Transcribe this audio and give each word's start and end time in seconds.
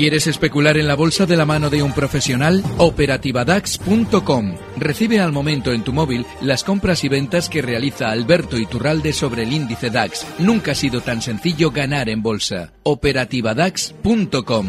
¿Quieres 0.00 0.26
especular 0.26 0.78
en 0.78 0.88
la 0.88 0.96
bolsa 0.96 1.26
de 1.26 1.36
la 1.36 1.44
mano 1.44 1.68
de 1.68 1.82
un 1.82 1.92
profesional? 1.92 2.62
Operativadax.com. 2.78 4.54
Recibe 4.78 5.20
al 5.20 5.30
momento 5.30 5.72
en 5.72 5.84
tu 5.84 5.92
móvil 5.92 6.24
las 6.40 6.64
compras 6.64 7.04
y 7.04 7.10
ventas 7.10 7.50
que 7.50 7.60
realiza 7.60 8.10
Alberto 8.10 8.56
Iturralde 8.56 9.12
sobre 9.12 9.42
el 9.42 9.52
índice 9.52 9.90
DAX. 9.90 10.26
Nunca 10.38 10.72
ha 10.72 10.74
sido 10.74 11.02
tan 11.02 11.20
sencillo 11.20 11.70
ganar 11.70 12.08
en 12.08 12.22
bolsa. 12.22 12.72
Operativadax.com. 12.82 14.68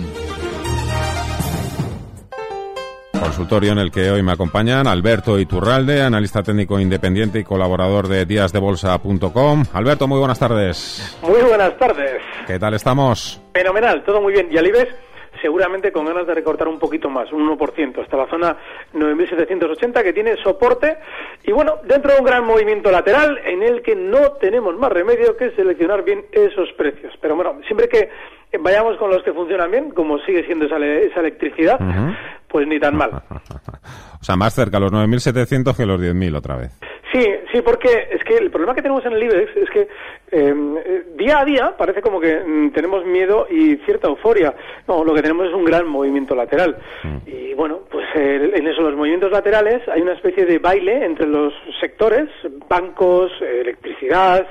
Consultorio 3.17 3.71
en 3.71 3.77
el 3.77 3.89
que 3.89 4.11
hoy 4.11 4.21
me 4.23 4.33
acompañan 4.33 4.85
Alberto 4.85 5.39
Iturralde, 5.39 6.01
analista 6.01 6.43
técnico 6.43 6.77
independiente 6.77 7.39
y 7.39 7.45
colaborador 7.45 8.09
de 8.09 8.25
díasdebolsa.com. 8.25 9.63
Alberto, 9.71 10.09
muy 10.09 10.19
buenas 10.19 10.39
tardes. 10.39 11.17
Muy 11.21 11.41
buenas 11.41 11.77
tardes. 11.77 12.21
¿Qué 12.45 12.59
tal 12.59 12.73
estamos? 12.73 13.39
Fenomenal, 13.53 14.03
todo 14.03 14.19
muy 14.19 14.33
bien. 14.33 14.49
¿Y 14.51 14.57
Alibes? 14.57 14.89
Seguramente 15.42 15.92
con 15.92 16.05
ganas 16.05 16.27
de 16.27 16.34
recortar 16.34 16.68
un 16.68 16.80
poquito 16.80 17.09
más, 17.09 17.31
un 17.31 17.48
1%, 17.50 18.02
hasta 18.02 18.18
la 18.18 18.27
zona 18.27 18.58
9.780 18.94 20.04
que 20.04 20.14
tiene 20.14 20.36
soporte 20.38 20.98
y 21.44 21.52
bueno, 21.52 21.80
dentro 21.84 22.14
de 22.14 22.20
un 22.20 22.26
gran 22.26 22.45
movimiento 22.45 22.91
lateral 22.91 23.40
en 23.45 23.64
el 23.64 23.81
que 23.81 23.95
no 23.95 24.34
tenemos 24.34 24.77
más 24.77 24.91
remedio 24.91 25.36
que 25.38 25.52
seleccionar 25.52 26.04
bien 26.04 26.26
esos 26.31 26.72
precios. 26.73 27.14
Pero 27.22 27.36
bueno, 27.36 27.59
siempre 27.67 27.88
que 27.88 28.09
vayamos 28.59 28.98
con 28.98 29.09
los 29.09 29.23
que 29.23 29.34
funcionan 29.34 29.72
bien, 29.72 29.91
como 29.91 30.20
sigue 30.20 30.45
siendo 30.45 30.66
esa, 30.66 30.77
electricidad, 30.77 31.80
pues 32.48 32.67
ni 32.67 32.80
tan 32.80 32.95
mal. 32.95 33.12
o 34.22 34.23
sea, 34.23 34.36
más 34.36 34.53
cerca 34.53 34.80
los 34.80 34.92
9.700 34.92 35.76
que 35.76 35.86
los 35.86 36.00
10.000 36.00 36.36
otra 36.36 36.58
vez. 36.58 36.80
Sí, 37.12 37.26
sí, 37.52 37.62
porque 37.62 38.08
es 38.12 38.23
que 38.23 38.38
el 38.38 38.50
problema 38.52 38.73
que 38.73 38.81
tenemos 38.81 39.05
en 39.05 39.14
el 39.14 39.23
IBEX 39.23 39.58
es 39.58 39.70
que 39.70 39.88
eh, 40.31 41.03
día 41.16 41.40
a 41.40 41.45
día 41.45 41.76
parece 41.77 42.02
como 42.02 42.20
que 42.20 42.35
mm, 42.39 42.72
tenemos 42.72 43.05
miedo 43.05 43.48
y 43.49 43.76
cierta 43.85 44.08
euforia. 44.08 44.53
No, 44.88 45.03
lo 45.03 45.13
que 45.13 45.22
tenemos 45.22 45.48
es 45.48 45.53
un 45.53 45.66
gran 45.66 45.88
movimiento 45.88 46.35
lateral. 46.35 46.77
Mm. 47.03 47.17
Y 47.27 47.53
bueno, 47.53 47.81
pues 47.89 48.05
en 48.16 48.67
esos 48.67 48.83
los 48.83 48.95
movimientos 48.95 49.31
laterales 49.31 49.88
hay 49.89 50.02
una 50.02 50.14
especie 50.14 50.45
de 50.45 50.59
baile 50.59 51.06
entre 51.06 51.28
los 51.28 51.53
sectores, 51.80 52.30
bancos, 52.67 53.31
electricidad, 53.41 54.47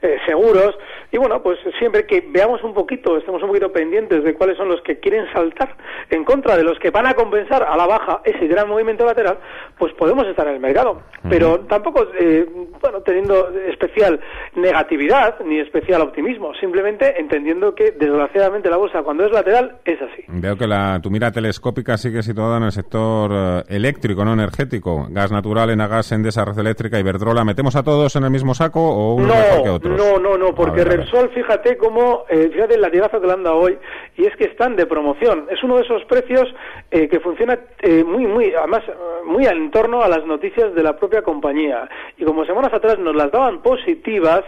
eh, 0.00 0.16
seguros. 0.26 0.78
Y 1.10 1.18
bueno, 1.18 1.42
pues 1.42 1.58
siempre 1.78 2.06
que 2.06 2.22
veamos 2.28 2.62
un 2.62 2.72
poquito, 2.72 3.16
estemos 3.16 3.42
un 3.42 3.48
poquito 3.48 3.72
pendientes 3.72 4.22
de 4.22 4.34
cuáles 4.34 4.56
son 4.56 4.68
los 4.68 4.80
que 4.82 5.00
quieren 5.00 5.26
saltar 5.32 5.74
en 6.10 6.24
contra 6.24 6.56
de 6.56 6.62
los 6.62 6.78
que 6.78 6.90
van 6.90 7.06
a 7.06 7.14
compensar 7.14 7.64
a 7.64 7.76
la 7.76 7.86
baja 7.86 8.20
ese 8.24 8.46
gran 8.46 8.68
movimiento 8.68 9.04
lateral, 9.04 9.38
pues 9.76 9.92
podemos 9.94 10.26
estar 10.26 10.46
en 10.46 10.54
el 10.54 10.60
mercado. 10.60 11.02
Pero 11.28 11.60
tampoco, 11.60 12.06
eh, 12.18 12.46
bueno, 12.80 13.00
teniendo 13.00 13.48
especial 13.68 14.20
negatividad 14.54 15.17
ni 15.44 15.58
especial 15.58 16.02
optimismo, 16.02 16.54
simplemente 16.54 17.20
entendiendo 17.20 17.74
que 17.74 17.92
desgraciadamente 17.92 18.70
la 18.70 18.76
bolsa 18.76 19.02
cuando 19.02 19.24
es 19.24 19.32
lateral 19.32 19.76
es 19.84 20.00
así. 20.00 20.24
Veo 20.28 20.56
que 20.56 20.66
la, 20.66 21.00
tu 21.02 21.10
mira 21.10 21.30
telescópica 21.30 21.96
sigue 21.96 22.22
situada 22.22 22.58
en 22.58 22.64
el 22.64 22.72
sector 22.72 23.30
eh, 23.32 23.62
eléctrico, 23.68 24.24
no 24.24 24.32
energético. 24.32 25.06
Gas 25.10 25.32
natural, 25.32 25.70
Enagas, 25.70 26.12
Endesa, 26.12 26.44
Red 26.44 26.58
Eléctrica, 26.58 26.98
Iberdrola. 26.98 27.44
¿Metemos 27.44 27.76
a 27.76 27.82
todos 27.82 28.14
en 28.16 28.24
el 28.24 28.30
mismo 28.30 28.54
saco 28.54 28.80
o 28.80 29.14
uno 29.14 29.34
mejor 29.34 29.62
que 29.62 29.68
otros? 29.70 29.98
No, 29.98 30.18
no, 30.18 30.36
no, 30.36 30.54
porque 30.54 30.84
Repsol, 30.84 31.30
fíjate 31.30 31.76
cómo, 31.76 32.24
eh, 32.28 32.50
fíjate 32.52 32.74
el 32.74 32.80
latigazo 32.80 33.20
que 33.20 33.26
le 33.26 33.32
han 33.32 33.42
dado 33.42 33.58
hoy, 33.58 33.78
y 34.16 34.26
es 34.26 34.36
que 34.36 34.44
están 34.44 34.76
de 34.76 34.86
promoción. 34.86 35.46
Es 35.50 35.62
uno 35.62 35.76
de 35.76 35.82
esos 35.82 36.04
precios 36.04 36.48
eh, 36.90 37.08
que 37.08 37.20
funciona 37.20 37.58
eh, 37.80 38.04
muy, 38.04 38.26
muy, 38.26 38.52
además, 38.54 38.82
muy 39.26 39.46
en 39.46 39.70
torno 39.70 40.02
a 40.02 40.08
las 40.08 40.24
noticias 40.24 40.74
de 40.74 40.82
la 40.82 40.96
propia 40.96 41.22
compañía. 41.22 41.88
Y 42.16 42.24
como 42.24 42.44
semanas 42.44 42.72
atrás 42.72 42.98
nos 42.98 43.14
las 43.14 43.30
daban 43.30 43.62
positivas, 43.62 44.44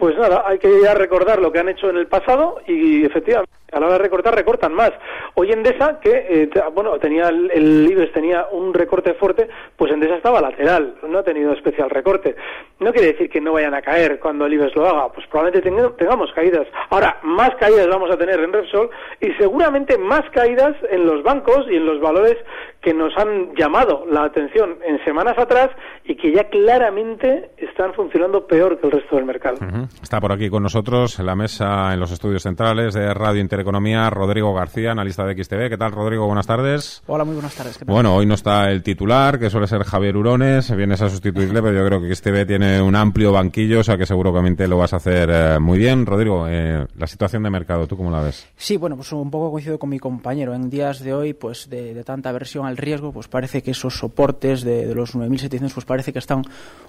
pues 0.00 0.16
nada, 0.16 0.44
hay 0.46 0.58
que 0.58 0.80
ya 0.82 0.94
recordar 0.94 1.42
lo 1.42 1.52
que 1.52 1.58
han 1.58 1.68
hecho 1.68 1.90
en 1.90 1.98
el 1.98 2.06
pasado 2.06 2.62
y 2.66 3.04
efectivamente 3.04 3.52
a 3.72 3.80
la 3.80 3.86
hora 3.86 3.96
de 3.96 4.04
recortar 4.04 4.34
recortan 4.34 4.74
más. 4.74 4.92
Hoy 5.34 5.52
Endesa, 5.52 6.00
que 6.00 6.10
eh, 6.28 6.50
bueno, 6.74 6.98
tenía 6.98 7.28
el, 7.28 7.50
el, 7.50 8.10
tenía 8.12 8.46
un 8.50 8.74
recorte 8.74 9.14
fuerte, 9.14 9.48
pues 9.76 9.92
Endesa 9.92 10.16
estaba 10.16 10.40
lateral, 10.40 10.96
no 11.08 11.18
ha 11.18 11.22
tenido 11.22 11.52
especial 11.52 11.90
recorte. 11.90 12.36
No 12.78 12.92
quiere 12.92 13.12
decir 13.12 13.28
que 13.28 13.40
no 13.40 13.52
vayan 13.52 13.74
a 13.74 13.82
caer 13.82 14.18
cuando 14.18 14.46
el 14.46 14.54
IBEX 14.54 14.74
lo 14.74 14.88
haga, 14.88 15.12
pues 15.12 15.26
probablemente 15.28 15.70
tengamos 15.96 16.32
caídas. 16.32 16.66
Ahora, 16.90 17.18
más 17.22 17.50
caídas 17.56 17.86
vamos 17.88 18.10
a 18.10 18.16
tener 18.16 18.40
en 18.40 18.52
Repsol 18.52 18.90
y 19.20 19.32
seguramente 19.34 19.98
más 19.98 20.22
caídas 20.30 20.76
en 20.90 21.06
los 21.06 21.22
bancos 21.22 21.66
y 21.70 21.76
en 21.76 21.86
los 21.86 22.00
valores 22.00 22.36
que 22.80 22.94
nos 22.94 23.16
han 23.16 23.54
llamado 23.54 24.06
la 24.10 24.24
atención 24.24 24.78
en 24.86 25.02
semanas 25.04 25.38
atrás 25.38 25.68
y 26.04 26.16
que 26.16 26.32
ya 26.32 26.48
claramente 26.48 27.50
están 27.58 27.92
funcionando 27.92 28.46
peor 28.46 28.80
que 28.80 28.86
el 28.86 28.92
resto 28.92 29.16
del 29.16 29.26
mercado. 29.26 29.58
Está 30.02 30.18
por 30.20 30.32
aquí 30.32 30.48
con 30.48 30.62
nosotros 30.62 31.18
en 31.20 31.26
la 31.26 31.36
mesa 31.36 31.92
en 31.92 32.00
los 32.00 32.10
estudios 32.10 32.42
centrales 32.42 32.94
de 32.94 33.12
Radio 33.12 33.40
Intereconomía 33.60 34.08
Rodrigo 34.08 34.54
García, 34.54 34.92
analista 34.92 35.22
de 35.26 35.34
XTV. 35.34 35.68
¿Qué 35.68 35.76
tal, 35.76 35.92
Rodrigo? 35.92 36.24
Buenas 36.24 36.46
tardes. 36.46 37.02
Hola, 37.06 37.24
muy 37.24 37.34
buenas 37.34 37.54
tardes. 37.54 37.78
Bueno, 37.84 38.16
hoy 38.16 38.24
no 38.24 38.32
está 38.32 38.70
el 38.70 38.82
titular, 38.82 39.38
que 39.38 39.50
suele 39.50 39.66
ser 39.66 39.84
Javier 39.84 40.16
Urones. 40.16 40.74
Vienes 40.74 41.02
a 41.02 41.10
sustituirle, 41.10 41.60
pero 41.60 41.74
yo 41.74 41.84
creo 41.84 42.00
que 42.00 42.14
XTV 42.14 42.46
tiene 42.46 42.80
un 42.80 42.96
amplio 42.96 43.32
banquillo, 43.32 43.80
o 43.80 43.84
sea 43.84 43.98
que 43.98 44.06
seguramente 44.06 44.66
lo 44.66 44.78
vas 44.78 44.94
a 44.94 44.96
hacer 44.96 45.28
eh, 45.30 45.58
muy 45.58 45.78
bien. 45.78 46.06
Rodrigo, 46.06 46.46
eh, 46.48 46.86
la 46.96 47.06
situación 47.06 47.42
de 47.42 47.50
mercado, 47.50 47.86
¿tú 47.86 47.98
cómo 47.98 48.10
la 48.10 48.22
ves? 48.22 48.48
Sí, 48.56 48.78
bueno, 48.78 48.96
pues 48.96 49.12
un 49.12 49.30
poco 49.30 49.50
coincido 49.50 49.78
con 49.78 49.90
mi 49.90 49.98
compañero. 49.98 50.54
En 50.54 50.70
días 50.70 51.00
de 51.00 51.12
hoy, 51.12 51.34
pues 51.34 51.68
de, 51.68 51.92
de 51.92 52.02
tanta 52.02 52.32
versión 52.32 52.64
al 52.64 52.78
riesgo, 52.78 53.12
pues 53.12 53.28
parece 53.28 53.62
que 53.62 53.72
esos 53.72 53.94
soportes 53.94 54.62
de, 54.62 54.86
de 54.86 54.94
los 54.94 55.14
9.700 55.14 55.70
pues 55.74 55.84
parece 55.84 56.14
que 56.14 56.18
están 56.18 56.44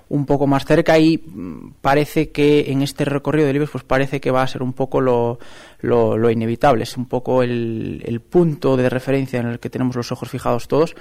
un 0.08 0.26
poco 0.26 0.48
más 0.48 0.66
cerca 0.66 0.98
y 1.00 1.18
mm, 1.18 1.74
parece 1.82 2.32
que 2.32 2.72
en 2.72 2.82
este 2.82 3.03
recorrido 3.03 3.48
de 3.48 3.56
IBEX 3.56 3.72
pues 3.72 3.84
parece 3.84 4.22
que 4.22 4.32
va 4.32 4.42
a 4.42 4.48
ser 4.48 4.64
un 4.64 4.74
poco 4.74 5.02
lo, 5.02 5.40
lo, 5.81 6.30
inevitable, 6.30 6.84
es 6.84 6.97
un 6.97 7.06
poco 7.06 7.44
el, 7.44 8.22
punto 8.30 8.78
de 8.78 8.90
referencia 8.90 9.40
en 9.40 9.47
el 9.47 9.59
que 9.59 9.69
tenemos 9.69 9.96
los 9.96 10.12
ojos 10.12 10.30
fijados 10.30 10.68
todos. 10.68 10.96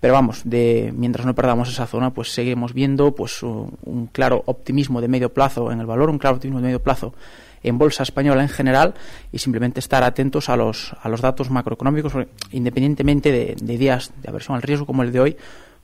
Pero 0.00 0.14
vamos, 0.14 0.42
de, 0.44 0.92
mientras 0.96 1.24
no 1.24 1.34
perdamos 1.34 1.68
esa 1.68 1.86
zona, 1.86 2.12
pues 2.12 2.32
seguimos 2.32 2.74
viendo 2.74 3.14
pues 3.14 3.40
un, 3.44 3.78
un, 3.84 4.08
claro 4.08 4.42
optimismo 4.46 5.00
de 5.00 5.06
medio 5.06 5.32
plazo 5.32 5.70
en 5.70 5.78
el 5.78 5.86
valor, 5.86 6.10
un 6.10 6.18
claro 6.18 6.36
optimismo 6.36 6.58
de 6.58 6.66
medio 6.66 6.82
plazo 6.82 7.14
en 7.62 7.78
bolsa 7.78 8.02
española 8.02 8.42
en 8.42 8.48
general 8.48 8.94
y 9.30 9.38
simplemente 9.38 9.78
estar 9.78 10.02
atentos 10.02 10.48
a 10.48 10.56
los, 10.56 10.94
a 11.00 11.08
los 11.08 11.20
datos 11.20 11.50
macroeconómicos, 11.50 12.12
independientemente 12.50 13.30
de, 13.30 13.54
de 13.60 13.78
días 13.78 14.12
de 14.20 14.28
aversión 14.28 14.56
al 14.56 14.62
riesgo 14.62 14.86
como 14.86 15.04
el 15.04 15.12
de 15.12 15.20
hoy, 15.20 15.36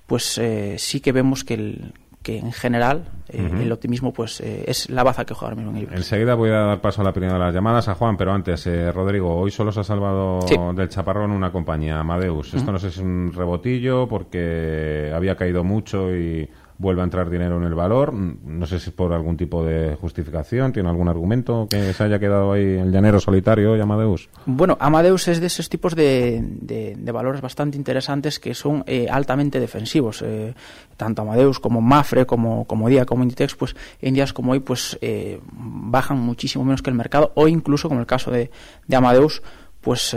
pues 0.06 0.38
eh, 0.38 0.76
sí 0.78 1.00
que 1.00 1.12
vemos 1.12 1.44
que 1.44 1.54
el, 1.54 1.92
que 2.22 2.38
en 2.38 2.52
general 2.52 3.04
eh, 3.28 3.50
el 3.62 3.70
optimismo 3.72 4.12
pues 4.12 4.40
eh, 4.40 4.64
es 4.66 4.90
la 4.90 5.02
baza 5.02 5.24
que 5.24 5.34
juega 5.34 5.50
ahora 5.50 5.62
mismo 5.62 5.78
en 5.78 5.88
el 5.88 5.94
Enseguida 5.98 6.34
voy 6.34 6.50
a 6.50 6.60
dar 6.60 6.80
paso 6.80 7.02
a 7.02 7.04
la 7.04 7.12
primera 7.12 7.34
de 7.34 7.38
las 7.40 7.54
llamadas. 7.54 7.88
A 7.88 7.94
Juan, 7.94 8.16
pero 8.16 8.32
antes, 8.32 8.66
eh, 8.66 8.90
Rodrigo, 8.92 9.36
hoy 9.36 9.50
solo 9.50 9.72
se 9.72 9.80
ha 9.80 9.84
salvado 9.84 10.40
del 10.74 10.88
chaparrón 10.88 11.30
una 11.30 11.52
compañía, 11.52 12.00
Amadeus. 12.00 12.54
Esto 12.54 12.72
no 12.72 12.78
sé 12.78 12.90
si 12.90 13.00
es 13.00 13.04
un 13.04 13.32
rebotillo 13.32 14.08
porque 14.08 15.12
había 15.14 15.36
caído 15.36 15.64
mucho 15.64 16.14
y 16.14 16.48
vuelve 16.78 17.00
a 17.00 17.04
entrar 17.04 17.28
dinero 17.28 17.56
en 17.56 17.64
el 17.64 17.74
valor. 17.74 18.14
No 18.14 18.66
sé 18.66 18.78
si 18.78 18.90
es 18.90 18.94
por 18.94 19.12
algún 19.12 19.36
tipo 19.36 19.64
de 19.64 19.96
justificación, 19.96 20.72
tiene 20.72 20.88
algún 20.88 21.08
argumento 21.08 21.66
que 21.68 21.92
se 21.92 22.04
haya 22.04 22.18
quedado 22.18 22.52
ahí 22.52 22.62
el 22.62 22.92
llanero 22.92 23.20
solitario 23.20 23.76
y 23.76 23.80
Amadeus. 23.80 24.28
Bueno, 24.46 24.76
Amadeus 24.80 25.28
es 25.28 25.40
de 25.40 25.48
esos 25.48 25.68
tipos 25.68 25.94
de, 25.94 26.40
de, 26.42 27.12
valores 27.12 27.40
bastante 27.40 27.76
interesantes 27.76 28.38
que 28.38 28.54
son 28.54 28.84
eh, 28.86 29.08
altamente 29.10 29.58
defensivos. 29.58 30.22
Eh, 30.22 30.54
tanto 30.96 31.22
Amadeus 31.22 31.58
como 31.58 31.80
Mafre, 31.80 32.26
como, 32.26 32.64
como 32.66 32.88
Día, 32.88 33.04
como 33.04 33.24
Inditex, 33.24 33.56
pues 33.56 33.74
en 34.00 34.14
días 34.14 34.32
como 34.32 34.52
hoy 34.52 34.60
pues 34.60 34.96
eh, 35.00 35.40
bajan 35.52 36.18
muchísimo 36.18 36.64
menos 36.64 36.82
que 36.82 36.90
el 36.90 36.96
mercado 36.96 37.32
o 37.34 37.48
incluso, 37.48 37.88
como 37.88 38.00
el 38.00 38.06
caso 38.06 38.30
de, 38.30 38.50
de 38.86 38.96
Amadeus, 38.96 39.42
pues 39.80 40.14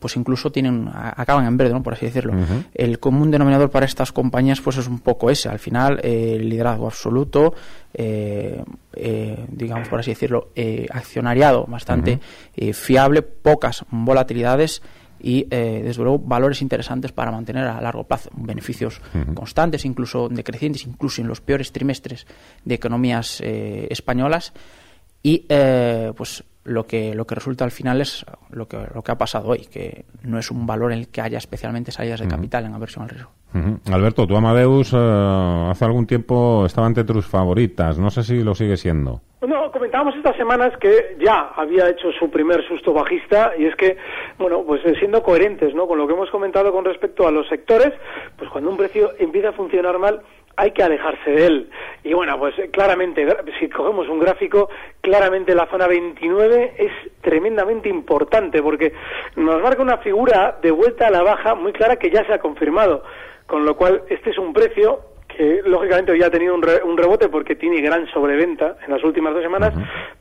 pues 0.00 0.16
incluso 0.16 0.50
tienen 0.50 0.90
acaban 0.92 1.46
en 1.46 1.56
verde, 1.56 1.74
¿no? 1.74 1.82
por 1.82 1.92
así 1.92 2.06
decirlo. 2.06 2.32
El 2.74 2.98
común 2.98 3.30
denominador 3.30 3.70
para 3.70 3.84
estas 3.86 4.10
compañías 4.12 4.60
pues 4.60 4.78
es 4.78 4.88
un 4.88 4.98
poco 4.98 5.30
ese. 5.30 5.48
Al 5.48 5.58
final, 5.58 6.00
eh, 6.02 6.36
el 6.36 6.48
liderazgo 6.48 6.86
absoluto, 6.86 7.54
eh, 7.92 8.64
eh, 8.94 9.44
digamos 9.48 9.88
por 9.88 10.00
así 10.00 10.10
decirlo, 10.10 10.48
accionariado 10.90 11.66
bastante 11.66 12.18
fiable, 12.72 13.22
pocas 13.22 13.84
volatilidades 13.90 14.82
y 15.22 15.44
desde 15.44 16.02
luego 16.02 16.18
valores 16.18 16.62
interesantes 16.62 17.12
para 17.12 17.30
mantener 17.30 17.64
a 17.64 17.78
largo 17.82 18.04
plazo 18.04 18.30
beneficios 18.32 19.02
constantes 19.34 19.84
incluso 19.84 20.30
decrecientes 20.30 20.86
incluso 20.86 21.20
en 21.20 21.28
los 21.28 21.42
peores 21.42 21.72
trimestres 21.72 22.26
de 22.64 22.74
economías 22.74 23.42
españolas 23.42 24.54
y 25.22 25.46
pues 26.16 26.42
lo 26.64 26.86
que, 26.86 27.14
lo 27.14 27.26
que 27.26 27.34
resulta 27.34 27.64
al 27.64 27.70
final 27.70 28.00
es 28.00 28.24
lo 28.50 28.68
que, 28.68 28.78
lo 28.94 29.02
que 29.02 29.12
ha 29.12 29.18
pasado 29.18 29.48
hoy, 29.48 29.66
que 29.66 30.04
no 30.22 30.38
es 30.38 30.50
un 30.50 30.66
valor 30.66 30.92
en 30.92 30.98
el 30.98 31.08
que 31.08 31.20
haya 31.20 31.38
especialmente 31.38 31.90
salidas 31.90 32.20
de 32.20 32.28
capital 32.28 32.66
en 32.66 32.74
aversión 32.74 33.04
al 33.04 33.10
riesgo. 33.10 33.30
Alberto, 33.90 34.26
tu 34.26 34.36
Amadeus 34.36 34.92
eh, 34.92 34.96
hace 34.96 35.84
algún 35.84 36.06
tiempo 36.06 36.64
estaba 36.66 36.86
entre 36.86 37.04
tus 37.04 37.26
favoritas, 37.26 37.98
no 37.98 38.10
sé 38.10 38.22
si 38.22 38.44
lo 38.44 38.54
sigue 38.54 38.76
siendo. 38.76 39.22
No, 39.40 39.72
comentábamos 39.72 40.14
estas 40.14 40.36
semanas 40.36 40.76
que 40.78 41.16
ya 41.18 41.50
había 41.56 41.88
hecho 41.88 42.12
su 42.12 42.30
primer 42.30 42.62
susto 42.68 42.92
bajista 42.92 43.52
y 43.58 43.64
es 43.64 43.74
que, 43.74 43.96
bueno, 44.38 44.62
pues 44.66 44.82
siendo 44.98 45.22
coherentes, 45.22 45.74
¿no? 45.74 45.88
Con 45.88 45.98
lo 45.98 46.06
que 46.06 46.12
hemos 46.12 46.30
comentado 46.30 46.70
con 46.72 46.84
respecto 46.84 47.26
a 47.26 47.30
los 47.30 47.48
sectores, 47.48 47.92
pues 48.36 48.50
cuando 48.50 48.70
un 48.70 48.76
precio 48.76 49.12
empieza 49.18 49.48
a 49.48 49.52
funcionar 49.52 49.98
mal, 49.98 50.20
hay 50.56 50.72
que 50.72 50.82
alejarse 50.82 51.30
de 51.30 51.46
él. 51.46 51.70
Y 52.04 52.12
bueno, 52.12 52.38
pues 52.38 52.54
claramente, 52.72 53.26
si 53.58 53.68
cogemos 53.68 54.08
un 54.08 54.20
gráfico, 54.20 54.68
claramente 55.00 55.54
la 55.54 55.66
zona 55.66 55.86
29 55.86 56.74
es 56.78 56.92
tremendamente 57.22 57.88
importante 57.88 58.62
porque 58.62 58.92
nos 59.36 59.62
marca 59.62 59.82
una 59.82 59.98
figura 59.98 60.58
de 60.62 60.70
vuelta 60.70 61.06
a 61.06 61.10
la 61.10 61.22
baja 61.22 61.54
muy 61.54 61.72
clara 61.72 61.96
que 61.96 62.10
ya 62.10 62.24
se 62.26 62.32
ha 62.34 62.38
confirmado. 62.38 63.02
Con 63.46 63.64
lo 63.64 63.76
cual, 63.76 64.02
este 64.08 64.30
es 64.30 64.38
un 64.38 64.52
precio 64.52 65.09
que 65.40 65.62
lógicamente 65.64 66.12
hoy 66.12 66.22
ha 66.22 66.30
tenido 66.30 66.54
un, 66.54 66.62
un, 66.84 66.98
rebote 66.98 67.30
porque 67.30 67.54
tiene 67.54 67.80
gran 67.80 68.06
sobreventa 68.08 68.76
en 68.86 68.92
las 68.92 69.02
últimas 69.02 69.32
dos 69.32 69.42
semanas, 69.42 69.72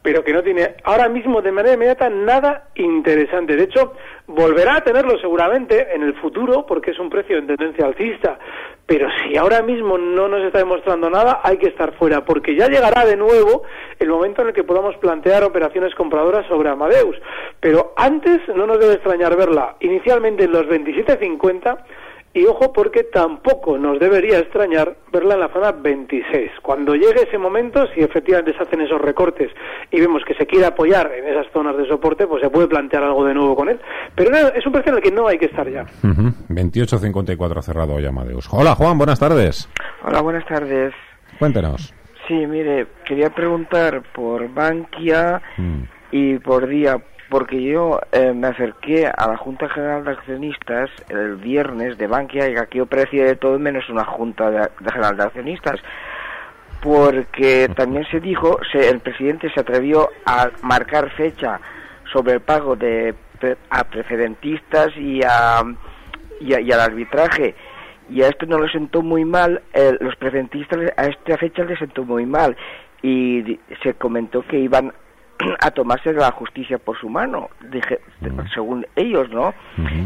pero 0.02 0.24
que 0.24 0.32
no 0.32 0.42
tiene 0.42 0.76
ahora 0.86 1.10
mismo 1.10 1.42
de 1.42 1.52
manera 1.52 1.76
inmediata 1.76 2.10
nada 2.10 2.70
interesante. 2.76 3.58
De 3.58 3.64
hecho, 3.64 3.96
volverá 4.28 4.78
a 4.78 4.82
tenerlo 4.82 5.20
seguramente 5.20 5.94
en 5.94 6.04
el 6.04 6.14
futuro 6.22 6.66
porque 6.66 6.92
es 6.92 7.00
un 7.00 7.10
precio 7.10 7.38
en 7.38 7.48
tendencia 7.48 7.86
alcista. 7.86 8.40
Pero 8.86 9.10
si 9.22 9.36
ahora 9.36 9.62
mismo 9.62 9.98
no 9.98 10.30
nos 10.30 10.42
está 10.42 10.60
demostrando 10.60 11.10
nada, 11.10 11.42
hay 11.44 11.58
que 11.58 11.68
estar 11.68 11.92
fuera, 11.98 12.24
porque 12.24 12.56
ya 12.56 12.70
llegará 12.70 13.06
de 13.06 13.18
nuevo 13.18 13.64
el 14.00 14.08
momento 14.08 14.42
en 14.42 14.48
el 14.48 14.54
que 14.54 14.64
podamos 14.64 14.96
plantear 14.98 15.44
operaciones 15.44 15.94
compradoras 15.96 16.48
sobre 16.48 16.70
Amadeus. 16.70 17.18
Pero 17.60 17.94
antes 17.98 18.40
no 18.56 18.66
nos 18.66 18.80
debe 18.80 18.94
extrañar 18.94 19.36
verla 19.36 19.76
inicialmente 19.82 20.46
en 20.46 20.54
los 20.54 20.66
27.50 20.66 21.78
y 22.34 22.46
ojo 22.46 22.72
porque 22.72 23.04
tampoco 23.04 23.78
nos 23.78 24.00
debería 24.00 24.40
extrañar 24.40 24.96
verla 25.12 25.34
en 25.34 25.40
la 25.40 25.50
zona 25.50 25.72
26. 25.72 26.52
Cuando 26.62 26.94
llegue 26.94 27.24
ese 27.28 27.38
momento, 27.38 27.88
si 27.94 28.02
efectivamente 28.02 28.54
se 28.54 28.64
hacen 28.64 28.82
esos 28.82 29.02
recortes 29.02 29.52
y 29.92 30.00
vemos 30.00 30.24
que 30.26 30.36
se 30.36 30.46
quiere 30.46 30.66
apoyar 30.66 31.12
en 31.12 31.28
esas 31.28 31.52
zonas 31.52 31.76
de 31.78 31.88
soporte, 31.88 32.28
pues 32.28 32.42
se 32.42 32.50
puede 32.50 32.68
plantear 32.68 33.04
algo 33.04 33.26
de 33.26 33.34
nuevo 33.34 33.56
con 33.56 33.70
él. 33.70 33.80
Pero 34.16 34.36
es 34.50 34.66
un 34.66 34.72
precio 34.72 34.92
en 34.92 34.98
el 34.98 35.04
que 35.04 35.12
no 35.12 35.28
hay 35.28 35.38
que 35.38 35.46
estar 35.46 35.70
ya. 35.70 35.86
28.54 36.04 37.62
cerrado 37.62 37.96
hoy 37.96 38.06
Amadeus. 38.06 38.48
Hola 38.52 38.76
Juan, 38.76 38.98
buenas 38.98 39.20
tardes. 39.20 39.68
Hola, 40.04 40.22
buenas 40.22 40.46
tardes. 40.46 40.94
Cuéntenos. 41.40 41.94
Sí, 42.28 42.46
mire, 42.46 42.86
quería 43.06 43.32
preguntar 43.32 44.04
por 44.14 44.54
Bankia 44.54 45.42
mm. 45.58 45.82
y 46.12 46.38
por 46.38 46.68
Día 46.68 47.02
porque 47.30 47.62
yo 47.62 48.02
eh, 48.12 48.34
me 48.34 48.48
acerqué 48.48 49.08
a 49.08 49.28
la 49.28 49.38
Junta 49.38 49.70
General 49.70 50.04
de 50.04 50.12
Accionistas 50.12 50.90
el 51.10 51.36
viernes 51.36 51.98
de 51.98 52.08
Bankia 52.08 52.50
y 52.50 52.58
aquí 52.58 52.80
ofrecía 52.80 53.26
de 53.26 53.36
todo 53.36 53.60
menos 53.60 53.88
una 53.90 54.04
Junta 54.04 54.50
de, 54.50 54.70
General 54.92 55.16
de 55.16 55.24
Accionistas 55.24 55.80
porque 56.82 57.70
también 57.76 58.06
se 58.10 58.20
dijo, 58.20 58.60
se, 58.72 58.90
el 58.90 59.00
presidente 59.00 59.52
se 59.54 59.60
atrevió 59.60 60.10
a 60.26 60.50
marcar 60.64 61.10
fecha 61.12 61.60
sobre 62.12 62.34
el 62.34 62.42
pago 62.42 62.76
de 62.76 63.14
a 63.70 63.84
preferentistas 63.84 64.96
y 64.98 65.22
a, 65.24 65.62
y, 66.40 66.54
al 66.54 66.80
arbitraje. 66.80 67.56
Y 68.10 68.24
a 68.24 68.30
esto 68.30 68.46
no 68.46 68.60
le 68.60 68.72
sentó 68.72 69.02
muy 69.02 69.24
mal, 69.24 69.62
los 70.00 70.16
preferentistas 70.16 70.80
a 70.98 71.06
esta 71.06 71.38
fecha 71.38 71.64
les 71.64 71.80
sentó 71.80 72.04
muy 72.04 72.26
mal. 72.26 72.56
Y 73.02 73.60
se 73.84 73.94
comentó 73.94 74.42
que 74.42 74.60
iban 74.60 74.94
a 75.62 75.72
tomarse 75.72 76.14
la 76.14 76.32
justicia 76.32 76.78
por 76.78 77.00
su 77.00 77.10
mano, 77.10 77.50
dije, 77.72 78.00
según 78.54 78.86
ellos, 78.96 79.30
¿no? 79.30 79.54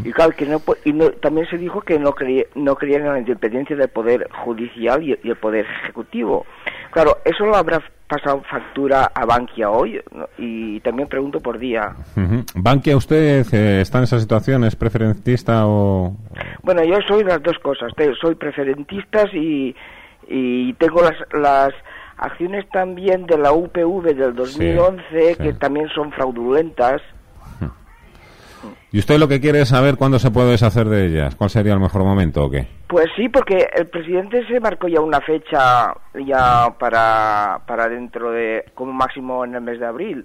Y 0.04 0.12
claro, 0.12 0.32
que 0.36 0.46
no, 0.46 0.60
y 0.84 0.92
también 1.20 1.46
se 1.48 1.58
dijo 1.58 1.80
que 1.80 1.98
no, 1.98 2.12
creía, 2.12 2.44
no 2.54 2.76
creían 2.76 3.02
en 3.02 3.12
la 3.12 3.18
independencia 3.18 3.76
del 3.76 3.88
poder 3.88 4.28
judicial 4.44 5.02
y, 5.02 5.18
el 5.22 5.36
poder 5.36 5.66
ejecutivo. 5.82 6.46
Claro, 6.90 7.18
eso 7.24 7.44
lo 7.44 7.56
habrá 7.56 7.82
pasado 8.06 8.42
factura 8.48 9.10
a 9.14 9.24
Bankia 9.24 9.70
hoy 9.70 10.00
y 10.38 10.78
también 10.80 11.08
pregunto 11.08 11.40
por 11.40 11.58
día. 11.58 11.96
¿Bankia 12.54 12.96
usted 12.96 13.44
eh, 13.52 13.80
está 13.80 13.98
en 13.98 14.04
esa 14.04 14.20
situación? 14.20 14.62
¿Es 14.64 14.76
preferentista 14.76 15.66
o...? 15.66 16.16
Bueno, 16.62 16.84
yo 16.84 16.98
soy 17.08 17.24
las 17.24 17.42
dos 17.42 17.58
cosas. 17.58 17.92
Soy 18.20 18.34
preferentista 18.36 19.24
y, 19.32 19.74
y 20.28 20.72
tengo 20.74 21.02
las... 21.02 21.16
las 21.32 21.74
acciones 22.16 22.68
también 22.70 23.26
de 23.26 23.38
la 23.38 23.52
UPV 23.52 24.14
del 24.14 24.34
2011 24.34 25.36
que 25.36 25.52
también 25.54 25.88
son 25.94 26.12
fraudulentas. 26.12 27.02
¿Y 28.92 29.00
usted 29.00 29.18
lo 29.18 29.26
que 29.26 29.40
quiere 29.40 29.60
es 29.60 29.70
saber 29.70 29.96
cuándo 29.96 30.20
se 30.20 30.30
puede 30.30 30.52
deshacer 30.52 30.88
de 30.88 31.06
ellas? 31.06 31.34
¿Cuál 31.34 31.50
sería 31.50 31.72
el 31.72 31.80
mejor 31.80 32.04
momento 32.04 32.44
o 32.44 32.50
qué? 32.50 32.68
Pues 32.86 33.06
sí, 33.16 33.28
porque 33.28 33.66
el 33.74 33.88
presidente 33.88 34.46
se 34.46 34.60
marcó 34.60 34.86
ya 34.86 35.00
una 35.00 35.20
fecha 35.20 35.92
ya 36.14 36.72
para, 36.78 37.60
para 37.66 37.88
dentro 37.88 38.30
de, 38.30 38.64
como 38.74 38.92
máximo 38.92 39.44
en 39.44 39.56
el 39.56 39.62
mes 39.62 39.80
de 39.80 39.86
abril, 39.86 40.24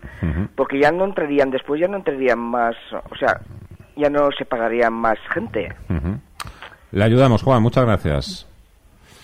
porque 0.55 0.79
ya 0.79 0.91
no 0.91 1.05
entrarían, 1.05 1.49
después 1.49 1.81
ya 1.81 1.87
no 1.87 1.97
entrarían 1.97 2.37
más, 2.37 2.75
o 3.09 3.15
sea, 3.15 3.41
ya 3.95 4.09
no 4.11 4.29
se 4.37 4.45
pagarían 4.45 4.93
más 4.93 5.17
gente. 5.33 5.73
Le 6.91 7.03
ayudamos, 7.03 7.41
Juan, 7.41 7.63
muchas 7.63 7.85
gracias. 7.85 8.47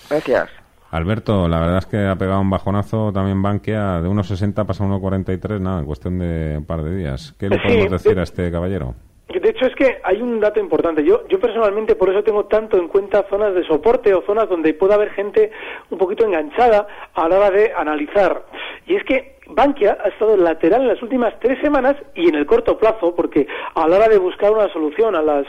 Gracias. 0.10 0.65
Alberto, 0.96 1.50
la 1.50 1.60
verdad 1.60 1.80
es 1.80 1.86
que 1.88 1.98
ha 1.98 2.16
pegado 2.16 2.40
un 2.40 2.50
bajonazo 2.50 3.12
también 3.12 3.42
Bankia 3.42 4.02
de 4.02 4.08
1,60 4.08 4.66
pasa 4.66 4.86
a 4.86 4.88
1,43, 4.88 5.60
nada, 5.60 5.80
en 5.80 5.86
cuestión 5.86 6.20
de 6.20 6.58
un 6.58 6.66
par 6.66 6.84
de 6.84 6.96
días. 6.96 7.36
¿Qué 7.38 7.50
le 7.50 7.60
podemos 7.60 7.92
decir 7.92 8.18
a 8.18 8.24
este 8.24 8.50
caballero? 8.50 8.96
De 9.28 9.50
hecho, 9.50 9.66
es 9.66 9.76
que 9.76 9.98
hay 10.04 10.22
un 10.22 10.40
dato 10.40 10.60
importante. 10.60 11.04
Yo, 11.04 11.28
yo 11.28 11.40
personalmente 11.40 11.96
por 11.96 12.10
eso 12.10 12.24
tengo 12.24 12.46
tanto 12.46 12.78
en 12.78 12.88
cuenta 12.88 13.26
zonas 13.30 13.54
de 13.54 13.66
soporte 13.66 14.14
o 14.14 14.22
zonas 14.22 14.48
donde 14.48 14.74
pueda 14.74 14.96
haber 14.96 15.10
gente 15.12 15.52
un 15.90 15.98
poquito 15.98 16.26
enganchada 16.26 16.88
a 17.14 17.28
la 17.28 17.38
hora 17.38 17.52
de 17.52 17.74
analizar. 17.76 18.46
Y 18.88 18.96
es 18.96 19.04
que 19.04 19.36
Bankia 19.48 19.98
ha 20.04 20.10
estado 20.10 20.38
lateral 20.38 20.84
en 20.84 20.88
las 20.88 21.02
últimas 21.02 21.34
tres 21.40 21.60
semanas 21.62 21.96
y 22.16 22.30
en 22.30 22.36
el 22.36 22.46
corto 22.46 22.78
plazo, 22.78 23.16
porque 23.16 23.48
a 23.74 23.88
la 23.88 23.98
hora 23.98 24.08
de 24.08 24.18
buscar 24.18 24.52
una 24.52 24.72
solución 24.72 25.16
a 25.16 25.22
las, 25.22 25.46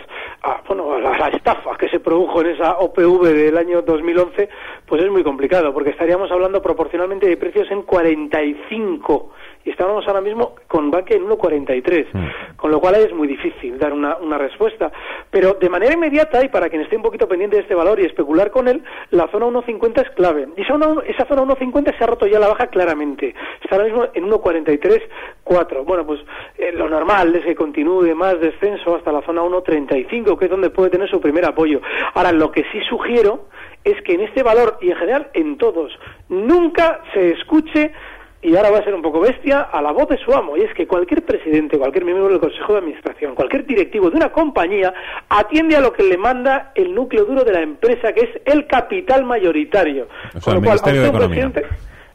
bueno, 0.66 0.94
a 0.94 1.00
la, 1.00 1.28
estafa 1.28 1.76
que 1.76 1.88
se 1.88 2.00
produjo 2.00 2.40
en 2.40 2.48
esa 2.48 2.78
OPV 2.78 3.25
del 3.25 3.56
año 3.56 3.82
2011, 3.82 4.48
pues 4.87 5.02
es 5.02 5.10
muy 5.10 5.22
complicado, 5.22 5.72
porque 5.72 5.90
estaríamos 5.90 6.31
hablando 6.31 6.62
proporcionalmente 6.62 7.28
de 7.28 7.37
precios 7.37 7.70
en 7.70 7.82
45 7.82 9.32
y 9.66 9.70
estábamos 9.70 10.06
ahora 10.06 10.20
mismo 10.20 10.54
con 10.68 10.92
Bankia 10.92 11.16
en 11.16 11.24
1,43, 11.24 12.06
mm. 12.12 12.56
con 12.56 12.70
lo 12.70 12.80
cual 12.80 12.94
es 12.94 13.12
muy 13.12 13.26
difícil 13.26 13.76
dar 13.80 13.92
una, 13.92 14.16
una, 14.18 14.38
respuesta. 14.38 14.92
Pero 15.28 15.54
de 15.54 15.68
manera 15.68 15.92
inmediata, 15.92 16.44
y 16.44 16.48
para 16.48 16.68
quien 16.70 16.82
esté 16.82 16.96
un 16.96 17.02
poquito 17.02 17.26
pendiente 17.26 17.56
de 17.56 17.62
este 17.62 17.74
valor 17.74 17.98
y 17.98 18.04
especular 18.04 18.52
con 18.52 18.68
él, 18.68 18.84
la 19.10 19.26
zona 19.26 19.46
1,50 19.46 20.02
es 20.02 20.10
clave. 20.10 20.46
Y 20.56 20.62
esa, 20.62 20.74
esa 21.08 21.26
zona 21.26 21.42
1,50 21.42 21.98
se 21.98 22.04
ha 22.04 22.06
roto 22.06 22.28
ya 22.28 22.38
la 22.38 22.46
baja 22.46 22.68
claramente. 22.68 23.34
Está 23.60 23.74
ahora 23.74 23.88
mismo 23.88 24.04
en 24.14 24.30
1,43,4. 24.30 25.84
Bueno, 25.84 26.06
pues 26.06 26.20
eh, 26.58 26.70
lo 26.70 26.88
normal 26.88 27.34
es 27.34 27.44
que 27.44 27.56
continúe 27.56 28.14
más 28.14 28.38
descenso 28.38 28.94
hasta 28.94 29.10
la 29.10 29.22
zona 29.22 29.42
1,35, 29.42 30.38
que 30.38 30.44
es 30.44 30.50
donde 30.50 30.70
puede 30.70 30.90
tener 30.90 31.10
su 31.10 31.20
primer 31.20 31.44
apoyo. 31.44 31.80
Ahora, 32.14 32.30
lo 32.30 32.52
que 32.52 32.62
sí 32.70 32.80
sugiero 32.88 33.48
es 33.82 34.00
que 34.02 34.14
en 34.14 34.20
este 34.20 34.44
valor, 34.44 34.78
y 34.80 34.90
en 34.90 34.96
general 34.96 35.28
en 35.34 35.58
todos, 35.58 35.90
nunca 36.28 37.00
se 37.12 37.32
escuche 37.32 37.92
y 38.46 38.54
ahora 38.54 38.70
va 38.70 38.78
a 38.78 38.84
ser 38.84 38.94
un 38.94 39.02
poco 39.02 39.19
bestia, 39.19 39.62
a 39.62 39.82
la 39.82 39.90
voz 39.90 40.08
de 40.08 40.19
su 40.19 40.32
amo. 40.32 40.56
Y 40.56 40.60
es 40.60 40.72
que 40.72 40.87
cualquier 40.87 41.25
presidente, 41.25 41.76
cualquier 41.76 42.04
miembro 42.04 42.28
del 42.28 42.38
Consejo 42.38 42.75
de 42.75 42.78
Administración, 42.78 43.34
cualquier 43.34 43.66
directivo 43.66 44.08
de 44.08 44.19
una 44.19 44.31
compañía 44.31 44.94
atiende 45.28 45.74
a 45.74 45.81
lo 45.81 45.93
que 45.93 46.05
le 46.05 46.17
manda 46.17 46.70
el 46.76 46.94
núcleo 46.94 47.24
duro 47.24 47.43
de 47.43 47.53
la 47.53 47.62
empresa, 47.62 48.12
que 48.12 48.20
es 48.20 48.41
el 48.44 48.69
capital 48.69 49.24
mayoritario. 49.24 50.06
Con 50.44 50.55
lo 50.55 50.62
cual, 50.62 50.79
un 50.79 51.19
presidente 51.19 51.67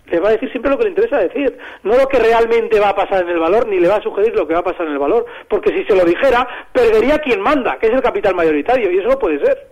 le 0.10 0.20
va 0.22 0.30
a 0.30 0.32
decir 0.32 0.50
siempre 0.52 0.72
lo 0.72 0.78
que 0.78 0.86
le 0.86 0.92
interesa 0.92 1.18
decir, 1.18 1.58
no 1.84 1.98
lo 1.98 2.08
que 2.08 2.20
realmente 2.20 2.80
va 2.80 2.90
a 2.90 2.96
pasar 2.96 3.24
en 3.24 3.30
el 3.30 3.40
valor, 3.40 3.68
ni 3.68 3.80
le 3.80 3.90
va 3.90 3.98
a 3.98 4.02
sugerir 4.02 4.34
lo 4.34 4.48
que 4.48 4.54
va 4.54 4.62
a 4.62 4.64
pasar 4.64 4.86
en 4.86 4.94
el 4.94 5.00
valor, 5.00 5.26
porque 5.50 5.72
si 5.72 5.84
se 5.84 5.96
lo 5.96 6.06
dijera, 6.06 6.48
perdería 6.72 7.20
quien 7.20 7.42
manda, 7.42 7.78
que 7.78 7.88
es 7.88 7.94
el 7.94 8.02
capital 8.02 8.36
mayoritario, 8.36 8.90
y 8.90 9.00
eso 9.00 9.10
no 9.10 9.20
puede 9.20 9.40
ser. 9.46 9.68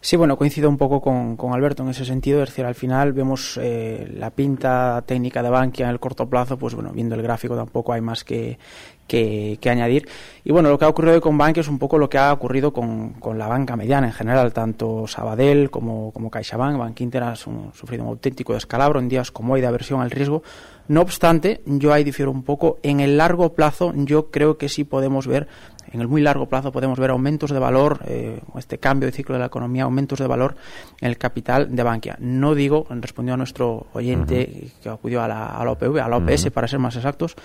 Sí, 0.00 0.16
bueno, 0.16 0.36
coincido 0.36 0.68
un 0.68 0.76
poco 0.76 1.00
con, 1.00 1.36
con, 1.36 1.52
Alberto 1.52 1.82
en 1.82 1.90
ese 1.90 2.04
sentido. 2.04 2.42
Es 2.42 2.50
decir, 2.50 2.64
al 2.64 2.74
final 2.74 3.12
vemos 3.12 3.58
eh, 3.60 4.10
la 4.14 4.30
pinta 4.30 5.02
técnica 5.06 5.42
de 5.42 5.50
Bankia 5.50 5.86
en 5.86 5.90
el 5.90 6.00
corto 6.00 6.28
plazo, 6.28 6.58
pues 6.58 6.74
bueno, 6.74 6.90
viendo 6.92 7.14
el 7.14 7.22
gráfico 7.22 7.56
tampoco 7.56 7.92
hay 7.92 8.00
más 8.00 8.24
que, 8.24 8.58
que, 9.08 9.58
añadir. 9.68 10.06
Y 10.44 10.52
bueno, 10.52 10.68
lo 10.68 10.78
que 10.78 10.84
ha 10.84 10.88
ocurrido 10.88 11.14
hoy 11.14 11.20
con 11.20 11.36
Bankia 11.36 11.62
es 11.62 11.68
un 11.68 11.78
poco 11.78 11.98
lo 11.98 12.08
que 12.08 12.18
ha 12.18 12.32
ocurrido 12.32 12.72
con, 12.72 13.14
con 13.14 13.38
la 13.38 13.48
banca 13.48 13.74
mediana 13.74 14.06
en 14.06 14.12
general, 14.12 14.52
tanto 14.52 15.06
Sabadell 15.08 15.70
como, 15.70 16.12
como 16.12 16.30
CaixaBank, 16.30 16.78
Bank 16.78 17.00
Inter 17.00 17.22
han 17.24 17.36
sufrido 17.36 18.04
un 18.04 18.10
auténtico 18.10 18.54
descalabro 18.54 19.00
en 19.00 19.08
días 19.08 19.32
como 19.32 19.54
hoy 19.54 19.60
de 19.60 19.66
aversión 19.66 20.00
al 20.00 20.10
riesgo. 20.10 20.42
No 20.86 21.00
obstante, 21.00 21.60
yo 21.66 21.92
ahí 21.92 22.04
difiero 22.04 22.30
un 22.30 22.44
poco. 22.44 22.78
En 22.82 23.00
el 23.00 23.18
largo 23.18 23.54
plazo, 23.54 23.92
yo 23.94 24.30
creo 24.30 24.56
que 24.56 24.68
sí 24.68 24.84
podemos 24.84 25.26
ver 25.26 25.48
en 25.92 26.00
el 26.00 26.08
muy 26.08 26.20
largo 26.20 26.46
plazo 26.46 26.72
podemos 26.72 26.98
ver 26.98 27.10
aumentos 27.10 27.50
de 27.50 27.58
valor, 27.58 28.00
eh, 28.06 28.40
este 28.58 28.78
cambio 28.78 29.06
de 29.06 29.12
ciclo 29.12 29.34
de 29.34 29.40
la 29.40 29.46
economía, 29.46 29.84
aumentos 29.84 30.18
de 30.18 30.26
valor 30.26 30.56
en 31.00 31.08
el 31.08 31.18
capital 31.18 31.74
de 31.74 31.82
Bankia. 31.82 32.16
No 32.20 32.54
digo, 32.54 32.86
respondiendo 32.90 33.34
a 33.34 33.36
nuestro 33.38 33.86
oyente 33.92 34.68
que 34.82 34.88
acudió 34.88 35.22
a 35.22 35.28
la, 35.28 35.46
a 35.46 35.64
la 35.64 35.72
OPV, 35.72 35.98
a 35.98 36.08
la 36.08 36.16
OPS 36.18 36.50
para 36.50 36.68
ser 36.68 36.78
más 36.78 36.96
exactos, 36.96 37.36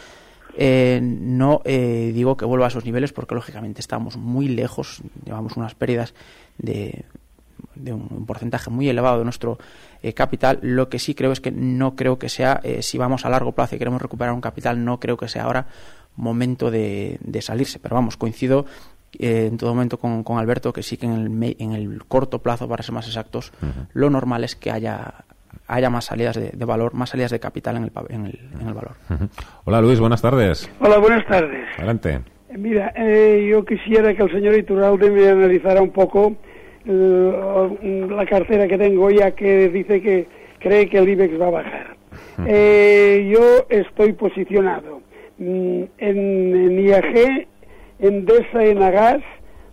eh, 0.57 0.99
no 1.01 1.61
eh, 1.65 2.11
digo 2.13 2.37
que 2.37 2.45
vuelva 2.45 2.65
a 2.65 2.69
esos 2.69 2.85
niveles 2.85 3.13
porque 3.13 3.35
lógicamente 3.35 3.81
estamos 3.81 4.17
muy 4.17 4.47
lejos, 4.47 5.01
llevamos 5.25 5.57
unas 5.57 5.75
pérdidas 5.75 6.13
de, 6.57 7.05
de 7.75 7.93
un, 7.93 8.25
porcentaje 8.25 8.69
muy 8.69 8.89
elevado 8.89 9.19
de 9.19 9.23
nuestro 9.23 9.57
capital. 10.15 10.59
Lo 10.61 10.89
que 10.89 10.99
sí 10.99 11.15
creo 11.15 11.31
es 11.31 11.39
que 11.39 11.51
no 11.51 11.95
creo 11.95 12.19
que 12.19 12.27
sea, 12.27 12.61
si 12.81 12.97
vamos 12.97 13.25
a 13.25 13.29
largo 13.29 13.53
plazo 13.53 13.75
y 13.75 13.79
queremos 13.79 14.01
recuperar 14.01 14.33
un 14.33 14.41
capital, 14.41 14.83
no 14.83 14.99
creo 14.99 15.15
que 15.15 15.29
sea 15.29 15.43
ahora 15.43 15.67
momento 16.15 16.71
de, 16.71 17.19
salirse. 17.41 17.79
Pero 17.79 17.95
vamos, 17.95 18.17
coincido 18.17 18.65
eh, 19.19 19.47
en 19.47 19.57
todo 19.57 19.73
momento 19.73 19.99
con, 19.99 20.23
con, 20.23 20.37
Alberto 20.37 20.73
que 20.73 20.83
sí 20.83 20.97
que 20.97 21.05
en 21.05 21.13
el, 21.13 21.55
en 21.59 21.71
el 21.73 22.05
corto 22.05 22.39
plazo, 22.39 22.67
para 22.67 22.83
ser 22.83 22.93
más 22.93 23.07
exactos, 23.07 23.51
lo 23.93 24.09
normal 24.09 24.43
es 24.43 24.55
que 24.55 24.71
haya 24.71 25.25
haya 25.67 25.89
más 25.89 26.05
salidas 26.05 26.35
de, 26.35 26.65
valor, 26.65 26.93
más 26.93 27.09
salidas 27.09 27.31
de 27.31 27.39
capital 27.39 27.77
en 27.77 27.83
el, 27.83 27.91
en 28.09 28.25
el, 28.25 28.39
en 28.59 28.67
el 28.67 28.73
valor. 28.73 28.93
Hola 29.65 29.81
Luis, 29.81 29.99
buenas 29.99 30.21
tardes. 30.21 30.69
Hola, 30.79 30.97
buenas 30.97 31.25
tardes. 31.25 31.65
Adelante. 31.77 32.21
Eh, 32.49 32.57
mira, 32.57 32.93
eh, 32.95 33.47
yo 33.49 33.65
quisiera 33.65 34.13
que 34.13 34.23
el 34.23 34.31
señor 34.31 34.55
Iturralde 34.55 35.09
me 35.09 35.27
analizara 35.27 35.81
un 35.81 35.91
poco 35.91 36.35
la 36.85 38.25
cartera 38.25 38.67
que 38.67 38.77
tengo, 38.77 39.09
ya 39.09 39.31
que 39.31 39.69
dice 39.69 40.01
que 40.01 40.27
cree 40.59 40.89
que 40.89 40.97
el 40.97 41.09
IBEX 41.09 41.39
va 41.39 41.47
a 41.47 41.51
bajar. 41.51 41.97
Eh, 42.45 43.31
yo 43.33 43.65
estoy 43.69 44.13
posicionado 44.13 45.01
mm, 45.37 45.83
en, 45.97 46.17
en 46.55 46.79
IAG, 46.79 47.47
Endesa, 47.99 48.63
Enagas, 48.63 49.21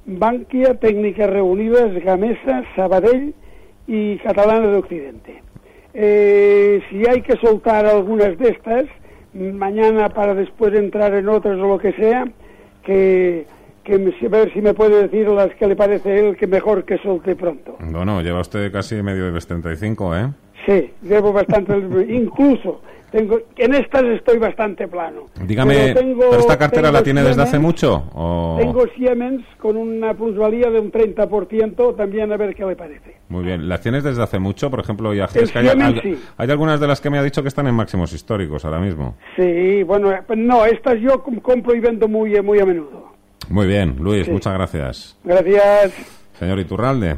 Bankia, 0.07 0.75
Técnicas 0.75 1.31
Reunidas, 1.31 1.93
Gamesa, 2.05 2.63
Sabadell 2.77 3.35
y 3.87 4.19
Catalana 4.19 4.69
de 4.69 4.77
Occidente. 4.77 5.40
Eh, 5.95 6.83
si 6.91 7.09
hay 7.09 7.23
que 7.23 7.37
soltar 7.37 7.87
algunas 7.87 8.39
de 8.39 8.51
estas, 8.51 8.85
mañana 9.35 10.09
para 10.09 10.35
después 10.35 10.75
entrar 10.75 11.15
en 11.15 11.29
otras 11.29 11.59
o 11.59 11.69
lo 11.69 11.79
que 11.79 11.93
sea, 11.93 12.25
que, 12.85 13.47
que 13.85 13.95
a 13.95 14.29
ver 14.29 14.53
si 14.53 14.61
me 14.61 14.75
puede 14.75 15.09
decir 15.09 15.29
las 15.29 15.55
que 15.55 15.67
le 15.67 15.77
parece 15.77 16.19
él 16.19 16.37
que 16.37 16.47
mejor 16.47 16.85
que 16.85 16.99
solte 16.99 17.35
pronto. 17.35 17.77
Bueno, 17.81 18.23
lleva 18.23 18.41
usted 18.41 18.71
casi 18.73 19.03
medio 19.03 19.27
de 19.27 19.33
35, 19.47 20.17
¿eh? 20.17 20.29
Sí, 20.67 20.91
llevo 21.03 21.33
bastante, 21.33 21.77
incluso 22.09 22.81
tengo, 23.11 23.41
en 23.57 23.75
estas 23.75 24.05
estoy 24.05 24.39
bastante 24.39 24.87
plano. 24.87 25.27
Dígame, 25.45 25.95
pero, 25.95 26.39
esta 26.39 26.57
cartera 26.57 26.93
la 26.93 27.03
tiene 27.03 27.23
desde 27.23 27.43
hace 27.43 27.59
mucho? 27.59 28.05
O... 28.15 28.57
Tengo 28.59 28.87
Siemens 28.97 29.45
con 29.59 29.77
una 29.77 30.15
plusvalía 30.15 30.71
de 30.71 30.79
un 30.79 30.93
30%, 30.93 31.97
también 31.97 32.33
a 32.33 32.37
ver 32.37 32.55
qué 32.55 32.65
le 32.65 32.77
parece. 32.77 33.17
Muy 33.29 33.45
bien, 33.45 33.69
¿las 33.69 33.81
tienes 33.81 34.05
desde 34.05 34.23
hace 34.23 34.39
mucho? 34.39 34.71
Por 34.71 34.81
ejemplo, 34.81 35.13
y 35.13 35.21
hay, 35.21 35.29
hay, 36.37 36.51
algunas 36.51 36.79
de 36.79 36.87
las 36.87 37.01
que 37.01 37.11
me 37.11 37.19
ha 37.19 37.23
dicho 37.23 37.43
que 37.43 37.49
están 37.49 37.67
en 37.67 37.75
máximos 37.75 38.13
históricos 38.13 38.65
ahora 38.65 38.79
mismo. 38.79 39.17
Sí, 39.35 39.83
bueno, 39.83 40.13
eh, 40.13 40.23
no, 40.37 40.65
estas 40.65 41.01
yo 41.01 41.23
compro 41.43 41.75
y 41.75 41.81
vendo 41.81 42.07
muy, 42.07 42.41
muy 42.43 42.61
a 42.61 42.67
menudo. 42.67 43.11
Muy 43.49 43.67
bien, 43.67 43.97
Luis, 43.99 44.29
muchas 44.29 44.55
gracias. 44.55 45.19
Gracias. 45.25 45.93
Señor 46.39 46.61
Iturralde, 46.61 47.17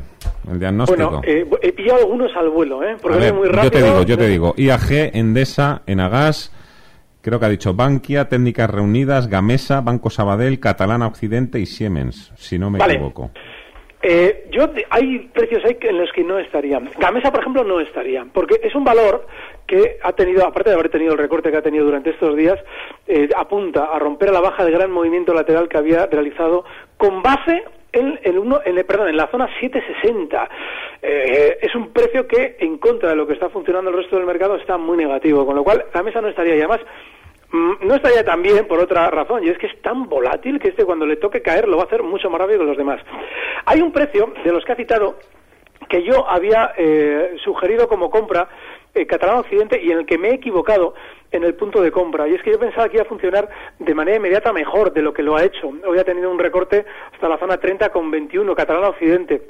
el 0.51 0.59
diagnóstico. 0.59 1.11
Bueno, 1.11 1.23
eh, 1.25 1.47
he 1.63 1.73
pillado 1.73 2.01
algunos 2.01 2.35
al 2.37 2.49
vuelo, 2.51 2.83
¿eh? 2.83 2.97
Porque 3.01 3.33
muy 3.33 3.49
rápido. 3.49 3.63
Yo 3.65 3.71
te 3.71 3.83
digo, 3.83 4.03
yo 4.03 4.19
te 4.19 4.29
digo. 4.29 4.55
IAG, 4.57 5.17
Endesa, 5.17 5.83
Enagas, 5.87 6.53
creo 7.21 7.39
que 7.39 7.47
ha 7.47 7.49
dicho 7.49 7.75
Bankia, 7.75 8.29
Técnicas 8.29 8.69
Reunidas, 8.69 9.29
Gamesa, 9.29 9.81
Banco 9.81 10.11
Sabadell, 10.11 10.61
Catalana 10.61 11.07
Occidente 11.07 11.59
y 11.61 11.67
Siemens, 11.67 12.33
si 12.37 12.59
no 12.59 12.71
me 12.71 12.79
equivoco. 12.79 13.31
Eh, 14.05 14.49
yo 14.51 14.69
hay 14.91 15.31
precios 15.33 15.65
ahí 15.65 15.79
en 15.81 15.99
los 15.99 16.11
que 16.13 16.25
no 16.25 16.37
estarían. 16.41 16.91
Gamesa, 16.99 17.31
por 17.31 17.41
ejemplo, 17.41 17.63
no 17.63 17.79
estaría, 17.79 18.27
porque 18.33 18.61
es 18.61 18.75
un 18.75 18.83
valor 18.83 19.27
que 19.65 19.99
ha 20.03 20.13
tenido, 20.13 20.45
aparte 20.45 20.71
de 20.71 20.75
haber 20.75 20.91
tenido 20.91 21.13
el 21.13 21.19
recorte 21.19 21.53
que 21.53 21.57
ha 21.57 21.63
tenido 21.63 21.85
durante 21.85 22.11
estos 22.11 22.37
días, 22.37 22.59
eh, 23.07 23.29
apunta 23.37 23.85
a 23.85 23.99
romper 24.01 24.31
a 24.31 24.33
la 24.33 24.41
baja 24.41 24.65
del 24.65 24.75
gran 24.75 24.91
movimiento 24.91 25.33
lateral 25.33 25.69
que 25.69 25.79
había 25.79 26.07
realizado 26.07 26.65
con 26.97 27.23
base 27.23 27.63
en, 27.93 28.19
el 28.23 28.39
uno, 28.39 28.61
en, 28.65 28.75
perdón, 28.87 29.09
en 29.09 29.17
la 29.17 29.29
zona 29.29 29.49
760. 29.61 30.49
Eh, 31.03 31.59
es 31.61 31.75
un 31.75 31.93
precio 31.93 32.27
que, 32.27 32.57
en 32.59 32.79
contra 32.79 33.11
de 33.11 33.17
lo 33.17 33.27
que 33.27 33.35
está 33.35 33.49
funcionando 33.51 33.91
el 33.91 33.97
resto 33.97 34.17
del 34.17 34.27
mercado, 34.27 34.57
está 34.57 34.79
muy 34.79 34.97
negativo, 34.97 35.45
con 35.45 35.57
lo 35.57 35.65
cual 35.65 35.85
la 35.93 36.03
mesa 36.03 36.21
no 36.21 36.29
estaría. 36.29 36.57
Y 36.57 36.61
además, 36.61 36.81
mm, 37.51 37.87
no 37.87 37.95
estaría 37.95 38.25
tan 38.25 38.43
bien 38.43 38.67
por 38.67 38.79
otra 38.79 39.11
razón, 39.11 39.45
y 39.45 39.49
es 39.49 39.59
que 39.59 39.67
es 39.67 39.83
tan 39.83 40.09
volátil 40.09 40.59
que 40.59 40.69
este 40.69 40.85
cuando 40.85 41.07
le 41.07 41.17
toque 41.17 41.43
caer 41.43 41.69
lo 41.69 41.77
va 41.77 41.85
a 41.85 41.87
hacer 41.87 42.03
mucho 42.03 42.31
más 42.31 42.41
rápido 42.41 42.61
que 42.61 42.67
los 42.67 42.77
demás. 42.77 43.01
Hay 43.67 43.81
un 43.81 43.93
precio 43.93 44.33
de 44.45 44.53
los 44.53 44.65
que 44.65 44.73
ha 44.73 44.77
citado 44.77 45.17
que 45.89 46.03
yo 46.03 46.29
había 46.29 46.73
eh, 46.77 47.37
sugerido 47.45 47.89
como 47.89 48.09
compra 48.09 48.49
eh, 48.95 49.07
Catalán 49.07 49.39
Occidente 49.39 49.81
y 49.83 49.91
en 49.91 49.99
el 49.99 50.07
que 50.07 50.19
me 50.19 50.29
he 50.29 50.35
equivocado 50.35 50.95
en 51.33 51.45
el 51.45 51.55
punto 51.55 51.81
de 51.83 51.91
compra. 51.91 52.29
Y 52.29 52.35
es 52.35 52.43
que 52.43 52.53
yo 52.53 52.59
pensaba 52.59 52.89
que 52.89 52.97
iba 52.97 53.05
a 53.05 53.09
funcionar 53.09 53.49
de 53.79 53.95
manera 53.95 54.19
inmediata 54.19 54.53
mejor 54.53 54.93
de 54.93 55.03
lo 55.03 55.12
que 55.12 55.23
lo 55.23 55.37
ha 55.37 55.45
hecho. 55.45 55.73
Hoy 55.87 55.99
ha 55.99 56.05
tenido 56.05 56.31
un 56.31 56.39
recorte 56.39 56.85
hasta 57.12 57.29
la 57.29 57.39
zona 57.39 57.59
30 57.59 57.91
con 57.91 58.11
21, 58.11 58.55
Catalán 58.55 58.85
Occidente. 58.85 59.43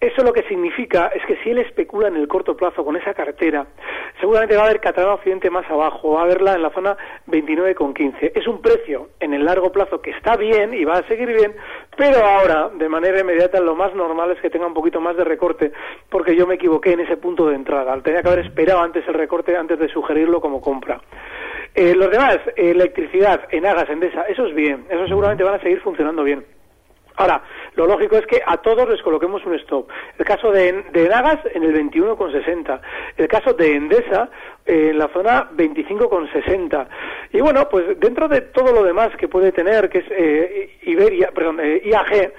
Eso 0.00 0.22
lo 0.22 0.32
que 0.32 0.44
significa 0.44 1.08
es 1.14 1.22
que 1.26 1.36
si 1.44 1.50
él 1.50 1.58
especula 1.58 2.08
en 2.08 2.16
el 2.16 2.26
corto 2.26 2.56
plazo 2.56 2.82
con 2.86 2.96
esa 2.96 3.12
cartera, 3.12 3.66
seguramente 4.18 4.56
va 4.56 4.62
a 4.62 4.64
haber 4.64 4.80
Catalán 4.80 5.12
Occidente 5.12 5.50
más 5.50 5.70
abajo, 5.70 6.12
va 6.12 6.22
a 6.22 6.24
verla 6.24 6.54
en 6.54 6.62
la 6.62 6.70
zona 6.70 6.96
29,15. 7.26 8.32
Es 8.34 8.46
un 8.46 8.62
precio 8.62 9.10
en 9.20 9.34
el 9.34 9.44
largo 9.44 9.70
plazo 9.70 10.00
que 10.00 10.12
está 10.12 10.36
bien 10.36 10.72
y 10.72 10.86
va 10.86 10.96
a 10.96 11.06
seguir 11.06 11.28
bien, 11.28 11.54
pero 11.98 12.24
ahora, 12.24 12.70
de 12.70 12.88
manera 12.88 13.20
inmediata, 13.20 13.60
lo 13.60 13.74
más 13.74 13.94
normal 13.94 14.30
es 14.30 14.40
que 14.40 14.48
tenga 14.48 14.66
un 14.66 14.72
poquito 14.72 15.02
más 15.02 15.18
de 15.18 15.24
recorte, 15.24 15.70
porque 16.08 16.34
yo 16.34 16.46
me 16.46 16.54
equivoqué 16.54 16.92
en 16.92 17.00
ese 17.00 17.18
punto 17.18 17.46
de 17.48 17.56
entrada. 17.56 18.00
Tenía 18.00 18.22
que 18.22 18.28
haber 18.28 18.46
esperado 18.46 18.80
antes 18.80 19.06
el 19.06 19.12
recorte 19.12 19.54
antes 19.54 19.78
de 19.78 19.88
sugerirlo 19.88 20.40
como 20.40 20.62
compra. 20.62 20.98
Eh, 21.74 21.94
los 21.94 22.10
demás, 22.10 22.38
electricidad, 22.56 23.42
Enagas, 23.50 23.88
Endesa, 23.88 24.22
eso 24.22 24.46
es 24.46 24.54
bien, 24.54 24.84
eso 24.90 25.06
seguramente 25.06 25.44
van 25.44 25.54
a 25.54 25.62
seguir 25.62 25.80
funcionando 25.80 26.24
bien. 26.24 26.44
Ahora, 27.20 27.42
lo 27.74 27.86
lógico 27.86 28.16
es 28.16 28.26
que 28.26 28.40
a 28.46 28.56
todos 28.56 28.88
les 28.88 29.02
coloquemos 29.02 29.44
un 29.44 29.54
stop. 29.56 29.90
El 30.18 30.24
caso 30.24 30.50
de, 30.50 30.84
de 30.90 31.06
Nagas 31.06 31.40
en 31.52 31.62
el 31.64 31.74
21,60. 31.74 32.80
El 33.18 33.28
caso 33.28 33.52
de 33.52 33.76
Endesa 33.76 34.30
en 34.64 34.96
la 34.96 35.08
zona 35.08 35.50
25,60. 35.50 36.86
Y 37.34 37.42
bueno, 37.42 37.68
pues 37.68 38.00
dentro 38.00 38.26
de 38.26 38.40
todo 38.40 38.72
lo 38.72 38.84
demás 38.84 39.10
que 39.18 39.28
puede 39.28 39.52
tener, 39.52 39.90
que 39.90 39.98
es 39.98 40.04
eh, 40.10 40.78
Iberia, 40.84 41.30
perdón, 41.34 41.60
eh, 41.60 41.82
IAG, 41.84 42.32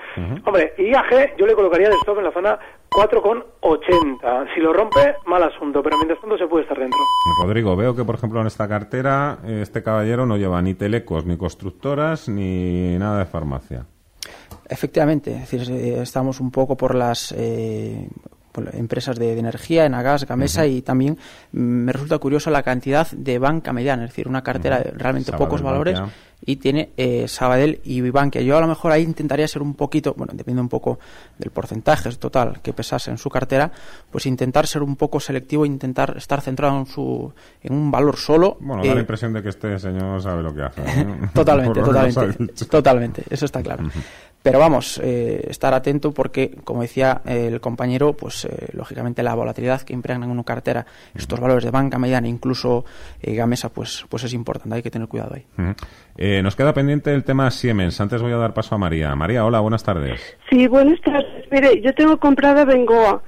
hombre, 0.46 0.74
IAG 0.80 1.38
yo 1.38 1.46
le 1.46 1.54
colocaría 1.54 1.90
de 1.90 1.96
stop 1.98 2.18
en 2.18 2.24
la 2.24 2.32
zona 2.32 2.60
4,80. 2.90 4.54
Si 4.56 4.62
lo 4.62 4.74
rompe, 4.74 5.14
mal 5.28 5.44
asunto, 5.44 5.84
pero 5.84 5.98
mientras 5.98 6.20
tanto 6.22 6.40
se 6.40 6.48
puede 6.48 6.64
estar 6.64 6.80
dentro. 6.80 6.98
Rodrigo, 7.44 7.76
veo 7.76 7.96
que 7.96 8.04
por 8.04 8.16
ejemplo 8.16 8.42
en 8.42 8.48
esta 8.48 8.68
cartera 8.68 9.38
este 9.46 9.84
caballero 9.84 10.26
no 10.26 10.38
lleva 10.38 10.60
ni 10.64 10.74
telecos, 10.74 11.26
ni 11.28 11.38
constructoras, 11.38 12.28
ni 12.28 12.98
nada 12.98 13.20
de 13.20 13.26
farmacia. 13.26 13.86
Efectivamente, 14.72 15.34
es 15.34 15.52
decir, 15.52 15.70
eh, 15.70 16.02
estamos 16.02 16.40
un 16.40 16.50
poco 16.50 16.78
por 16.78 16.96
las 16.96 17.34
eh, 17.38 18.08
empresas 18.72 19.20
de, 19.20 19.38
energía, 19.38 19.86
en 19.86 19.94
Agas, 19.94 20.26
Gamesa 20.26 20.66
y 20.66 20.82
también 20.82 21.18
mm, 21.52 21.60
me 21.60 21.92
resulta 21.92 22.18
curiosa 22.20 22.50
la 22.52 22.64
cantidad 22.64 23.06
de 23.12 23.38
banca 23.38 23.74
mediana, 23.74 24.06
es 24.06 24.12
decir, 24.12 24.30
una 24.30 24.42
cartera 24.44 24.80
de 24.80 24.92
realmente 24.92 25.34
pocos 25.34 25.62
valores 25.62 26.00
y 26.46 26.58
tiene 26.58 26.90
eh, 26.98 27.28
Sabadell 27.28 27.80
y 27.84 28.02
Bankia. 28.10 28.42
Yo 28.42 28.58
a 28.58 28.62
lo 28.62 28.68
mejor 28.68 28.92
ahí 28.92 29.04
intentaría 29.04 29.48
ser 29.48 29.62
un 29.62 29.76
poquito, 29.76 30.14
bueno, 30.16 30.34
depende 30.36 30.62
un 30.62 30.70
poco 30.70 31.00
del 31.38 31.52
porcentaje 31.52 32.10
total 32.16 32.62
que 32.62 32.74
pesase 32.74 33.12
en 33.12 33.18
su 33.18 33.30
cartera, 33.30 33.72
pues 34.10 34.26
intentar 34.26 34.68
ser 34.68 34.82
un 34.82 34.96
poco 34.96 35.20
selectivo, 35.20 35.66
intentar 35.66 36.16
estar 36.18 36.42
centrado 36.42 36.78
en 36.80 36.86
su 36.86 37.32
en 37.62 37.74
un 37.74 37.92
valor 37.92 38.18
solo. 38.18 38.58
Bueno, 38.60 38.84
da 38.84 38.96
la 38.96 39.02
impresión 39.02 39.34
de 39.34 39.44
que 39.44 39.50
este 39.50 39.78
señor 39.80 40.22
sabe 40.22 40.42
lo 40.42 40.54
que 40.54 40.64
hace. 40.64 40.82
totalmente, 41.34 41.82
totalmente, 41.82 42.66
totalmente, 42.66 43.24
eso 43.30 43.46
está 43.46 43.62
claro. 43.62 43.84
Pero 44.44 44.58
vamos, 44.58 45.00
eh, 45.04 45.46
estar 45.50 45.74
atento 45.74 46.12
porque, 46.12 46.58
como 46.64 46.82
decía 46.82 47.22
eh, 47.26 47.48
el 47.48 47.62
compañero, 47.62 48.14
pues 48.14 48.46
eh, 48.46 48.70
lógicamente 48.74 49.22
la 49.22 49.36
volatilidad 49.36 49.82
que 49.82 49.94
impregnan 49.94 50.24
en 50.24 50.32
una 50.32 50.44
cartera 50.44 50.86
estos 51.14 51.40
valores 51.40 51.64
de 51.64 51.70
banca 51.70 52.00
mediana, 52.00 52.28
incluso 52.28 52.84
Gamesa, 53.22 53.70
pues, 53.70 54.06
pues 54.10 54.24
es 54.24 54.34
importante, 54.34 54.76
hay 54.76 54.82
que 54.82 54.90
tener 54.90 55.08
cuidado 55.08 55.36
ahí. 55.36 55.46
Nos 56.42 56.56
queda 56.56 56.74
pendiente 56.74 57.14
el 57.14 57.24
tema 57.24 57.52
Siemens. 57.52 58.00
Antes 58.00 58.22
voy 58.22 58.32
a 58.32 58.38
dar 58.38 58.54
paso 58.54 58.76
a 58.76 58.78
María. 58.78 59.14
María, 59.16 59.44
hola, 59.44 59.60
buenas 59.60 59.84
tardes. 59.84 60.38
Sí, 60.50 60.68
buenas 60.68 61.00
tardes. 61.02 61.46
Mire, 61.52 61.82
yo 61.82 61.94
tengo 61.94 62.18
comprada 62.18 62.64
Bengoa, 62.64 63.22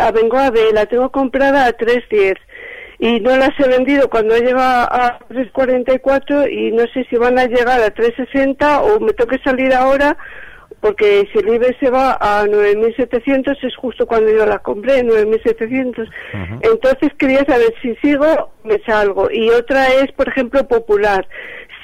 a 0.00 0.10
Bengoa 0.10 0.50
B, 0.50 0.60
la 0.72 0.86
tengo 0.86 1.10
comprada 1.10 1.66
a 1.66 1.72
310 1.72 2.34
y 2.98 3.20
no 3.20 3.36
las 3.36 3.58
he 3.58 3.68
vendido 3.68 4.08
cuando 4.10 4.36
llega 4.36 4.84
a 4.84 5.18
3.44 5.28 6.50
y 6.50 6.72
no 6.72 6.86
sé 6.92 7.06
si 7.08 7.16
van 7.16 7.38
a 7.38 7.46
llegar 7.46 7.80
a 7.80 7.94
3.60 7.94 8.82
o 8.82 9.00
me 9.00 9.12
toque 9.12 9.38
salir 9.42 9.72
ahora 9.72 10.16
porque 10.84 11.26
si 11.32 11.38
el 11.38 11.48
IBE 11.54 11.74
se 11.80 11.88
va 11.88 12.18
a 12.20 12.44
9.700 12.44 13.56
es 13.62 13.74
justo 13.74 14.06
cuando 14.06 14.30
yo 14.30 14.44
la 14.44 14.58
compré, 14.58 15.02
9.700. 15.02 16.10
Entonces 16.60 17.10
quería 17.16 17.42
saber 17.46 17.72
si 17.80 17.94
sigo, 18.02 18.50
me 18.64 18.78
salgo. 18.80 19.30
Y 19.30 19.48
otra 19.48 19.86
es, 19.86 20.12
por 20.12 20.28
ejemplo, 20.28 20.68
Popular. 20.68 21.26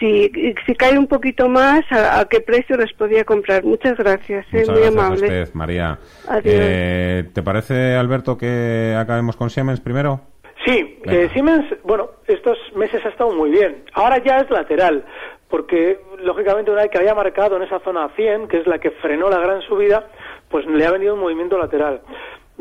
Si, 0.00 0.32
si 0.64 0.74
cae 0.74 0.98
un 0.98 1.06
poquito 1.06 1.48
más, 1.48 1.82
¿a, 1.90 2.24
qué 2.24 2.40
precio 2.40 2.76
les 2.78 2.90
podía 2.94 3.22
comprar? 3.24 3.62
Muchas 3.64 3.98
gracias, 3.98 4.46
es 4.50 4.68
muy 4.68 4.82
amable. 4.82 5.46
María. 5.52 5.98
Eh, 6.42 7.24
¿Te 7.34 7.42
parece, 7.42 7.94
Alberto, 7.96 8.38
que 8.38 8.96
acabemos 8.98 9.36
con 9.36 9.50
Siemens 9.50 9.78
primero? 9.80 10.22
Sí, 10.64 10.98
eh, 11.04 11.28
Siemens, 11.34 11.66
bueno, 11.84 12.10
estos 12.26 12.56
meses 12.74 13.04
ha 13.04 13.10
estado 13.10 13.32
muy 13.32 13.50
bien. 13.50 13.84
Ahora 13.92 14.22
ya 14.24 14.38
es 14.38 14.50
lateral, 14.50 15.04
porque 15.48 15.98
lógicamente 16.22 16.70
una 16.70 16.82
vez 16.82 16.90
que 16.90 16.98
había 16.98 17.14
marcado 17.14 17.56
en 17.56 17.62
esa 17.62 17.80
zona 17.80 18.08
100, 18.16 18.48
que 18.48 18.58
es 18.58 18.66
la 18.66 18.78
que 18.78 18.90
frenó 18.90 19.28
la 19.28 19.38
gran 19.38 19.60
subida, 19.62 20.08
pues 20.48 20.64
le 20.66 20.86
ha 20.86 20.90
venido 20.90 21.14
un 21.14 21.20
movimiento 21.20 21.58
lateral. 21.58 22.00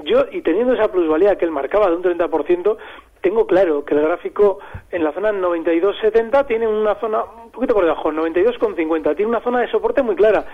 Yo, 0.04 0.26
y 0.32 0.42
teniendo 0.42 0.74
esa 0.74 0.92
plusvalía 0.92 1.38
que 1.38 1.46
él 1.46 1.52
marcaba 1.52 1.90
de 1.90 1.96
un 1.96 2.04
30%, 2.04 2.78
tengo 3.22 3.46
claro 3.46 3.84
que 3.84 3.96
el 3.96 4.02
gráfico 4.02 4.60
en 4.92 5.04
la 5.04 5.12
zona 5.12 5.32
92.70 5.32 6.48
tiene 6.48 6.68
una 6.68 6.96
zona 6.96 7.24
un 7.44 7.52
poquito 7.52 7.74
por 7.74 7.84
debajo, 7.84 8.12
92.50, 8.12 9.16
tiene 9.16 9.30
una 9.30 9.42
zona 9.42 9.62
de 9.62 9.70
soporte 9.70 10.02
muy 10.02 10.16
clara. 10.16 10.46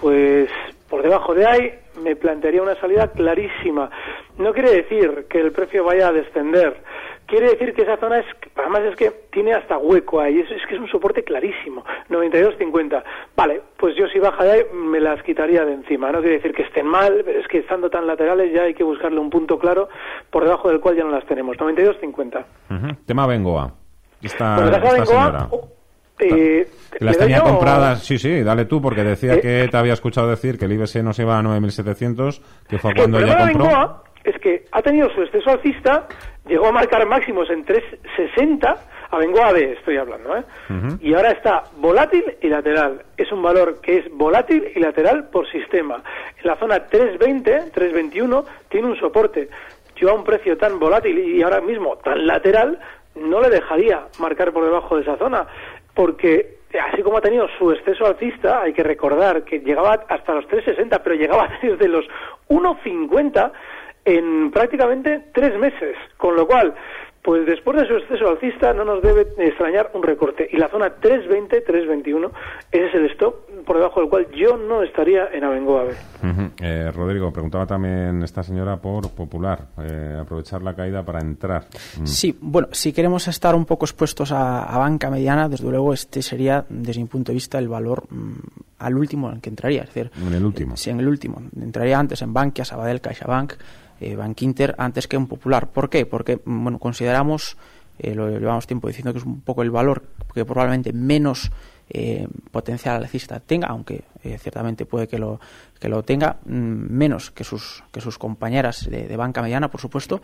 pues 0.00 0.50
por 0.88 1.02
debajo 1.02 1.34
de 1.34 1.46
ahí 1.46 1.72
me 2.02 2.16
plantearía 2.16 2.62
una 2.62 2.74
salida 2.80 3.08
clarísima. 3.12 3.90
No 4.38 4.52
quiere 4.52 4.72
decir 4.72 5.26
que 5.28 5.40
el 5.40 5.52
precio 5.52 5.84
vaya 5.84 6.08
a 6.08 6.12
descender. 6.12 6.76
Quiere 7.30 7.50
decir 7.50 7.72
que 7.74 7.82
esa 7.82 7.96
zona 7.96 8.18
es, 8.18 8.26
además 8.56 8.80
es 8.90 8.96
que 8.96 9.10
tiene 9.32 9.54
hasta 9.54 9.78
hueco 9.78 10.20
ahí, 10.20 10.40
es, 10.40 10.50
es 10.50 10.66
que 10.68 10.74
es 10.74 10.80
un 10.80 10.88
soporte 10.88 11.22
clarísimo, 11.22 11.84
92.50. 12.08 13.02
Vale, 13.36 13.62
pues 13.78 13.94
yo 13.96 14.08
si 14.08 14.18
baja 14.18 14.42
de 14.42 14.50
ahí 14.52 14.62
me 14.74 14.98
las 15.00 15.22
quitaría 15.22 15.64
de 15.64 15.74
encima. 15.74 16.10
No 16.10 16.18
quiere 16.20 16.36
decir 16.36 16.52
que 16.52 16.62
estén 16.64 16.86
mal, 16.86 17.22
pero 17.24 17.38
es 17.38 17.46
que 17.46 17.58
estando 17.58 17.88
tan 17.88 18.06
laterales 18.06 18.52
ya 18.52 18.62
hay 18.62 18.74
que 18.74 18.82
buscarle 18.82 19.20
un 19.20 19.30
punto 19.30 19.58
claro 19.60 19.88
por 20.30 20.42
debajo 20.42 20.68
del 20.68 20.80
cual 20.80 20.96
ya 20.96 21.04
no 21.04 21.10
las 21.12 21.24
tenemos, 21.26 21.56
92.50. 21.56 22.44
Ujú. 22.70 22.96
Tema 23.06 23.26
Bengoa. 23.26 23.74
Esta, 24.20 24.56
esta 24.64 24.78
Bengoa, 24.80 25.06
señora. 25.06 25.48
eh, 26.18 26.68
Las 26.98 27.00
¿le 27.00 27.06
doy 27.12 27.18
tenía 27.18 27.42
o- 27.42 27.46
compradas, 27.46 28.02
sí, 28.04 28.18
sí, 28.18 28.42
dale 28.42 28.64
tú, 28.66 28.82
porque 28.82 29.04
decía 29.04 29.34
Eh, 29.34 29.40
que 29.40 29.68
te 29.70 29.76
había 29.76 29.92
escuchado 29.94 30.28
decir 30.28 30.58
que 30.58 30.64
el 30.66 30.72
IBS 30.72 31.02
no 31.02 31.12
se 31.12 31.22
iba 31.22 31.38
a 31.38 31.42
9.700, 31.42 32.42
que 32.68 32.78
fue 32.78 32.92
cuando 32.94 33.18
el 33.18 33.24
ella 33.24 33.38
compró. 33.38 33.64
Bengoa 33.66 34.02
es 34.24 34.38
que 34.38 34.64
ha 34.72 34.82
tenido 34.82 35.10
su 35.10 35.22
exceso 35.22 35.50
alcista, 35.50 36.06
llegó 36.46 36.66
a 36.66 36.72
marcar 36.72 37.06
máximos 37.06 37.48
en 37.50 37.64
360, 37.64 38.76
a 39.10 39.16
Bengoa 39.18 39.52
B 39.52 39.72
estoy 39.72 39.96
hablando, 39.96 40.36
¿eh? 40.36 40.44
Y 41.00 41.14
ahora 41.14 41.32
está 41.32 41.64
volátil 41.78 42.24
y 42.40 42.48
lateral. 42.48 43.02
Es 43.16 43.32
un 43.32 43.42
valor 43.42 43.80
que 43.80 43.98
es 43.98 44.04
volátil 44.12 44.70
y 44.74 44.78
lateral 44.78 45.28
por 45.30 45.50
sistema. 45.50 46.02
En 46.38 46.46
la 46.46 46.56
zona 46.56 46.86
320, 46.86 47.70
321, 47.72 48.44
tiene 48.68 48.86
un 48.86 48.96
soporte. 49.00 49.48
Yo 49.96 50.10
a 50.10 50.14
un 50.14 50.24
precio 50.24 50.56
tan 50.56 50.78
volátil 50.78 51.18
y 51.18 51.42
ahora 51.42 51.60
mismo 51.60 51.96
tan 51.96 52.26
lateral, 52.26 52.78
no 53.16 53.40
le 53.40 53.50
dejaría 53.50 54.06
marcar 54.18 54.52
por 54.52 54.64
debajo 54.64 54.96
de 54.96 55.02
esa 55.02 55.16
zona, 55.16 55.46
porque 55.94 56.60
así 56.78 57.02
como 57.02 57.18
ha 57.18 57.20
tenido 57.20 57.48
su 57.58 57.72
exceso 57.72 58.06
alcista, 58.06 58.62
hay 58.62 58.72
que 58.72 58.84
recordar 58.84 59.42
que 59.42 59.58
llegaba 59.58 60.04
hasta 60.08 60.34
los 60.34 60.46
360, 60.46 61.02
pero 61.02 61.16
llegaba 61.16 61.48
desde 61.62 61.88
los 61.88 62.06
1.50 62.48 63.52
en 64.04 64.50
prácticamente 64.50 65.26
tres 65.32 65.58
meses, 65.58 65.96
con 66.16 66.36
lo 66.36 66.46
cual, 66.46 66.74
pues 67.22 67.44
después 67.44 67.78
de 67.78 67.86
su 67.86 67.94
exceso 67.96 68.28
alcista 68.28 68.72
no 68.72 68.84
nos 68.84 69.02
debe 69.02 69.26
extrañar 69.36 69.90
un 69.92 70.02
recorte. 70.02 70.48
Y 70.50 70.56
la 70.56 70.68
zona 70.68 70.88
320, 70.88 71.60
321, 71.60 72.30
ese 72.72 72.86
es 72.86 72.94
el 72.94 73.06
stop 73.10 73.34
por 73.66 73.76
debajo 73.76 74.00
del 74.00 74.08
cual 74.08 74.26
yo 74.34 74.56
no 74.56 74.82
estaría 74.82 75.28
en 75.32 75.44
Abengoa 75.44 75.84
B. 75.84 75.90
Ujú. 75.90 76.50
Eh, 76.62 76.90
Rodrigo, 76.94 77.30
preguntaba 77.30 77.66
también 77.66 78.22
esta 78.22 78.42
señora 78.42 78.78
por 78.78 79.10
Popular, 79.10 79.66
eh, 79.78 80.16
aprovechar 80.18 80.62
la 80.62 80.74
caída 80.74 81.04
para 81.04 81.20
entrar. 81.20 81.66
Mm. 82.00 82.06
Sí, 82.06 82.36
bueno, 82.40 82.68
si 82.72 82.92
queremos 82.94 83.28
estar 83.28 83.54
un 83.54 83.66
poco 83.66 83.84
expuestos 83.84 84.32
a, 84.32 84.62
a 84.64 84.78
banca 84.78 85.10
mediana, 85.10 85.48
desde 85.48 85.68
luego 85.68 85.92
este 85.92 86.22
sería, 86.22 86.64
desde 86.70 87.02
mi 87.02 87.06
punto 87.06 87.32
de 87.32 87.34
vista, 87.34 87.58
el 87.58 87.68
valor 87.68 88.04
mm, 88.08 88.32
al 88.78 88.96
último 88.96 89.28
en 89.28 89.36
el 89.36 89.40
que 89.42 89.50
entraría. 89.50 89.82
Es 89.82 89.92
decir, 89.92 90.10
En 90.26 90.32
el 90.32 90.44
último. 90.44 90.74
Sí, 90.76 90.88
en 90.88 91.00
el 91.00 91.06
último. 91.08 91.42
Entraría 91.60 91.98
antes 91.98 92.22
en 92.22 92.32
Bankia, 92.32 92.64
Sabadell, 92.64 93.02
CaixaBank, 93.02 93.52
eh, 94.00 94.16
Bank 94.16 94.40
Inter, 94.42 94.74
antes 94.78 95.06
que 95.06 95.16
en 95.16 95.26
Popular. 95.26 95.70
¿Por 95.70 95.90
qué? 95.90 96.06
Porque, 96.06 96.40
mm, 96.44 96.62
bueno, 96.62 96.78
consideramos, 96.78 97.56
eh, 97.98 98.14
lo 98.14 98.30
llevamos 98.30 98.66
tiempo 98.66 98.88
diciendo 98.88 99.12
que 99.12 99.18
es 99.18 99.24
un 99.24 99.40
poco 99.42 99.62
el 99.62 99.70
valor 99.70 100.02
que 100.34 100.44
probablemente 100.44 100.92
menos 100.92 101.50
eh, 101.92 102.26
potencial 102.50 103.02
alcista 103.02 103.40
tenga, 103.40 103.66
aunque 103.68 104.04
eh, 104.22 104.38
ciertamente 104.38 104.86
puede 104.86 105.08
que 105.08 105.18
lo, 105.18 105.40
que 105.78 105.88
lo 105.88 106.02
tenga, 106.02 106.38
mm, 106.44 106.50
menos 106.50 107.30
que 107.30 107.44
sus, 107.44 107.82
que 107.90 108.00
sus 108.00 108.16
compañeras 108.16 108.88
de, 108.88 109.08
de 109.08 109.16
banca 109.16 109.42
mediana, 109.42 109.70
por 109.70 109.80
supuesto, 109.80 110.22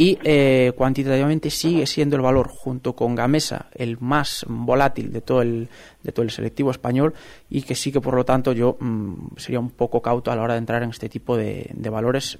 y 0.00 0.16
eh, 0.22 0.72
cuantitativamente 0.76 1.50
sigue 1.50 1.84
siendo 1.84 2.14
el 2.14 2.22
valor 2.22 2.48
junto 2.48 2.94
con 2.94 3.16
Gamesa 3.16 3.66
el 3.74 3.98
más 3.98 4.46
volátil 4.48 5.12
de 5.12 5.20
todo 5.20 5.42
el 5.42 5.68
de 6.04 6.12
todo 6.12 6.22
el 6.22 6.30
selectivo 6.30 6.70
español 6.70 7.14
y 7.50 7.62
que 7.62 7.74
sí 7.74 7.90
que 7.90 8.00
por 8.00 8.14
lo 8.14 8.24
tanto 8.24 8.52
yo 8.52 8.76
mm, 8.78 9.36
sería 9.36 9.58
un 9.58 9.70
poco 9.70 10.00
cauto 10.00 10.30
a 10.30 10.36
la 10.36 10.42
hora 10.42 10.54
de 10.54 10.60
entrar 10.60 10.84
en 10.84 10.90
este 10.90 11.08
tipo 11.08 11.36
de, 11.36 11.68
valores 11.90 12.38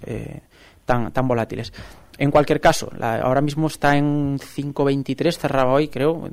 tan 0.89 1.13
tan 1.13 1.29
volátiles. 1.29 1.73
En 2.17 2.31
cualquier 2.33 2.61
caso 2.61 2.91
la- 2.99 3.21
ahora 3.21 3.43
mismo 3.43 3.67
está 3.69 3.97
en 3.97 4.39
5.23 4.41 5.37
cerraba 5.39 5.73
hoy 5.75 5.89
creo. 5.89 6.29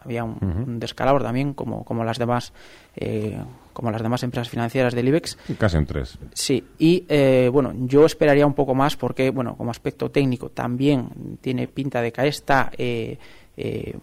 Había 0.00 0.24
un, 0.24 0.38
un 0.40 0.78
descalabro 0.80 1.22
también 1.22 1.52
como 1.52 1.84
como 1.84 2.02
las 2.04 2.18
demás 2.18 2.52
eh, 2.96 3.38
como 3.74 3.90
las 3.92 4.02
demás 4.02 4.22
empresas 4.22 4.48
financieras 4.48 4.94
del 4.94 5.06
IBEX. 5.08 5.36
Casi 5.58 5.76
en 5.76 5.86
tres. 5.86 6.18
Sí, 6.32 6.64
y 6.78 7.04
eh, 7.08 7.48
bueno, 7.52 7.72
yo 7.86 8.06
esperaría 8.06 8.46
un 8.46 8.54
poco 8.54 8.74
más 8.74 8.96
porque, 8.96 9.30
bueno, 9.30 9.54
como 9.56 9.70
aspecto 9.70 10.10
técnico 10.10 10.48
también 10.48 11.08
tiene 11.40 11.68
pinta 11.68 12.00
de 12.02 12.10
caer, 12.10 12.28
está, 12.30 12.72
eh, 12.76 13.18
eh, 13.56 13.94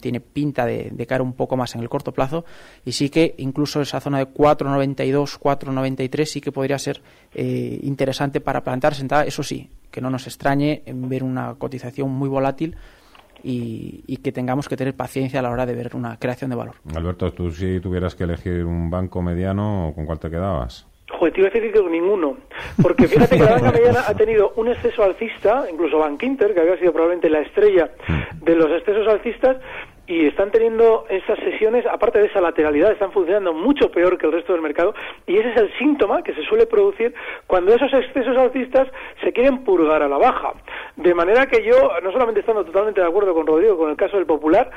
tiene 0.00 0.20
pinta 0.20 0.66
de, 0.66 0.90
de 0.92 1.06
caer 1.06 1.22
un 1.22 1.32
poco 1.32 1.56
más 1.56 1.74
en 1.74 1.80
el 1.80 1.88
corto 1.88 2.12
plazo 2.12 2.44
y 2.84 2.92
sí 2.92 3.10
que 3.10 3.34
incluso 3.38 3.80
esa 3.80 4.00
zona 4.00 4.18
de 4.18 4.28
4,92, 4.28 5.38
4,93 5.38 6.24
sí 6.24 6.40
que 6.40 6.52
podría 6.52 6.78
ser 6.78 7.02
eh, 7.34 7.78
interesante 7.82 8.40
para 8.40 8.62
plantar 8.62 8.94
sentada, 8.94 9.24
eso 9.24 9.42
sí, 9.42 9.70
que 9.90 10.00
no 10.00 10.10
nos 10.10 10.26
extrañe 10.26 10.82
ver 10.86 11.22
una 11.22 11.54
cotización 11.54 12.10
muy 12.10 12.28
volátil 12.28 12.76
y, 13.42 14.04
y 14.06 14.16
que 14.18 14.32
tengamos 14.32 14.68
que 14.68 14.76
tener 14.76 14.94
paciencia 14.94 15.40
a 15.40 15.42
la 15.42 15.50
hora 15.50 15.66
de 15.66 15.74
ver 15.74 15.94
una 15.94 16.18
creación 16.18 16.50
de 16.50 16.56
valor. 16.56 16.76
Alberto, 16.94 17.32
tú 17.32 17.50
si 17.50 17.80
tuvieras 17.80 18.14
que 18.14 18.24
elegir 18.24 18.64
un 18.64 18.90
banco 18.90 19.22
mediano, 19.22 19.92
¿con 19.94 20.06
cuál 20.06 20.18
te 20.18 20.30
quedabas? 20.30 20.86
Joder, 21.10 21.32
te 21.32 21.40
iba 21.40 21.48
a 21.48 21.50
decir 21.50 21.72
que 21.72 21.82
ninguno. 21.82 22.36
Porque 22.82 23.08
fíjate 23.08 23.36
que 23.38 23.44
la 23.44 23.52
banca 23.52 23.72
mediana 23.72 24.04
ha 24.06 24.14
tenido 24.14 24.52
un 24.56 24.68
exceso 24.68 25.02
alcista, 25.02 25.64
incluso 25.70 25.98
Bank 25.98 26.22
Inter, 26.22 26.52
que 26.52 26.60
había 26.60 26.76
sido 26.78 26.92
probablemente 26.92 27.30
la 27.30 27.40
estrella 27.40 27.90
de 28.42 28.54
los 28.54 28.70
excesos 28.70 29.08
alcistas, 29.08 29.56
y 30.08 30.26
están 30.26 30.50
teniendo 30.50 31.04
estas 31.10 31.38
sesiones, 31.40 31.84
aparte 31.86 32.18
de 32.18 32.26
esa 32.26 32.40
lateralidad, 32.40 32.90
están 32.90 33.12
funcionando 33.12 33.52
mucho 33.52 33.90
peor 33.90 34.16
que 34.16 34.26
el 34.26 34.32
resto 34.32 34.54
del 34.54 34.62
mercado, 34.62 34.94
y 35.26 35.36
ese 35.36 35.50
es 35.50 35.56
el 35.58 35.78
síntoma 35.78 36.22
que 36.22 36.34
se 36.34 36.42
suele 36.44 36.66
producir 36.66 37.14
cuando 37.46 37.74
esos 37.74 37.92
excesos 37.92 38.36
alcistas 38.36 38.88
se 39.22 39.32
quieren 39.34 39.64
purgar 39.64 40.02
a 40.02 40.08
la 40.08 40.16
baja. 40.16 40.54
De 40.96 41.14
manera 41.14 41.46
que 41.46 41.62
yo, 41.62 41.92
no 42.02 42.10
solamente 42.10 42.40
estando 42.40 42.64
totalmente 42.64 43.02
de 43.02 43.06
acuerdo 43.06 43.34
con 43.34 43.46
Rodrigo 43.46 43.76
con 43.76 43.90
el 43.90 43.96
caso 43.96 44.16
del 44.16 44.24
Popular, 44.24 44.70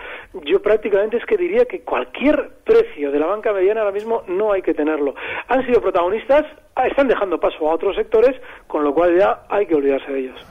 yo 0.44 0.62
prácticamente 0.62 1.16
es 1.18 1.26
que 1.26 1.38
diría 1.38 1.64
que 1.64 1.82
cualquier 1.82 2.52
precio 2.66 3.10
de 3.12 3.20
la 3.20 3.28
banca 3.28 3.54
mediana 3.54 3.82
ahora 3.82 3.94
mismo 3.94 4.24
no 4.28 4.52
hay 4.52 4.62
que 4.62 4.74
tenerlo. 4.74 5.16
Han 5.48 5.66
sido 5.66 5.82
protagonistas, 5.82 6.46
ah, 6.76 6.88
están 6.88 7.08
dejando 7.08 7.40
paso 7.40 7.70
a 7.70 7.74
otros 7.74 7.96
sectores, 7.96 8.36
con 8.68 8.84
lo 8.84 8.94
cual 8.94 9.18
ya 9.18 9.44
hay 9.50 9.66
que 9.66 9.76
olvidarse 9.76 10.12
de 10.12 10.20
ellos. 10.20 10.46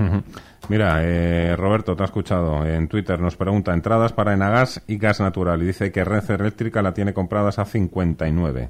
Mira, 0.70 1.00
eh, 1.02 1.56
Roberto, 1.56 1.96
te 1.96 2.04
ha 2.04 2.06
escuchado 2.06 2.64
en 2.64 2.87
Twitter, 2.87 3.18
nos 3.18 3.35
pregunta 3.35 3.74
entradas 3.74 4.12
para 4.12 4.35
Enagas 4.35 4.85
y 4.87 4.98
gas 4.98 5.20
natural 5.20 5.61
y 5.61 5.66
dice 5.66 5.90
que 5.90 6.04
Red 6.04 6.30
Eléctrica 6.30 6.80
la 6.80 6.94
tiene 6.94 7.12
compradas 7.12 7.59
a 7.59 7.64
59. 7.64 8.68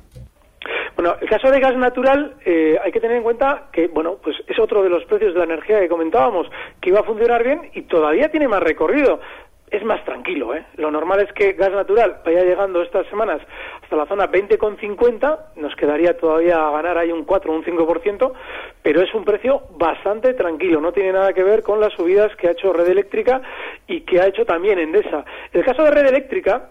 Bueno, 0.96 1.16
el 1.20 1.28
caso 1.28 1.50
de 1.50 1.60
gas 1.60 1.76
natural 1.76 2.36
eh, 2.46 2.78
hay 2.82 2.90
que 2.90 3.00
tener 3.00 3.18
en 3.18 3.22
cuenta 3.22 3.68
que, 3.70 3.88
bueno, 3.88 4.16
pues 4.22 4.34
es 4.48 4.58
otro 4.58 4.82
de 4.82 4.88
los 4.88 5.04
precios 5.04 5.34
de 5.34 5.40
la 5.40 5.44
energía 5.44 5.78
que 5.78 5.90
comentábamos, 5.90 6.46
que 6.80 6.88
iba 6.88 7.00
a 7.00 7.04
funcionar 7.04 7.44
bien 7.44 7.70
y 7.74 7.82
todavía 7.82 8.30
tiene 8.30 8.48
más 8.48 8.62
recorrido. 8.62 9.20
Es 9.70 9.84
más 9.84 10.04
tranquilo, 10.04 10.54
¿eh? 10.54 10.64
Lo 10.76 10.90
normal 10.90 11.20
es 11.20 11.32
que 11.32 11.52
gas 11.52 11.70
natural 11.70 12.22
vaya 12.24 12.42
llegando 12.42 12.82
estas 12.82 13.06
semanas 13.06 13.40
hasta 13.80 13.94
la 13.94 14.06
zona 14.06 14.28
20,50, 14.28 15.38
nos 15.56 15.76
quedaría 15.76 16.16
todavía 16.16 16.66
a 16.66 16.72
ganar 16.72 16.98
ahí 16.98 17.12
un 17.12 17.24
4 17.24 17.52
o 17.52 17.56
un 17.56 17.64
5%, 17.64 18.32
pero 18.82 19.00
es 19.00 19.14
un 19.14 19.24
precio 19.24 19.62
bastante 19.76 20.34
tranquilo, 20.34 20.80
no 20.80 20.90
tiene 20.92 21.12
nada 21.12 21.32
que 21.32 21.44
ver 21.44 21.62
con 21.62 21.78
las 21.78 21.92
subidas 21.92 22.34
que 22.34 22.48
ha 22.48 22.52
hecho 22.52 22.72
Red 22.72 22.88
Eléctrica 22.88 23.42
y 23.86 24.00
que 24.00 24.20
ha 24.20 24.26
hecho 24.26 24.44
también 24.44 24.80
Endesa. 24.80 25.24
El 25.52 25.64
caso 25.64 25.84
de 25.84 25.92
Red 25.92 26.06
Eléctrica, 26.06 26.68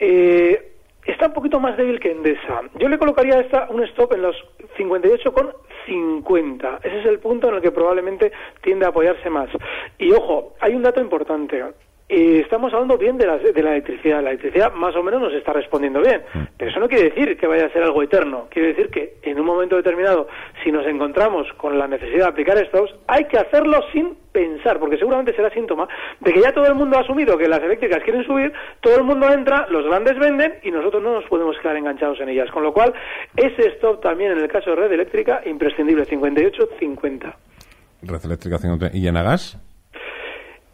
eh, 0.00 0.72
está 1.04 1.28
un 1.28 1.32
poquito 1.32 1.60
más 1.60 1.76
débil 1.76 2.00
que 2.00 2.10
Endesa. 2.10 2.62
Yo 2.74 2.88
le 2.88 2.98
colocaría 2.98 3.38
esta 3.38 3.68
un 3.70 3.84
stop 3.84 4.14
en 4.14 4.22
los 4.22 4.34
58,50. 4.76 6.80
Ese 6.82 7.00
es 7.00 7.06
el 7.06 7.20
punto 7.20 7.48
en 7.48 7.54
el 7.54 7.62
que 7.62 7.70
probablemente 7.70 8.32
tiende 8.62 8.86
a 8.86 8.88
apoyarse 8.88 9.30
más. 9.30 9.48
Y 9.98 10.10
ojo, 10.12 10.54
hay 10.60 10.74
un 10.74 10.82
dato 10.82 11.00
importante. 11.00 11.62
Eh, 12.08 12.42
estamos 12.44 12.72
hablando 12.72 12.96
bien 12.96 13.18
de 13.18 13.26
la, 13.26 13.36
de 13.38 13.62
la 13.62 13.72
electricidad. 13.72 14.22
La 14.22 14.30
electricidad 14.30 14.72
más 14.72 14.94
o 14.94 15.02
menos 15.02 15.20
nos 15.20 15.32
está 15.32 15.52
respondiendo 15.52 16.00
bien. 16.00 16.22
Pero 16.56 16.70
eso 16.70 16.78
no 16.78 16.88
quiere 16.88 17.10
decir 17.10 17.36
que 17.36 17.48
vaya 17.48 17.66
a 17.66 17.72
ser 17.72 17.82
algo 17.82 18.00
eterno. 18.02 18.46
Quiere 18.48 18.68
decir 18.68 18.90
que 18.90 19.16
en 19.22 19.40
un 19.40 19.46
momento 19.46 19.74
determinado, 19.74 20.28
si 20.62 20.70
nos 20.70 20.86
encontramos 20.86 21.48
con 21.56 21.76
la 21.78 21.88
necesidad 21.88 22.26
de 22.26 22.30
aplicar 22.30 22.58
estos, 22.58 22.94
hay 23.08 23.24
que 23.24 23.38
hacerlo 23.38 23.80
sin 23.92 24.14
pensar, 24.30 24.78
porque 24.78 24.98
seguramente 24.98 25.34
será 25.34 25.50
síntoma 25.50 25.88
de 26.20 26.32
que 26.32 26.40
ya 26.40 26.52
todo 26.52 26.66
el 26.66 26.74
mundo 26.74 26.96
ha 26.96 27.00
asumido 27.00 27.36
que 27.36 27.48
las 27.48 27.60
eléctricas 27.60 28.02
quieren 28.04 28.24
subir, 28.24 28.52
todo 28.80 28.96
el 28.96 29.02
mundo 29.02 29.28
entra, 29.32 29.66
los 29.70 29.84
grandes 29.86 30.18
venden 30.18 30.56
y 30.62 30.70
nosotros 30.70 31.02
no 31.02 31.12
nos 31.12 31.24
podemos 31.24 31.56
quedar 31.58 31.76
enganchados 31.76 32.20
en 32.20 32.28
ellas. 32.28 32.50
Con 32.52 32.62
lo 32.62 32.72
cual, 32.72 32.94
ese 33.34 33.68
stop 33.70 34.00
también 34.00 34.30
en 34.30 34.38
el 34.38 34.48
caso 34.48 34.70
de 34.70 34.76
red 34.76 34.92
eléctrica, 34.92 35.42
imprescindible, 35.44 36.06
58-50. 36.06 37.34
Red 38.02 38.24
Eléctrica 38.24 38.58
50. 38.58 38.96
¿Y 38.96 39.08
Enagas? 39.08 39.58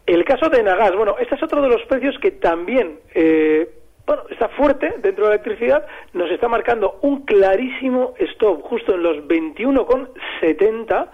El 0.05 0.25
caso 0.25 0.49
de 0.49 0.59
Enagas, 0.59 0.95
bueno, 0.95 1.15
este 1.19 1.35
es 1.35 1.43
otro 1.43 1.61
de 1.61 1.69
los 1.69 1.81
precios 1.83 2.17
que 2.19 2.31
también, 2.31 2.99
eh, 3.15 3.69
bueno, 4.05 4.23
está 4.29 4.49
fuerte 4.49 4.95
dentro 4.99 5.25
de 5.25 5.29
la 5.29 5.35
electricidad, 5.35 5.85
nos 6.11 6.29
está 6.29 6.49
marcando 6.49 6.99
un 7.01 7.21
clarísimo 7.21 8.13
stop 8.19 8.63
justo 8.63 8.95
en 8.95 9.03
los 9.03 9.17
21,70. 9.27 11.07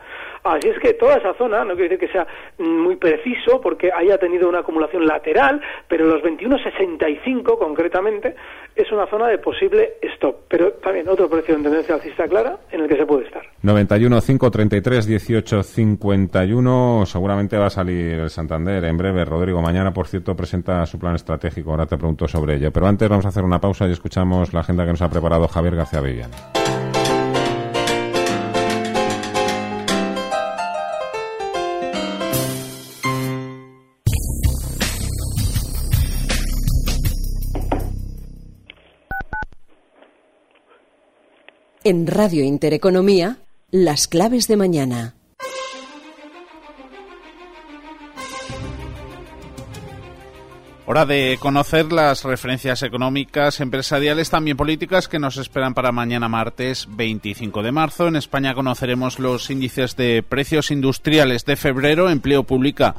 Así 0.44 0.70
es 0.70 0.80
que 0.80 0.94
toda 0.94 1.16
esa 1.16 1.34
zona, 1.34 1.64
no 1.64 1.76
quiero 1.76 1.90
decir 1.90 2.00
que 2.00 2.12
sea 2.12 2.28
muy 2.58 2.96
preciso 2.96 3.60
porque 3.62 3.92
haya 3.92 4.18
tenido 4.18 4.48
una 4.48 4.60
acumulación 4.60 5.06
lateral, 5.06 5.62
pero 5.88 6.06
los 6.06 6.22
21.65 6.24 7.58
concretamente 7.58 8.36
es 8.76 8.92
una 8.92 9.08
zona 9.08 9.28
de 9.28 9.38
posible 9.38 9.94
stop. 10.14 10.36
Pero 10.48 10.74
también 10.74 11.08
otro 11.10 11.30
precio 11.30 11.56
en 11.56 11.64
tendencia 11.64 11.96
alcista 11.96 12.28
clara 12.28 12.58
en 12.72 12.82
el 12.82 12.88
que 12.88 12.96
se 12.96 13.06
puede 13.06 13.26
estar. 13.26 13.44
91 13.62 14.22
533 14.22 15.06
18 15.08 15.64
51. 15.64 17.06
Seguramente 17.06 17.58
va 17.58 17.68
a 17.68 17.70
salir 17.70 18.20
el 18.20 18.30
Santander 18.30 18.84
en 18.86 18.98
breve. 18.98 19.26
Rodrigo, 19.26 19.62
mañana, 19.62 19.92
por 19.92 20.08
cierto, 20.08 20.36
presenta 20.36 20.86
su 20.86 20.98
plan 20.98 21.16
estratégico. 21.16 21.72
Ahora 21.72 21.86
te 21.86 21.98
pregunto 21.98 22.28
sobre 22.28 22.56
ello. 22.56 22.72
Pero 22.72 22.88
antes 22.88 23.10
vamos 23.10 23.26
a 23.26 23.30
hacer 23.30 23.44
una 23.44 23.60
pausa 23.60 23.88
y 23.88 23.92
escuchamos 23.92 24.54
la 24.54 24.62
agenda 24.62 24.86
que 24.86 24.92
nos 24.92 25.02
ha 25.02 25.10
preparado 25.10 25.48
Javier 25.48 25.76
García 25.76 26.02
Viviani. 26.02 26.79
En 41.90 42.06
Radio 42.06 42.44
Intereconomía, 42.44 43.38
las 43.72 44.08
claves 44.08 44.48
de 44.48 44.56
mañana. 44.58 45.16
Hora 50.86 51.08
de 51.08 51.40
conocer 51.40 51.92
las 51.92 52.24
referencias 52.26 52.84
económicas, 52.84 53.60
empresariales, 53.60 54.30
también 54.30 54.56
políticas 54.56 55.08
que 55.08 55.18
nos 55.18 55.38
esperan 55.38 55.74
para 55.74 55.92
mañana 55.92 56.30
martes 56.30 56.88
25 56.92 57.64
de 57.64 57.72
marzo. 57.72 58.08
En 58.08 58.18
España 58.18 58.54
conoceremos 58.54 59.18
los 59.18 59.50
índices 59.50 59.96
de 59.96 60.22
precios 60.22 60.70
industriales 60.70 61.44
de 61.46 61.56
febrero, 61.56 62.12
empleo 62.12 62.44
pública, 62.44 62.94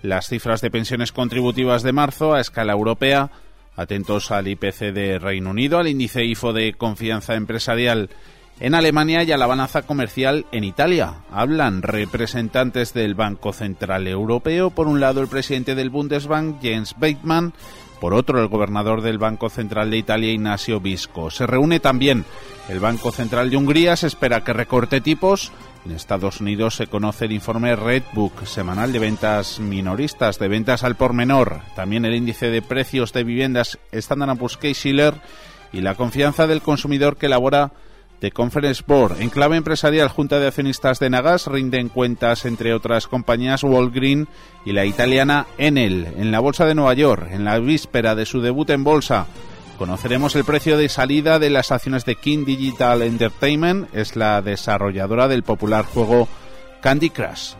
las 0.00 0.28
cifras 0.28 0.60
de 0.60 0.70
pensiones 0.70 1.10
contributivas 1.10 1.82
de 1.82 1.92
marzo 1.92 2.34
a 2.34 2.40
escala 2.40 2.74
europea. 2.74 3.32
Atentos 3.78 4.32
al 4.32 4.48
IPC 4.48 4.92
de 4.92 5.20
Reino 5.20 5.50
Unido, 5.50 5.78
al 5.78 5.86
índice 5.86 6.24
IFO 6.24 6.52
de 6.52 6.74
confianza 6.74 7.36
empresarial 7.36 8.10
en 8.58 8.74
Alemania 8.74 9.22
y 9.22 9.30
a 9.30 9.36
la 9.36 9.46
balanza 9.46 9.82
comercial 9.82 10.46
en 10.50 10.64
Italia. 10.64 11.14
Hablan 11.30 11.82
representantes 11.82 12.92
del 12.92 13.14
Banco 13.14 13.52
Central 13.52 14.08
Europeo, 14.08 14.70
por 14.70 14.88
un 14.88 14.98
lado 14.98 15.20
el 15.20 15.28
presidente 15.28 15.76
del 15.76 15.90
Bundesbank, 15.90 16.60
Jens 16.60 16.96
Weidmann, 17.00 17.54
por 18.00 18.14
otro 18.14 18.40
el 18.40 18.48
gobernador 18.48 19.00
del 19.00 19.18
Banco 19.18 19.48
Central 19.48 19.92
de 19.92 19.98
Italia, 19.98 20.32
Ignacio 20.32 20.80
Visco. 20.80 21.30
Se 21.30 21.46
reúne 21.46 21.78
también 21.78 22.24
el 22.68 22.80
Banco 22.80 23.12
Central 23.12 23.48
de 23.48 23.56
Hungría, 23.56 23.94
se 23.94 24.08
espera 24.08 24.42
que 24.42 24.52
recorte 24.52 25.00
tipos. 25.00 25.52
En 25.84 25.92
Estados 25.92 26.40
Unidos 26.40 26.76
se 26.76 26.86
conoce 26.86 27.24
el 27.26 27.32
informe 27.32 27.74
Redbook, 27.74 28.44
semanal 28.44 28.92
de 28.92 28.98
ventas 28.98 29.58
minoristas, 29.60 30.38
de 30.38 30.48
ventas 30.48 30.84
al 30.84 30.96
por 30.96 31.12
menor. 31.12 31.60
También 31.74 32.04
el 32.04 32.14
índice 32.14 32.50
de 32.50 32.62
precios 32.62 33.12
de 33.12 33.24
viviendas 33.24 33.78
Standard 33.92 34.36
Poor's 34.36 34.56
Case 34.56 34.90
y 35.72 35.80
la 35.80 35.94
confianza 35.94 36.46
del 36.46 36.62
consumidor 36.62 37.16
que 37.16 37.26
elabora 37.26 37.72
de 38.20 38.32
Conference 38.32 38.82
Board. 38.86 39.20
En 39.20 39.30
clave 39.30 39.56
empresarial, 39.56 40.08
Junta 40.08 40.38
de 40.38 40.48
Accionistas 40.48 40.98
de 40.98 41.10
Nagas 41.10 41.46
rinden 41.46 41.88
cuentas, 41.88 42.44
entre 42.44 42.74
otras 42.74 43.06
compañías, 43.06 43.62
Walgreen 43.62 44.28
y 44.64 44.72
la 44.72 44.84
italiana 44.84 45.46
Enel. 45.56 46.08
En 46.16 46.30
la 46.30 46.40
Bolsa 46.40 46.66
de 46.66 46.74
Nueva 46.74 46.94
York, 46.94 47.28
en 47.30 47.44
la 47.44 47.58
víspera 47.58 48.14
de 48.14 48.26
su 48.26 48.40
debut 48.40 48.68
en 48.70 48.84
bolsa, 48.84 49.26
conoceremos 49.78 50.36
el 50.36 50.44
precio 50.44 50.76
de 50.76 50.90
salida 50.90 51.38
de 51.38 51.48
las 51.48 51.72
acciones 51.72 52.04
de 52.04 52.16
King 52.16 52.44
Digital 52.44 53.00
Entertainment. 53.00 53.94
Es 53.94 54.16
la 54.16 54.42
desarrolladora 54.42 55.28
del 55.28 55.44
popular 55.44 55.86
juego 55.86 56.28
Candy 56.82 57.08
Crush. 57.08 57.54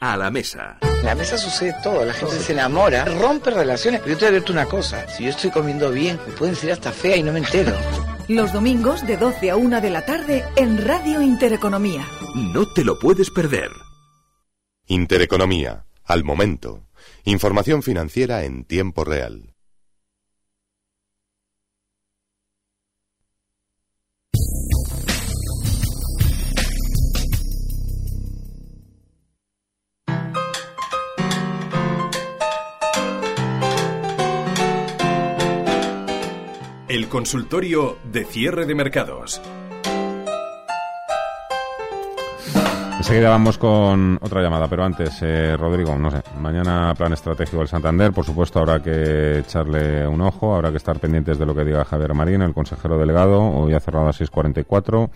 a 0.00 0.16
la 0.16 0.30
mesa. 0.30 0.78
En 0.80 1.04
la 1.04 1.14
mesa 1.14 1.36
sucede 1.36 1.74
todo, 1.82 2.06
la 2.06 2.14
gente 2.14 2.38
se 2.38 2.52
enamora, 2.52 3.04
rompe 3.04 3.50
relaciones. 3.50 4.00
Pero 4.00 4.14
yo 4.14 4.18
te 4.18 4.26
advierto 4.28 4.50
una 4.50 4.64
cosa, 4.64 5.06
si 5.08 5.24
yo 5.24 5.30
estoy 5.30 5.50
comiendo 5.50 5.90
bien, 5.90 6.18
me 6.26 6.32
pueden 6.32 6.54
decir 6.54 6.72
hasta 6.72 6.90
fea 6.90 7.16
y 7.16 7.22
no 7.22 7.32
me 7.32 7.40
entero. 7.40 7.76
Los 8.30 8.52
domingos 8.52 9.04
de 9.08 9.16
12 9.16 9.50
a 9.50 9.56
1 9.56 9.80
de 9.80 9.90
la 9.90 10.06
tarde 10.06 10.44
en 10.54 10.86
Radio 10.86 11.20
Intereconomía. 11.20 12.06
No 12.36 12.64
te 12.64 12.84
lo 12.84 12.96
puedes 12.96 13.28
perder. 13.28 13.72
Intereconomía, 14.86 15.86
al 16.04 16.22
momento. 16.22 16.86
Información 17.24 17.82
financiera 17.82 18.44
en 18.44 18.62
tiempo 18.62 19.02
real. 19.02 19.56
El 36.90 37.06
consultorio 37.06 37.98
de 38.02 38.24
cierre 38.24 38.66
de 38.66 38.74
mercados. 38.74 39.40
Enseguida 42.96 43.30
vamos 43.30 43.58
con 43.58 44.18
otra 44.20 44.42
llamada, 44.42 44.66
pero 44.66 44.82
antes, 44.82 45.22
eh, 45.22 45.56
Rodrigo, 45.56 45.96
no 45.96 46.10
sé, 46.10 46.20
mañana 46.40 46.92
plan 46.98 47.12
estratégico 47.12 47.58
del 47.58 47.68
Santander, 47.68 48.10
por 48.10 48.24
supuesto 48.24 48.58
habrá 48.58 48.82
que 48.82 49.38
echarle 49.38 50.04
un 50.04 50.20
ojo, 50.20 50.52
habrá 50.52 50.72
que 50.72 50.78
estar 50.78 50.98
pendientes 50.98 51.38
de 51.38 51.46
lo 51.46 51.54
que 51.54 51.64
diga 51.64 51.84
Javier 51.84 52.12
Marín, 52.12 52.42
el 52.42 52.52
consejero 52.52 52.98
delegado, 52.98 53.40
hoy 53.40 53.72
ha 53.72 53.78
cerrado 53.78 54.08
a 54.08 54.12
6.44. 54.12 55.10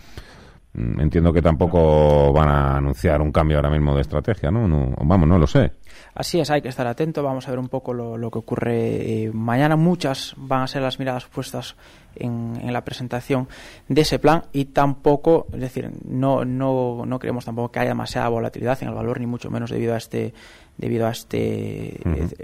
Mm, 0.75 0.99
entiendo 0.99 1.31
que 1.31 1.41
tampoco 1.41 2.33
van 2.33 2.49
a 2.49 2.77
anunciar 2.77 3.21
un 3.21 3.31
cambio 3.31 3.57
ahora 3.57 3.69
mismo 3.69 3.95
de 3.95 4.01
estrategia, 4.01 4.51
¿no? 4.51 4.67
no 4.67 4.93
vamos, 5.05 5.27
no 5.27 5.37
lo 5.37 5.47
sé. 5.47 5.71
Así 6.13 6.39
es, 6.39 6.49
hay 6.49 6.61
que 6.61 6.67
estar 6.67 6.85
atento. 6.85 7.23
Vamos 7.23 7.47
a 7.47 7.51
ver 7.51 7.59
un 7.59 7.69
poco 7.69 7.93
lo, 7.93 8.29
que 8.29 8.39
ocurre 8.39 9.23
eh, 9.23 9.31
mañana. 9.33 9.77
Muchas 9.77 10.33
van 10.37 10.63
a 10.63 10.67
ser 10.67 10.81
las 10.81 10.99
miradas 10.99 11.25
puestas 11.25 11.75
en, 12.15 12.57
en, 12.61 12.73
la 12.73 12.83
presentación 12.83 13.47
de 13.87 14.01
ese 14.01 14.19
plan 14.19 14.43
y 14.51 14.65
tampoco, 14.65 15.47
es 15.53 15.61
decir, 15.61 15.91
no, 16.05 16.43
no, 16.43 17.05
no 17.05 17.19
creemos 17.19 17.45
tampoco 17.45 17.71
que 17.71 17.79
haya 17.79 17.89
demasiada 17.89 18.27
volatilidad 18.27 18.77
en 18.81 18.89
el 18.89 18.93
valor, 18.93 19.19
ni 19.19 19.27
mucho 19.27 19.49
menos 19.49 19.69
debido 19.69 19.93
a 19.93 19.97
este 19.97 20.33
debido 20.77 21.07
a 21.07 21.11
este 21.11 21.99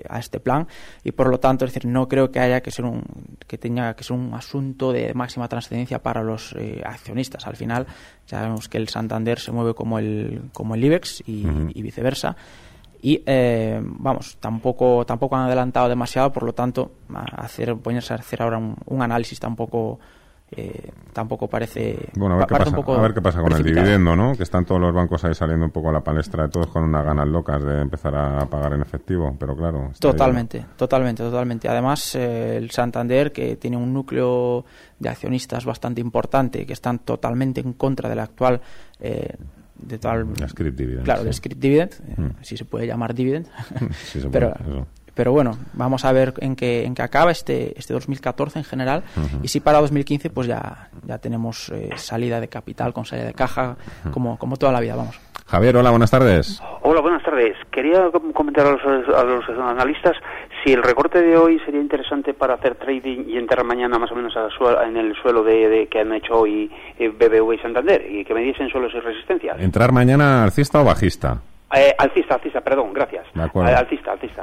a 0.10 0.20
este 0.20 0.40
plan. 0.40 0.68
Y 1.04 1.12
por 1.12 1.30
lo 1.30 1.40
tanto 1.40 1.66
es 1.66 1.74
decir 1.74 1.90
no 1.90 2.08
creo 2.08 2.32
que 2.32 2.40
haya 2.40 2.62
que 2.62 2.72
ser 2.72 2.86
un 2.86 3.04
que 3.48 3.58
tenga 3.58 3.96
que 3.96 4.04
ser 4.04 4.18
un 4.18 4.34
asunto 4.34 4.92
de 4.92 5.14
máxima 5.14 5.48
trascendencia 5.48 6.02
para 6.02 6.24
los 6.24 6.54
eh, 6.58 6.82
accionistas. 6.86 7.48
Al 7.48 7.56
final 7.56 7.88
sabemos 8.26 8.70
que 8.70 8.78
el 8.78 8.88
Santander 8.90 9.40
se 9.40 9.52
mueve 9.52 9.74
como 9.74 10.00
el 10.00 10.44
como 10.54 10.76
el 10.76 10.84
IBEX 10.84 11.24
y, 11.26 11.46
y 11.74 11.82
viceversa. 11.82 12.36
Y 13.02 13.24
eh, 13.26 13.82
vamos 13.82 14.38
tampoco 14.40 15.06
tampoco 15.06 15.36
han 15.36 15.48
adelantado 15.48 15.90
demasiado 15.90 16.32
por 16.32 16.44
lo 16.44 16.54
tanto 16.54 16.92
hacer 17.36 17.76
ponerse 17.78 18.14
a 18.14 18.18
hacer 18.18 18.44
ahora 18.44 18.60
un, 18.60 19.02
análisis 19.02 19.40
tampoco 19.40 20.00
eh, 20.52 20.92
tampoco 21.14 21.48
parece 21.48 22.10
bueno 22.16 22.36
a 22.36 22.40
ver, 22.40 22.48
qué 22.48 22.56
pasa, 22.56 22.76
a 22.76 23.02
ver 23.02 23.14
qué 23.14 23.22
pasa 23.22 23.42
con 23.42 23.54
el 23.54 23.64
dividendo 23.64 24.16
no 24.16 24.36
que 24.36 24.44
están 24.44 24.66
todos 24.66 24.82
los 24.82 24.94
bancos 24.94 25.24
ahí 25.24 25.34
saliendo 25.34 25.66
un 25.66 25.72
poco 25.72 25.90
a 25.90 25.94
la 25.94 26.02
palestra 26.02 26.44
de 26.44 26.50
todos 26.50 26.68
con 26.68 26.84
unas 26.84 27.06
ganas 27.06 27.28
locas 27.28 27.64
de 27.64 27.82
empezar 27.82 28.16
a 28.16 28.46
pagar 28.48 28.74
en 28.74 28.82
efectivo 28.82 29.36
pero 29.40 29.56
claro 29.56 29.92
totalmente 30.00 30.66
totalmente 30.76 31.24
totalmente. 31.24 31.68
Además 31.68 32.16
eh, 32.16 32.58
el 32.58 32.72
Santander 32.72 33.32
que 33.32 33.56
tiene 33.56 33.78
un 33.78 33.94
núcleo 33.94 34.66
de 35.00 35.10
accionistas 35.10 35.66
bastante 35.66 36.02
importante 36.02 36.66
que 36.66 36.74
están 36.74 37.00
totalmente 37.00 37.62
en 37.62 37.74
contra 37.74 38.10
de 38.10 38.16
la 38.16 38.24
actual 38.24 38.62
eh, 39.00 39.36
de 39.76 39.98
tal 39.98 40.28
script 40.48 40.78
dividend 40.78 41.06
claro 41.06 41.24
de 41.24 41.34
script 41.34 41.60
dividend 41.60 41.92
mm. 42.18 42.44
si 42.44 42.58
se 42.58 42.66
puede 42.66 42.88
llamar 42.88 43.14
dividend. 43.14 43.48
Sí 44.04 44.22
se 44.22 44.30
puede, 44.30 44.54
pero 44.54 44.88
pero 45.14 45.32
bueno 45.32 45.58
vamos 45.74 46.06
a 46.06 46.12
ver 46.12 46.34
en 46.38 46.56
qué 46.56 46.86
en 46.86 46.96
qué 46.96 47.02
acaba 47.02 47.32
este 47.32 47.78
este 47.78 47.94
2014 47.94 48.60
en 48.60 48.66
general. 48.66 49.04
Y 49.44 49.48
si 49.48 49.60
para 49.60 49.80
2015 49.82 50.30
pues 50.30 50.48
ya 50.48 50.90
ya 51.06 51.18
tenemos 51.18 51.70
eh, 51.70 51.90
salida 51.96 52.40
de 52.40 52.48
capital 52.48 52.94
con 52.94 53.06
salida 53.06 53.28
de 53.28 53.34
caja 53.34 53.78
como 54.12 54.38
como 54.38 54.58
toda 54.58 54.72
la 54.72 54.80
vida 54.80 54.96
vamos. 54.96 55.20
Javier 55.48 55.76
hola 55.76 55.90
buenas 55.90 56.12
tardes. 56.12 56.62
Hola 56.82 57.02
buenas 57.02 57.24
tardes. 57.24 57.58
Quería 57.72 58.10
comentar 58.34 58.66
a 58.66 58.72
los, 58.72 58.82
a 59.14 59.24
los 59.24 59.50
analistas 59.50 60.16
si 60.64 60.74
el 60.74 60.84
recorte 60.84 61.22
de 61.22 61.38
hoy 61.38 61.60
sería 61.66 61.82
interesante 61.82 62.34
para 62.34 62.54
hacer 62.54 62.76
trading 62.76 63.26
y 63.28 63.38
entrar 63.38 63.66
mañana 63.66 63.98
más 63.98 64.12
o 64.12 64.16
menos 64.16 64.34
en 64.86 64.98
el 64.98 65.16
suelo 65.22 65.44
de, 65.44 65.88
que 65.90 66.00
han 66.00 66.14
hecho 66.14 66.36
hoy 66.36 66.72
eh, 66.98 67.10
BBV 67.10 67.54
y 67.54 67.58
Santander 67.60 68.06
y 68.10 68.24
que 68.24 68.34
me 68.34 68.42
diesen 68.42 68.70
suelos 68.70 68.92
y 68.96 69.00
resistencias. 69.00 69.60
¿Entrar 69.60 69.92
mañana 69.92 70.44
alcista 70.44 70.82
o 70.82 70.86
bajista? 70.86 71.42
Eh, 71.74 71.96
alcista, 71.98 72.36
alcista, 72.36 72.62
perdón, 72.62 72.94
gracias. 72.94 73.26
De 73.34 73.44
acuerdo. 73.44 73.76
alcista, 73.76 74.12
alcista. 74.12 74.42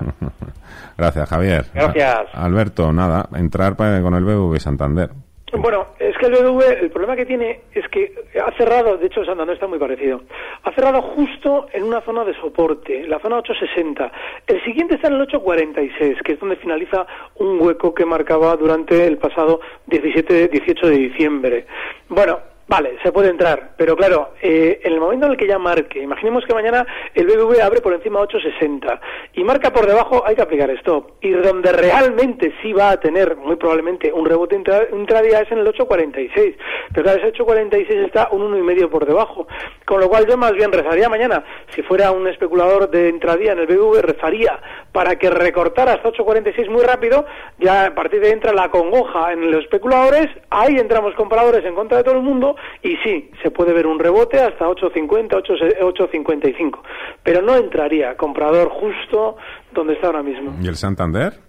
gracias, 0.96 1.28
Javier. 1.28 1.66
Gracias. 1.74 2.28
Alberto, 2.34 2.92
nada, 2.92 3.28
entrar 3.34 3.76
con 3.76 4.14
el 4.14 4.24
BBV 4.24 4.58
Santander. 4.58 5.10
Bueno, 5.52 5.86
es 5.98 6.16
que 6.18 6.26
el 6.26 6.32
BBV, 6.32 6.82
el 6.82 6.90
problema 6.90 7.16
que 7.16 7.24
tiene 7.24 7.62
es 7.72 7.88
que 7.88 8.12
ha 8.44 8.52
cerrado, 8.52 8.98
de 8.98 9.06
hecho 9.06 9.24
Santander 9.24 9.54
está 9.54 9.66
muy 9.66 9.78
parecido, 9.78 10.22
ha 10.62 10.72
cerrado 10.72 11.00
justo 11.00 11.68
en 11.72 11.84
una 11.84 12.02
zona 12.02 12.24
de 12.24 12.34
soporte, 12.34 13.06
la 13.08 13.18
zona 13.18 13.38
860. 13.38 14.12
El 14.46 14.62
siguiente 14.64 14.96
está 14.96 15.08
en 15.08 15.14
el 15.14 15.22
846, 15.22 16.18
que 16.22 16.32
es 16.32 16.40
donde 16.40 16.56
finaliza 16.56 17.06
un 17.36 17.60
hueco 17.60 17.94
que 17.94 18.04
marcaba 18.04 18.56
durante 18.56 19.06
el 19.06 19.16
pasado 19.16 19.60
17, 19.86 20.48
18 20.48 20.86
de 20.86 20.96
diciembre. 20.96 21.66
Bueno, 22.08 22.40
Vale, 22.68 22.98
se 23.02 23.12
puede 23.12 23.30
entrar, 23.30 23.70
pero 23.78 23.96
claro, 23.96 24.34
eh, 24.42 24.82
en 24.84 24.92
el 24.92 25.00
momento 25.00 25.24
en 25.24 25.32
el 25.32 25.38
que 25.38 25.46
ya 25.46 25.58
marque, 25.58 26.02
imaginemos 26.02 26.44
que 26.44 26.52
mañana 26.52 26.86
el 27.14 27.26
BBV 27.26 27.62
abre 27.62 27.80
por 27.80 27.94
encima 27.94 28.20
860 28.20 29.00
y 29.32 29.42
marca 29.42 29.72
por 29.72 29.86
debajo, 29.86 30.22
hay 30.26 30.36
que 30.36 30.42
aplicar 30.42 30.68
stop. 30.72 31.12
Y 31.22 31.30
donde 31.30 31.72
realmente 31.72 32.52
sí 32.60 32.74
va 32.74 32.90
a 32.90 33.00
tener 33.00 33.36
muy 33.36 33.56
probablemente 33.56 34.12
un 34.12 34.26
rebote 34.26 34.54
intradía 34.92 35.40
es 35.40 35.50
en 35.50 35.60
el 35.60 35.68
846. 35.68 36.56
Pero 36.92 37.04
claro, 37.04 37.18
ese 37.18 37.28
846 37.28 38.00
está 38.04 38.28
un 38.32 38.42
uno 38.42 38.58
y 38.58 38.62
medio 38.62 38.90
por 38.90 39.06
debajo. 39.06 39.48
Con 39.86 40.00
lo 40.00 40.10
cual 40.10 40.26
yo 40.26 40.36
más 40.36 40.52
bien 40.52 40.70
rezaría 40.70 41.08
mañana, 41.08 41.42
si 41.74 41.80
fuera 41.80 42.10
un 42.10 42.28
especulador 42.28 42.90
de 42.90 43.08
intradía 43.08 43.52
en 43.52 43.60
el 43.60 43.66
BBV, 43.66 44.02
rezaría 44.02 44.60
para 44.92 45.16
que 45.16 45.30
recortara 45.30 45.94
hasta 45.94 46.08
846 46.08 46.68
muy 46.68 46.82
rápido, 46.82 47.24
ya 47.58 47.86
a 47.86 47.94
partir 47.94 48.20
de 48.20 48.26
ahí 48.26 48.32
entra 48.34 48.52
la 48.52 48.70
congoja 48.70 49.32
en 49.32 49.50
los 49.50 49.64
especuladores, 49.64 50.26
ahí 50.50 50.76
entramos 50.78 51.14
compradores 51.14 51.64
en 51.64 51.74
contra 51.74 51.98
de 51.98 52.04
todo 52.04 52.16
el 52.16 52.22
mundo 52.22 52.56
y 52.82 52.96
sí, 52.98 53.30
se 53.42 53.50
puede 53.50 53.72
ver 53.72 53.86
un 53.86 53.98
rebote 53.98 54.38
hasta 54.38 54.66
8.50, 54.66 55.42
8.55, 55.80 56.78
pero 57.22 57.42
no 57.42 57.56
entraría 57.56 58.16
comprador 58.16 58.68
justo 58.68 59.36
donde 59.72 59.94
está 59.94 60.08
ahora 60.08 60.22
mismo. 60.22 60.56
¿Y 60.62 60.68
el 60.68 60.76
Santander? 60.76 61.47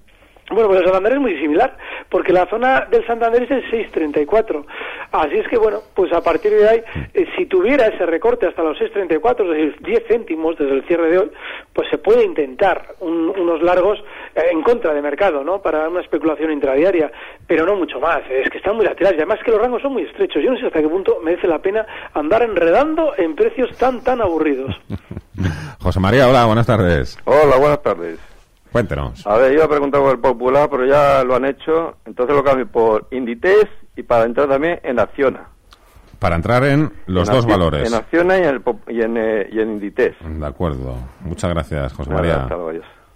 Bueno, 0.49 0.67
pues 0.67 0.79
el 0.79 0.85
Santander 0.85 1.13
es 1.13 1.19
muy 1.19 1.39
similar, 1.39 1.77
porque 2.09 2.33
la 2.33 2.47
zona 2.47 2.87
del 2.89 3.05
Santander 3.05 3.43
es 3.43 3.51
el 3.51 3.61
634. 3.69 4.65
Así 5.11 5.37
es 5.37 5.47
que, 5.47 5.57
bueno, 5.57 5.81
pues 5.93 6.11
a 6.11 6.21
partir 6.21 6.51
de 6.51 6.67
ahí, 6.67 6.81
eh, 7.13 7.27
si 7.37 7.45
tuviera 7.45 7.87
ese 7.87 8.05
recorte 8.05 8.47
hasta 8.47 8.63
los 8.63 8.77
634, 8.77 9.53
es 9.53 9.57
decir, 9.57 9.85
10 9.85 10.03
céntimos 10.07 10.57
desde 10.57 10.73
el 10.73 10.83
cierre 10.85 11.11
de 11.11 11.17
hoy, 11.19 11.31
pues 11.73 11.87
se 11.89 11.99
puede 11.99 12.23
intentar 12.23 12.95
unos 12.99 13.61
largos 13.61 13.99
eh, 14.35 14.41
en 14.51 14.63
contra 14.63 14.93
de 14.93 15.01
mercado, 15.01 15.43
¿no? 15.43 15.61
Para 15.61 15.87
una 15.87 16.01
especulación 16.01 16.51
intradiaria, 16.51 17.11
pero 17.45 17.65
no 17.65 17.75
mucho 17.75 17.99
más. 17.99 18.21
Es 18.29 18.49
que 18.49 18.57
están 18.57 18.75
muy 18.75 18.85
laterales 18.85 19.19
y 19.19 19.21
además 19.21 19.39
que 19.45 19.51
los 19.51 19.61
rangos 19.61 19.81
son 19.81 19.93
muy 19.93 20.03
estrechos. 20.03 20.43
Yo 20.43 20.51
no 20.51 20.59
sé 20.59 20.65
hasta 20.65 20.81
qué 20.81 20.89
punto 20.89 21.19
merece 21.23 21.47
la 21.47 21.59
pena 21.59 21.85
andar 22.13 22.41
enredando 22.41 23.13
en 23.17 23.35
precios 23.35 23.75
tan, 23.77 24.03
tan 24.03 24.21
aburridos. 24.21 24.75
José 25.79 25.99
María, 25.99 26.27
hola, 26.27 26.45
buenas 26.45 26.67
tardes. 26.67 27.17
Hola, 27.25 27.57
buenas 27.57 27.81
tardes. 27.81 28.28
Cuéntenos. 28.71 29.25
A 29.25 29.37
ver, 29.37 29.53
yo 29.53 29.63
he 29.63 29.67
preguntado 29.67 30.03
por 30.03 30.13
el 30.13 30.19
Popular, 30.19 30.69
pero 30.69 30.85
ya 30.85 31.23
lo 31.23 31.35
han 31.35 31.45
hecho. 31.45 31.97
Entonces 32.05 32.35
lo 32.35 32.43
cambio 32.43 32.67
por 32.67 33.07
Inditex 33.11 33.69
y 33.95 34.03
para 34.03 34.25
entrar 34.25 34.47
también 34.47 34.79
en 34.83 34.99
Acciona. 34.99 35.47
Para 36.19 36.35
entrar 36.35 36.63
en 36.65 36.91
los 37.07 37.29
dos 37.29 37.45
valores. 37.45 37.87
En 37.87 37.97
Acciona 37.97 38.37
y 38.37 38.41
en, 38.41 38.47
el, 38.47 38.61
y 38.89 39.01
en, 39.01 39.17
eh, 39.17 39.49
y 39.51 39.59
en 39.59 39.71
Inditex. 39.71 40.17
De 40.21 40.45
acuerdo. 40.45 40.95
Muchas 41.21 41.49
gracias, 41.49 41.93
José 41.93 42.11
María. 42.11 42.47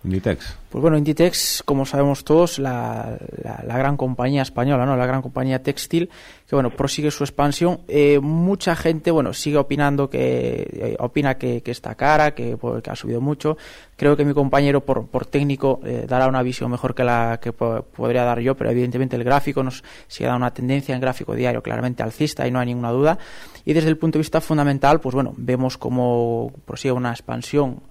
Inditex. 0.04 0.58
Pues 0.70 0.82
bueno, 0.82 0.98
Inditex, 0.98 1.64
como 1.64 1.86
sabemos 1.86 2.26
todos, 2.26 2.60
la, 2.60 3.18
la, 3.44 3.78
gran 3.78 3.96
compañía 3.96 4.42
española, 4.42 4.86
¿no? 4.86 4.98
La 4.98 5.06
gran 5.06 5.22
compañía 5.22 5.64
textil, 5.64 6.10
que 6.48 6.56
bueno, 6.56 6.72
prosigue 6.72 7.10
su 7.10 7.24
expansión. 7.24 7.82
Eh, 7.88 8.20
mucha 8.20 8.76
gente, 8.76 9.12
bueno, 9.12 9.34
sigue 9.34 9.58
opinando 9.58 10.10
que, 10.10 10.68
eh, 10.74 10.96
opina 11.00 11.36
que, 11.36 11.62
que, 11.62 11.72
está 11.72 11.96
cara, 11.96 12.34
que, 12.34 12.58
que, 12.84 12.90
ha 12.90 12.96
subido 12.96 13.22
mucho. 13.22 13.56
Creo 13.96 14.18
que 14.18 14.26
mi 14.26 14.34
compañero, 14.34 14.82
por, 14.82 15.08
por 15.08 15.26
técnico, 15.26 15.80
eh, 15.86 16.06
dará 16.08 16.28
una 16.28 16.42
visión 16.44 16.70
mejor 16.70 16.96
que 16.96 17.04
la 17.04 17.40
que 17.42 17.54
podría 17.54 18.24
dar 18.24 18.40
yo, 18.40 18.58
pero 18.58 18.72
evidentemente 18.72 19.16
el 19.16 19.24
gráfico 19.24 19.64
nos 19.64 19.84
sigue 20.08 20.26
dando 20.26 20.38
una 20.38 20.54
tendencia 20.54 20.96
en 20.96 21.00
gráfico 21.00 21.34
diario 21.34 21.62
claramente 21.62 22.04
alcista 22.04 22.46
y 22.46 22.52
no 22.52 22.60
hay 22.60 22.66
ninguna 22.66 22.92
duda. 22.92 23.18
Y 23.64 23.72
desde 23.72 23.90
el 23.90 23.98
punto 23.98 24.18
de 24.18 24.22
vista 24.24 24.42
fundamental, 24.42 25.00
pues 25.00 25.16
bueno, 25.16 25.34
vemos 25.38 25.78
como 25.78 26.52
prosigue 26.66 26.92
una 26.92 27.12
expansión 27.12 27.82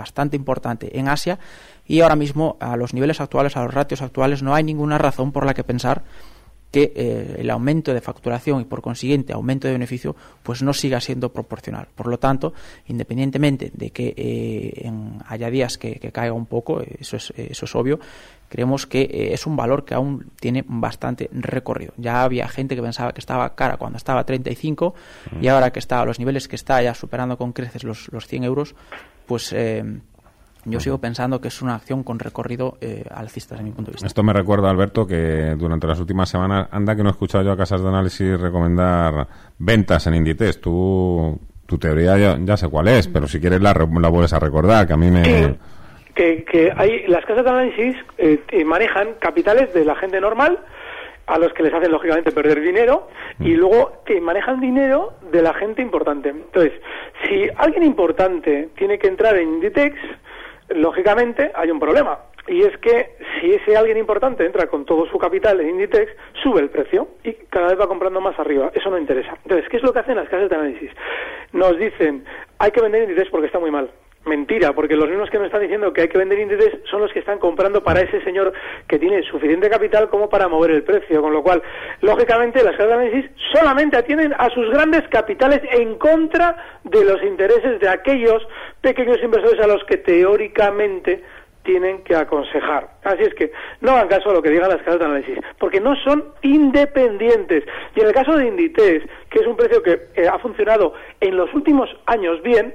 bastante 0.00 0.36
importante 0.36 0.98
en 0.98 1.08
Asia 1.08 1.38
y 1.86 2.00
ahora 2.00 2.16
mismo 2.16 2.56
a 2.58 2.76
los 2.76 2.94
niveles 2.94 3.20
actuales, 3.20 3.56
a 3.56 3.62
los 3.62 3.74
ratios 3.74 4.00
actuales, 4.00 4.42
no 4.42 4.54
hay 4.54 4.64
ninguna 4.64 4.96
razón 4.96 5.30
por 5.30 5.44
la 5.44 5.52
que 5.52 5.62
pensar 5.62 6.02
que 6.70 6.92
eh, 6.94 7.36
el 7.38 7.50
aumento 7.50 7.92
de 7.92 8.00
facturación 8.00 8.60
y 8.60 8.64
por 8.64 8.80
consiguiente 8.80 9.32
aumento 9.32 9.66
de 9.66 9.74
beneficio 9.74 10.14
pues 10.42 10.62
no 10.62 10.72
siga 10.72 11.00
siendo 11.00 11.32
proporcional. 11.32 11.88
Por 11.94 12.06
lo 12.06 12.18
tanto, 12.18 12.54
independientemente 12.86 13.70
de 13.74 13.90
que 13.90 14.14
eh, 14.16 14.90
haya 15.26 15.50
días 15.50 15.78
que, 15.78 15.98
caiga 16.12 16.32
un 16.32 16.46
poco, 16.46 16.80
eso 16.80 17.16
es, 17.16 17.32
eso 17.36 17.64
es 17.64 17.74
obvio, 17.74 17.98
creemos 18.48 18.86
que 18.86 19.02
eh, 19.02 19.32
es 19.32 19.46
un 19.46 19.56
valor 19.56 19.84
que 19.84 19.94
aún 19.94 20.30
tiene 20.38 20.64
bastante 20.66 21.28
recorrido. 21.32 21.92
Ya 21.96 22.22
había 22.22 22.48
gente 22.48 22.76
que 22.76 22.82
pensaba 22.82 23.12
que 23.12 23.20
estaba 23.20 23.54
cara 23.54 23.76
cuando 23.76 23.96
estaba 23.96 24.20
a 24.20 24.24
35 24.24 24.94
y 25.40 25.48
ahora 25.48 25.72
que 25.72 25.80
está 25.80 26.00
a 26.00 26.04
los 26.04 26.18
niveles 26.18 26.46
que 26.46 26.56
está 26.56 26.80
ya 26.82 26.94
superando 26.94 27.36
con 27.36 27.52
creces 27.52 27.82
los, 27.82 28.08
los 28.12 28.26
100 28.26 28.44
euros, 28.44 28.74
pues 29.30 29.52
eh, 29.52 29.84
yo 30.64 30.80
sigo 30.80 30.98
pensando 30.98 31.40
que 31.40 31.46
es 31.46 31.62
una 31.62 31.76
acción 31.76 32.02
con 32.02 32.18
recorrido 32.18 32.78
eh, 32.80 33.04
alcista 33.14 33.54
desde 33.54 33.64
mi 33.64 33.70
punto 33.70 33.92
de 33.92 33.94
vista. 33.94 34.08
Esto 34.08 34.24
me 34.24 34.32
recuerda, 34.32 34.68
Alberto, 34.68 35.06
que 35.06 35.54
durante 35.56 35.86
las 35.86 36.00
últimas 36.00 36.28
semanas, 36.28 36.66
anda 36.72 36.96
que 36.96 37.04
no 37.04 37.10
he 37.10 37.12
escuchado 37.12 37.44
yo 37.44 37.52
a 37.52 37.56
casas 37.56 37.80
de 37.80 37.86
análisis 37.86 38.40
recomendar 38.40 39.28
ventas 39.56 40.04
en 40.08 40.16
Inditex. 40.16 40.60
Tú, 40.60 41.38
tu 41.64 41.78
teoría 41.78 42.38
ya, 42.38 42.56
sé 42.56 42.66
cuál 42.66 42.88
es, 42.88 43.06
pero 43.06 43.28
si 43.28 43.38
quieres 43.38 43.62
la, 43.62 43.72
la 43.72 44.08
vuelves 44.08 44.32
a 44.32 44.40
recordar, 44.40 44.84
que 44.88 44.94
a 44.94 44.96
mí 44.96 45.12
me... 45.12 45.56
Que, 46.12 46.44
que 46.44 46.72
hay, 46.76 47.06
las 47.06 47.24
casas 47.24 47.44
de 47.44 47.50
análisis 47.50 47.96
eh, 48.18 48.64
manejan 48.64 49.10
capitales 49.20 49.72
de 49.72 49.84
la 49.84 49.94
gente 49.94 50.20
normal 50.20 50.58
a 51.26 51.38
los 51.38 51.52
que 51.52 51.62
les 51.62 51.72
hacen 51.72 51.92
lógicamente 51.92 52.32
perder 52.32 52.60
dinero 52.60 53.08
y 53.38 53.50
mm. 53.50 53.56
luego 53.56 53.92
que 54.04 54.20
manejan 54.20 54.60
dinero 54.60 55.12
de 55.30 55.42
la 55.42 55.54
gente 55.54 55.82
importante. 55.82 56.30
Entonces, 56.30 56.72
si 57.24 57.48
alguien 57.56 57.84
importante 57.84 58.68
tiene 58.76 58.98
que 58.98 59.08
entrar 59.08 59.36
en 59.36 59.48
Inditex, 59.48 59.96
lógicamente 60.70 61.52
hay 61.54 61.70
un 61.70 61.80
problema. 61.80 62.18
Y 62.48 62.62
es 62.62 62.76
que 62.78 63.16
si 63.40 63.52
ese 63.52 63.76
alguien 63.76 63.98
importante 63.98 64.44
entra 64.44 64.66
con 64.66 64.84
todo 64.84 65.06
su 65.06 65.18
capital 65.18 65.60
en 65.60 65.70
Inditex, 65.70 66.10
sube 66.42 66.60
el 66.60 66.70
precio 66.70 67.08
y 67.22 67.34
cada 67.48 67.68
vez 67.68 67.78
va 67.78 67.86
comprando 67.86 68.20
más 68.20 68.38
arriba. 68.38 68.72
Eso 68.74 68.90
no 68.90 68.98
interesa. 68.98 69.36
Entonces, 69.44 69.68
¿qué 69.68 69.76
es 69.76 69.82
lo 69.82 69.92
que 69.92 70.00
hacen 70.00 70.16
las 70.16 70.28
casas 70.28 70.48
de 70.48 70.56
análisis? 70.56 70.90
Nos 71.52 71.78
dicen, 71.78 72.24
hay 72.58 72.70
que 72.72 72.80
vender 72.80 73.02
Inditex 73.02 73.30
porque 73.30 73.46
está 73.46 73.58
muy 73.58 73.70
mal 73.70 73.90
mentira, 74.26 74.72
porque 74.74 74.96
los 74.96 75.08
mismos 75.08 75.30
que 75.30 75.38
nos 75.38 75.46
están 75.46 75.62
diciendo 75.62 75.92
que 75.92 76.02
hay 76.02 76.08
que 76.08 76.18
vender 76.18 76.38
índices 76.38 76.78
son 76.90 77.00
los 77.00 77.12
que 77.12 77.20
están 77.20 77.38
comprando 77.38 77.82
para 77.82 78.00
ese 78.00 78.22
señor 78.22 78.52
que 78.86 78.98
tiene 78.98 79.22
suficiente 79.22 79.70
capital 79.70 80.10
como 80.10 80.28
para 80.28 80.48
mover 80.48 80.72
el 80.72 80.82
precio, 80.82 81.22
con 81.22 81.32
lo 81.32 81.42
cual, 81.42 81.62
lógicamente, 82.02 82.62
las 82.62 82.72
casas 82.72 82.88
de 82.88 82.94
análisis 82.94 83.30
solamente 83.52 83.96
atienden 83.96 84.34
a 84.36 84.50
sus 84.50 84.70
grandes 84.70 85.02
capitales 85.08 85.60
en 85.72 85.96
contra 85.96 86.80
de 86.84 87.04
los 87.04 87.22
intereses 87.22 87.80
de 87.80 87.88
aquellos 87.88 88.46
pequeños 88.80 89.18
inversores 89.22 89.60
a 89.60 89.66
los 89.66 89.82
que 89.84 89.96
teóricamente 89.96 91.22
tienen 91.62 92.02
que 92.04 92.16
aconsejar. 92.16 92.88
Así 93.04 93.22
es 93.22 93.34
que 93.34 93.52
no 93.80 93.92
hagan 93.92 94.08
caso 94.08 94.30
a 94.30 94.32
lo 94.32 94.42
que 94.42 94.50
digan 94.50 94.68
las 94.68 94.82
casas 94.82 94.98
de 94.98 95.04
análisis, 95.04 95.38
porque 95.58 95.80
no 95.80 95.94
son 95.96 96.24
independientes. 96.42 97.64
Y 97.94 98.00
en 98.00 98.06
el 98.06 98.12
caso 98.12 98.36
de 98.36 98.46
Inditex, 98.46 99.04
que 99.30 99.38
es 99.40 99.46
un 99.46 99.56
precio 99.56 99.82
que 99.82 100.08
eh, 100.14 100.26
ha 100.26 100.38
funcionado 100.38 100.94
en 101.20 101.36
los 101.36 101.52
últimos 101.54 101.88
años 102.06 102.42
bien, 102.42 102.74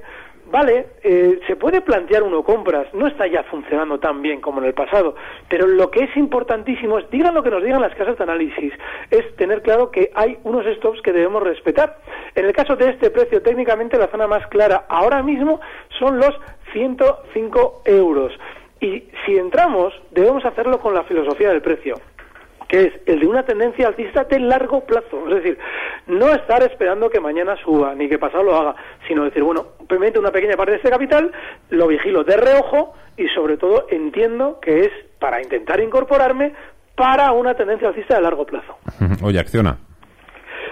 vale, 0.50 0.86
eh, 1.02 1.40
se 1.46 1.56
puede 1.56 1.80
plantear 1.80 2.22
uno 2.22 2.42
compras, 2.42 2.86
no 2.94 3.06
está 3.06 3.26
ya 3.26 3.42
funcionando 3.44 3.98
tan 3.98 4.22
bien 4.22 4.40
como 4.40 4.60
en 4.60 4.66
el 4.66 4.74
pasado, 4.74 5.14
pero 5.48 5.66
lo 5.66 5.90
que 5.90 6.04
es 6.04 6.16
importantísimo 6.16 6.98
es, 6.98 7.10
digan 7.10 7.34
lo 7.34 7.42
que 7.42 7.50
nos 7.50 7.62
digan 7.62 7.80
las 7.80 7.94
casas 7.94 8.16
de 8.16 8.24
análisis, 8.24 8.72
es 9.10 9.36
tener 9.36 9.62
claro 9.62 9.90
que 9.90 10.10
hay 10.14 10.38
unos 10.44 10.64
stops 10.76 11.02
que 11.02 11.12
debemos 11.12 11.42
respetar. 11.42 11.98
En 12.34 12.44
el 12.44 12.52
caso 12.52 12.76
de 12.76 12.90
este 12.90 13.10
precio, 13.10 13.42
técnicamente 13.42 13.98
la 13.98 14.08
zona 14.08 14.26
más 14.26 14.46
clara 14.48 14.86
ahora 14.88 15.22
mismo 15.22 15.60
son 15.98 16.18
los 16.18 16.34
105 16.72 17.82
euros. 17.84 18.32
Y 18.80 19.04
si 19.24 19.36
entramos, 19.36 19.94
debemos 20.10 20.44
hacerlo 20.44 20.78
con 20.78 20.94
la 20.94 21.04
filosofía 21.04 21.48
del 21.48 21.62
precio 21.62 21.96
que 22.68 22.82
es 22.82 22.92
el 23.06 23.20
de 23.20 23.26
una 23.26 23.44
tendencia 23.44 23.88
alcista 23.88 24.24
de 24.24 24.40
largo 24.40 24.84
plazo. 24.84 25.28
Es 25.28 25.34
decir, 25.36 25.58
no 26.06 26.32
estar 26.34 26.62
esperando 26.62 27.08
que 27.10 27.20
mañana 27.20 27.56
suba 27.64 27.94
ni 27.94 28.08
que 28.08 28.18
pasado 28.18 28.42
lo 28.42 28.56
haga, 28.56 28.74
sino 29.06 29.24
decir, 29.24 29.42
bueno, 29.42 29.68
simplemente 29.78 30.18
una 30.18 30.32
pequeña 30.32 30.56
parte 30.56 30.72
de 30.72 30.76
este 30.78 30.90
capital 30.90 31.32
lo 31.70 31.86
vigilo 31.86 32.24
de 32.24 32.36
reojo 32.36 32.94
y 33.16 33.28
sobre 33.28 33.56
todo 33.56 33.86
entiendo 33.90 34.58
que 34.60 34.80
es 34.80 34.90
para 35.18 35.40
intentar 35.40 35.80
incorporarme 35.80 36.54
para 36.94 37.32
una 37.32 37.54
tendencia 37.54 37.88
alcista 37.88 38.16
de 38.16 38.22
largo 38.22 38.46
plazo. 38.46 38.76
Oye, 39.22 39.38
acciona. 39.38 39.78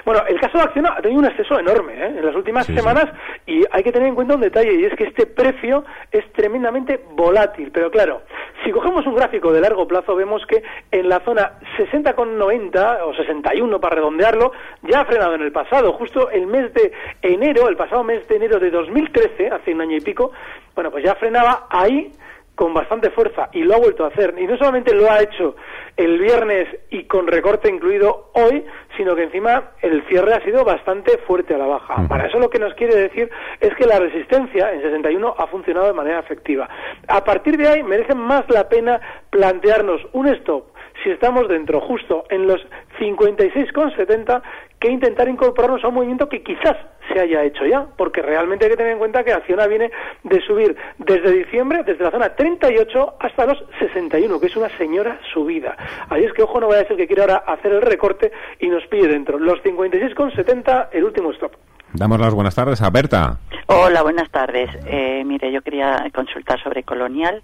Bueno, 0.04 0.22
el 0.28 0.38
caso 0.38 0.58
de 0.58 0.64
Acciona 0.64 0.94
ha 0.96 1.00
tenido 1.00 1.20
un 1.20 1.26
exceso 1.26 1.58
enorme 1.58 1.94
¿eh? 1.94 2.14
en 2.18 2.26
las 2.26 2.34
últimas 2.36 2.66
semanas 2.66 3.06
y 3.46 3.64
hay 3.70 3.82
que 3.82 3.90
tener 3.90 4.08
en 4.08 4.14
cuenta 4.14 4.34
un 4.34 4.42
detalle 4.42 4.74
y 4.74 4.84
es 4.84 4.94
que 4.94 5.04
este 5.04 5.24
precio 5.24 5.84
es 6.12 6.30
tremendamente 6.32 7.00
volátil. 7.12 7.70
Pero 7.72 7.90
claro, 7.90 8.22
si 8.64 8.70
cogemos 8.70 9.06
un 9.06 9.14
gráfico 9.14 9.50
de 9.50 9.62
largo 9.62 9.88
plazo 9.88 10.14
vemos 10.14 10.44
que 10.46 10.62
en 10.90 11.08
la 11.08 11.20
zona 11.20 11.52
60,90 11.78 12.98
o 13.02 13.14
61 13.14 13.80
para 13.80 13.96
redondearlo 13.96 14.52
ya 14.82 15.00
ha 15.00 15.04
frenado 15.06 15.36
en 15.36 15.42
el 15.42 15.52
pasado. 15.52 15.92
Justo 15.94 16.30
el 16.30 16.46
mes 16.46 16.74
de 16.74 16.92
enero, 17.22 17.68
el 17.68 17.76
pasado 17.76 18.04
mes 18.04 18.28
de 18.28 18.36
enero 18.36 18.60
de 18.60 18.70
2013, 18.70 19.48
hace 19.48 19.72
un 19.72 19.80
año 19.80 19.96
y 19.96 20.00
pico, 20.00 20.32
bueno, 20.74 20.90
pues 20.90 21.02
ya 21.02 21.14
frenaba 21.14 21.66
ahí 21.70 22.12
con 22.54 22.72
bastante 22.72 23.10
fuerza 23.10 23.48
y 23.52 23.62
lo 23.62 23.74
ha 23.74 23.78
vuelto 23.78 24.04
a 24.04 24.08
hacer. 24.08 24.34
Y 24.38 24.46
no 24.46 24.56
solamente 24.56 24.94
lo 24.94 25.10
ha 25.10 25.20
hecho 25.20 25.56
el 25.96 26.18
viernes 26.18 26.68
y 26.90 27.04
con 27.04 27.26
recorte 27.26 27.68
incluido 27.68 28.30
hoy, 28.34 28.64
sino 28.96 29.14
que 29.16 29.24
encima 29.24 29.70
el 29.82 30.06
cierre 30.06 30.34
ha 30.34 30.44
sido 30.44 30.64
bastante 30.64 31.18
fuerte 31.18 31.54
a 31.54 31.58
la 31.58 31.66
baja. 31.66 32.06
Para 32.08 32.26
eso 32.26 32.38
lo 32.38 32.50
que 32.50 32.58
nos 32.58 32.74
quiere 32.74 32.94
decir 32.96 33.30
es 33.60 33.74
que 33.74 33.86
la 33.86 33.98
resistencia 33.98 34.72
en 34.72 34.82
61 34.82 35.34
ha 35.36 35.46
funcionado 35.48 35.86
de 35.86 35.92
manera 35.92 36.20
efectiva. 36.20 36.68
A 37.08 37.24
partir 37.24 37.56
de 37.56 37.68
ahí 37.68 37.82
merece 37.82 38.14
más 38.14 38.44
la 38.48 38.68
pena 38.68 39.00
plantearnos 39.30 40.00
un 40.12 40.28
stop 40.28 40.74
si 41.02 41.10
estamos 41.10 41.48
dentro 41.48 41.80
justo 41.80 42.24
en 42.30 42.46
los 42.46 42.60
56,70 42.98 44.42
que 44.84 44.90
intentar 44.90 45.26
incorporarnos 45.30 45.82
a 45.82 45.88
un 45.88 45.94
movimiento 45.94 46.28
que 46.28 46.42
quizás 46.42 46.76
se 47.10 47.18
haya 47.18 47.42
hecho 47.42 47.64
ya, 47.64 47.86
porque 47.96 48.20
realmente 48.20 48.66
hay 48.66 48.72
que 48.72 48.76
tener 48.76 48.92
en 48.92 48.98
cuenta 48.98 49.24
que 49.24 49.32
Acciona 49.32 49.66
viene 49.66 49.90
de 50.24 50.42
subir 50.42 50.76
desde 50.98 51.32
diciembre, 51.32 51.84
desde 51.84 52.04
la 52.04 52.10
zona 52.10 52.28
38 52.36 53.14
hasta 53.18 53.46
los 53.46 53.64
61, 53.78 54.38
que 54.38 54.46
es 54.46 54.56
una 54.56 54.68
señora 54.76 55.18
subida. 55.32 55.74
Ahí 56.10 56.24
es 56.24 56.34
que, 56.34 56.42
ojo, 56.42 56.60
no 56.60 56.68
vaya 56.68 56.82
a 56.82 56.86
ser 56.86 56.98
que 56.98 57.06
quiera 57.06 57.22
ahora 57.22 57.36
hacer 57.46 57.72
el 57.72 57.80
recorte 57.80 58.30
y 58.60 58.68
nos 58.68 58.86
pille 58.88 59.08
dentro. 59.08 59.38
Los 59.38 59.58
56,70, 59.62 60.88
el 60.92 61.04
último 61.04 61.30
stop. 61.30 61.52
Damos 61.94 62.20
las 62.20 62.34
buenas 62.34 62.54
tardes 62.54 62.82
a 62.82 62.90
Berta. 62.90 63.38
Hola, 63.68 64.02
buenas 64.02 64.30
tardes. 64.30 64.68
Eh, 64.86 65.22
mire, 65.24 65.50
yo 65.50 65.62
quería 65.62 66.04
consultar 66.12 66.62
sobre 66.62 66.82
Colonial 66.82 67.42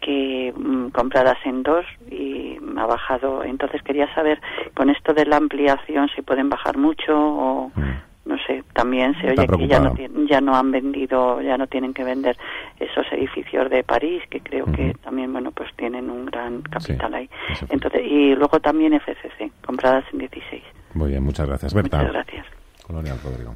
que 0.00 0.52
mm, 0.56 0.88
compradas 0.88 1.38
en 1.44 1.62
dos 1.62 1.84
y 2.10 2.58
ha 2.76 2.86
bajado. 2.86 3.44
Entonces 3.44 3.82
quería 3.82 4.12
saber 4.14 4.40
con 4.74 4.90
esto 4.90 5.12
de 5.12 5.26
la 5.26 5.36
ampliación 5.36 6.08
si 6.14 6.22
pueden 6.22 6.48
bajar 6.48 6.76
mucho 6.78 7.16
o 7.16 7.72
mm. 7.74 8.28
no 8.28 8.36
sé. 8.46 8.64
También 8.72 9.14
se 9.20 9.30
oye 9.30 9.46
que 9.46 9.68
ya 9.68 9.80
no, 9.80 9.94
ya 10.28 10.40
no 10.40 10.56
han 10.56 10.70
vendido, 10.70 11.40
ya 11.42 11.56
no 11.56 11.66
tienen 11.66 11.94
que 11.94 12.04
vender 12.04 12.36
esos 12.78 13.06
edificios 13.12 13.70
de 13.70 13.84
París 13.84 14.22
que 14.30 14.40
creo 14.40 14.66
que 14.66 14.94
también 15.02 15.32
bueno 15.32 15.50
pues 15.52 15.70
tienen 15.76 16.10
un 16.10 16.26
gran 16.26 16.62
capital 16.62 17.14
ahí. 17.14 17.30
Entonces 17.68 18.02
y 18.04 18.34
luego 18.34 18.60
también 18.60 18.98
FCC 18.98 19.52
compradas 19.64 20.04
en 20.12 20.18
16. 20.20 20.62
Muy 20.94 21.10
bien, 21.10 21.22
muchas 21.22 21.46
gracias, 21.46 21.72
Berta. 21.72 21.98
Muchas 21.98 22.12
gracias. 22.12 22.46
Colonial 22.86 23.18
Rodrigo. 23.22 23.54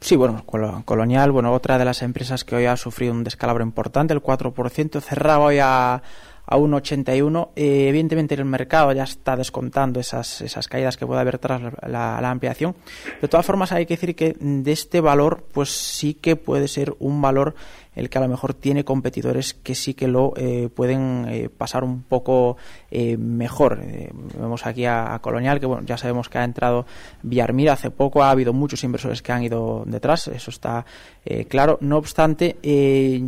Sí, 0.00 0.14
bueno, 0.14 0.44
Colonial, 0.84 1.32
bueno, 1.32 1.52
otra 1.52 1.78
de 1.78 1.84
las 1.84 2.02
empresas 2.02 2.44
que 2.44 2.54
hoy 2.54 2.66
ha 2.66 2.76
sufrido 2.76 3.12
un 3.12 3.24
descalabro 3.24 3.64
importante, 3.64 4.12
el 4.12 4.22
4%, 4.22 5.00
cerraba 5.00 5.46
hoy 5.46 5.58
a, 5.58 6.02
a 6.46 6.56
1,81. 6.56 7.50
Eh, 7.56 7.88
evidentemente 7.88 8.34
el 8.34 8.44
mercado 8.44 8.92
ya 8.92 9.04
está 9.04 9.36
descontando 9.36 9.98
esas, 9.98 10.40
esas 10.40 10.68
caídas 10.68 10.96
que 10.96 11.06
puede 11.06 11.20
haber 11.20 11.38
tras 11.38 11.60
la, 11.60 12.20
la, 12.20 12.30
ampliación. 12.30 12.76
De 13.20 13.28
todas 13.28 13.44
formas 13.44 13.72
hay 13.72 13.86
que 13.86 13.94
decir 13.94 14.14
que 14.14 14.36
de 14.38 14.72
este 14.72 15.00
valor 15.00 15.44
pues 15.52 15.70
sí 15.70 16.14
que 16.14 16.36
puede 16.36 16.68
ser 16.68 16.94
un 16.98 17.20
valor 17.20 17.54
el 17.96 18.10
que 18.10 18.18
a 18.18 18.20
lo 18.20 18.28
mejor 18.28 18.54
tiene 18.54 18.84
competidores 18.84 19.54
que 19.54 19.74
sí 19.74 19.94
que 19.94 20.06
lo 20.06 20.34
eh, 20.36 20.68
pueden 20.72 21.26
eh, 21.28 21.48
pasar 21.48 21.82
un 21.82 22.02
poco 22.02 22.58
eh, 22.90 23.16
mejor. 23.16 23.80
vemos 24.38 24.66
aquí 24.66 24.84
a, 24.84 25.18
Colonial, 25.22 25.58
que 25.58 25.66
bueno, 25.66 25.84
ya 25.84 25.96
sabemos 25.96 26.28
que 26.28 26.38
ha 26.38 26.44
entrado 26.44 26.86
Villarmira 27.22 27.72
hace 27.72 27.90
poco, 27.90 28.22
ha 28.22 28.30
habido 28.30 28.52
muchos 28.52 28.84
inversores 28.84 29.22
que 29.22 29.32
han 29.32 29.42
ido 29.42 29.82
detrás, 29.86 30.28
eso 30.28 30.50
está 30.50 30.84
claro. 31.48 31.78
No 31.80 31.96
obstante, 31.96 32.56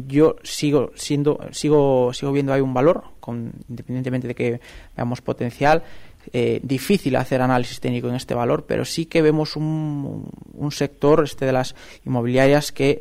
yo 0.06 0.36
sigo 0.42 0.92
siendo, 0.94 1.40
sigo, 1.50 2.12
sigo 2.12 2.30
viendo 2.30 2.52
ahí 2.52 2.60
un 2.60 2.74
valor, 2.74 3.04
con, 3.20 3.52
independientemente 3.68 4.28
de 4.28 4.34
que 4.34 4.60
veamos 4.94 5.22
potencial. 5.22 5.82
difícil 6.62 7.16
hacer 7.16 7.40
análisis 7.40 7.80
técnico 7.80 8.08
en 8.08 8.16
este 8.16 8.34
valor, 8.34 8.66
pero 8.68 8.84
sí 8.84 9.06
que 9.06 9.22
vemos 9.22 9.56
un, 9.56 10.30
un 10.52 10.72
sector, 10.72 11.24
este 11.24 11.46
de 11.46 11.52
las 11.52 11.74
inmobiliarias, 12.04 12.70
que, 12.70 13.00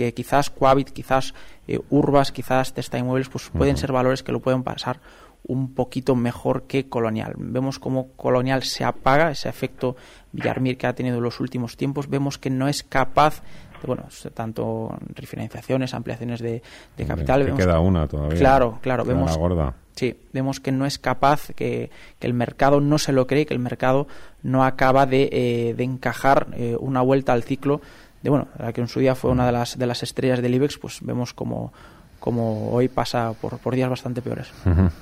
que 0.00 0.14
quizás 0.14 0.48
Coavit, 0.50 0.90
quizás 0.90 1.34
eh, 1.68 1.78
Urbas, 1.90 2.32
quizás 2.32 2.72
Testa 2.72 2.98
Inmuebles, 2.98 3.28
pues 3.28 3.50
pueden 3.50 3.76
ser 3.76 3.92
valores 3.92 4.22
que 4.22 4.32
lo 4.32 4.40
pueden 4.40 4.62
pasar 4.62 5.00
un 5.44 5.74
poquito 5.74 6.16
mejor 6.16 6.64
que 6.64 6.88
Colonial. 6.88 7.34
Vemos 7.36 7.78
cómo 7.78 8.12
Colonial 8.16 8.62
se 8.62 8.84
apaga, 8.84 9.30
ese 9.30 9.48
efecto 9.48 9.96
Villarmir 10.32 10.78
que 10.78 10.86
ha 10.86 10.94
tenido 10.94 11.18
en 11.18 11.22
los 11.22 11.40
últimos 11.40 11.76
tiempos, 11.76 12.08
vemos 12.08 12.38
que 12.38 12.50
no 12.50 12.68
es 12.68 12.82
capaz 12.82 13.42
de, 13.80 13.86
bueno, 13.86 14.04
tanto 14.34 14.96
refinanciaciones, 15.14 15.94
ampliaciones 15.94 16.40
de, 16.40 16.62
capital. 17.06 17.46
Que 17.46 17.54
queda 17.54 17.80
una 17.80 18.06
todavía. 18.06 18.38
Claro, 18.38 18.78
claro, 18.80 19.04
vemos. 19.04 19.36
gorda. 19.36 19.74
Sí, 19.96 20.18
vemos 20.32 20.60
que 20.60 20.72
no 20.72 20.86
es 20.86 20.98
capaz, 20.98 21.48
que, 21.54 21.90
el 22.20 22.32
mercado 22.32 22.80
no 22.80 22.98
se 22.98 23.12
lo 23.12 23.26
cree, 23.26 23.44
que 23.44 23.54
el 23.54 23.60
mercado 23.60 24.06
no 24.42 24.64
acaba 24.64 25.04
de, 25.04 25.28
eh, 25.32 25.74
encajar 25.78 26.48
eh, 26.54 26.76
una 26.78 27.02
vuelta 27.02 27.32
al 27.32 27.42
ciclo 27.42 27.80
de 28.22 28.30
bueno, 28.30 28.48
la 28.58 28.72
que 28.72 28.80
en 28.80 28.88
su 28.88 29.00
día 29.00 29.14
fue 29.14 29.30
una 29.30 29.46
de 29.46 29.52
las, 29.52 29.78
de 29.78 29.86
las 29.86 30.02
estrellas 30.02 30.42
del 30.42 30.54
IBEX, 30.54 30.78
pues 30.78 30.98
vemos 31.02 31.32
como, 31.32 31.72
como 32.18 32.70
hoy 32.70 32.88
pasa 32.88 33.32
por, 33.40 33.58
por 33.58 33.74
días 33.74 33.88
bastante 33.88 34.20
peores. 34.22 34.52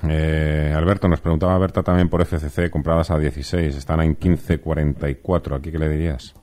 Eh, 0.09 0.73
Alberto, 0.77 1.09
nos 1.09 1.21
preguntaba 1.21 1.59
Berta 1.59 1.83
también 1.83 2.09
por 2.09 2.25
FCC, 2.25 2.71
compradas 2.71 3.11
a 3.11 3.19
16, 3.19 3.75
están 3.75 4.01
en 4.01 4.17
15.44, 4.19 5.57
¿aquí 5.57 5.73
qué 5.73 5.79
le 5.79 5.89
dirías? 5.89 6.35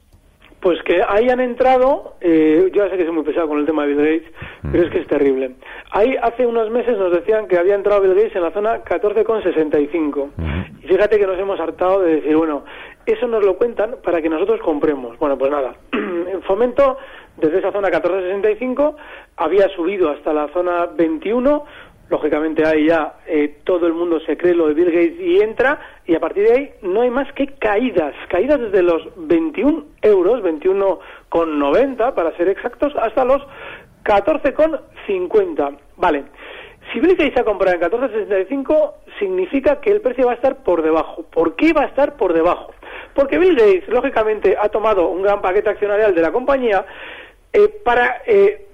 Pues 0.59 0.81
que 0.83 1.01
ahí 1.07 1.29
han 1.29 1.39
entrado, 1.39 2.15
eh, 2.21 2.71
yo 2.73 2.83
ya 2.83 2.89
sé 2.89 2.97
que 2.97 3.05
soy 3.05 3.13
muy 3.13 3.23
pesado 3.23 3.47
con 3.47 3.59
el 3.59 3.65
tema 3.65 3.85
de 3.85 3.93
Bill 3.93 4.05
Gates, 4.05 4.33
pero 4.71 4.83
es 4.83 4.89
que 4.89 4.99
es 4.99 5.07
terrible. 5.07 5.51
Ahí 5.91 6.15
hace 6.19 6.45
unos 6.45 6.71
meses 6.71 6.97
nos 6.97 7.11
decían 7.11 7.47
que 7.47 7.57
había 7.57 7.75
entrado 7.75 8.01
Bill 8.01 8.15
Gates 8.15 8.35
en 8.35 8.41
la 8.41 8.51
zona 8.51 8.83
14,65. 8.83 10.29
Y 10.81 10.87
fíjate 10.87 11.19
que 11.19 11.27
nos 11.27 11.37
hemos 11.37 11.59
hartado 11.59 12.01
de 12.01 12.15
decir, 12.15 12.35
bueno, 12.35 12.63
eso 13.05 13.27
nos 13.27 13.45
lo 13.45 13.57
cuentan 13.57 13.97
para 14.03 14.21
que 14.21 14.29
nosotros 14.29 14.59
compremos. 14.61 15.17
Bueno, 15.19 15.37
pues 15.37 15.51
nada, 15.51 15.75
en 15.91 16.41
fomento 16.41 16.97
desde 17.37 17.59
esa 17.59 17.71
zona 17.71 17.89
1465 17.89 18.95
había 19.37 19.67
subido 19.69 20.09
hasta 20.09 20.33
la 20.33 20.47
zona 20.49 20.87
21 20.87 21.65
lógicamente 22.09 22.65
ahí 22.65 22.87
ya 22.87 23.15
eh, 23.25 23.59
todo 23.63 23.87
el 23.87 23.93
mundo 23.93 24.19
se 24.19 24.37
cree 24.37 24.53
lo 24.53 24.67
de 24.67 24.73
Bill 24.73 24.91
Gates 24.91 25.19
y 25.19 25.41
entra 25.41 25.79
y 26.05 26.15
a 26.15 26.19
partir 26.19 26.47
de 26.47 26.53
ahí 26.53 26.71
no 26.81 27.01
hay 27.01 27.09
más 27.09 27.31
que 27.33 27.47
caídas, 27.47 28.13
caídas 28.29 28.59
desde 28.59 28.83
los 28.83 29.07
21 29.15 29.85
euros, 30.01 30.43
21,90 30.43 32.13
para 32.13 32.35
ser 32.37 32.49
exactos, 32.49 32.93
hasta 32.97 33.25
los 33.25 33.41
14,50. 34.03 35.77
Vale, 35.97 36.25
si 36.93 36.99
Bill 36.99 37.15
Gates 37.15 37.37
ha 37.37 37.43
comprado 37.43 37.75
en 37.75 37.81
14,65 37.81 38.93
significa 39.19 39.79
que 39.81 39.91
el 39.91 40.01
precio 40.01 40.27
va 40.27 40.33
a 40.33 40.35
estar 40.35 40.63
por 40.63 40.83
debajo. 40.83 41.23
¿Por 41.23 41.55
qué 41.55 41.73
va 41.73 41.83
a 41.83 41.87
estar 41.87 42.15
por 42.15 42.33
debajo? 42.33 42.73
Porque 43.13 43.39
Bill 43.39 43.55
Gates, 43.55 43.87
lógicamente, 43.87 44.55
ha 44.59 44.69
tomado 44.69 45.07
un 45.07 45.23
gran 45.23 45.41
paquete 45.41 45.69
accionarial 45.69 46.13
de 46.13 46.21
la 46.21 46.31
compañía 46.31 46.85
eh, 47.51 47.69
para 47.83 48.21
eh, 48.27 48.67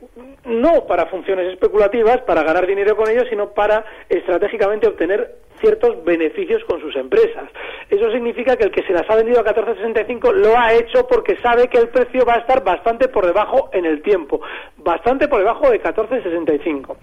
no 0.46 0.86
para 0.88 1.06
funciones 1.06 1.52
especulativas, 1.54 2.22
para 2.22 2.44
ganar 2.44 2.68
dinero 2.68 2.96
con 2.96 3.10
ellos, 3.10 3.28
sino 3.30 3.52
para 3.52 3.86
estratégicamente 4.10 4.88
obtener 4.88 5.36
ciertos 5.62 6.04
beneficios 6.04 6.64
con 6.66 6.82
sus 6.82 6.96
empresas. 6.96 7.50
Eso 7.90 8.12
significa 8.12 8.58
que 8.58 8.64
el 8.64 8.72
que 8.72 8.84
se 8.84 8.94
las 8.94 9.08
ha 9.10 9.16
vendido 9.16 9.40
a 9.40 9.46
14.65 9.46 10.34
lo 10.34 10.58
ha 10.58 10.74
hecho 10.74 11.08
porque 11.08 11.38
sabe 11.38 11.68
que 11.68 11.78
el 11.78 11.90
precio 11.90 12.26
va 12.26 12.36
a 12.36 12.40
estar 12.40 12.64
bastante 12.64 13.08
por 13.08 13.26
debajo 13.26 13.70
en 13.72 13.86
el 13.86 14.02
tiempo, 14.02 14.42
bastante 14.78 15.28
por 15.28 15.40
debajo 15.40 15.70
de 15.70 15.82
14.65. 15.82 16.96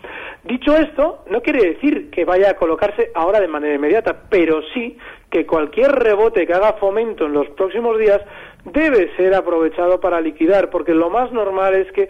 Dicho 0.44 0.76
esto, 0.76 1.24
no 1.30 1.40
quiere 1.40 1.74
decir 1.74 2.10
que 2.10 2.24
vaya 2.24 2.50
a 2.50 2.54
colocarse 2.54 3.10
ahora 3.14 3.40
de 3.40 3.48
manera 3.48 3.74
inmediata, 3.74 4.24
pero 4.28 4.60
sí 4.74 4.98
que 5.30 5.46
cualquier 5.46 5.92
rebote 5.92 6.46
que 6.46 6.54
haga 6.54 6.74
fomento 6.74 7.26
en 7.26 7.34
los 7.34 7.48
próximos 7.50 7.96
días 7.98 8.20
debe 8.64 9.14
ser 9.16 9.34
aprovechado 9.34 10.00
para 10.00 10.20
liquidar, 10.20 10.70
porque 10.70 10.94
lo 10.94 11.10
más 11.10 11.32
normal 11.32 11.74
es 11.74 11.90
que 11.92 12.08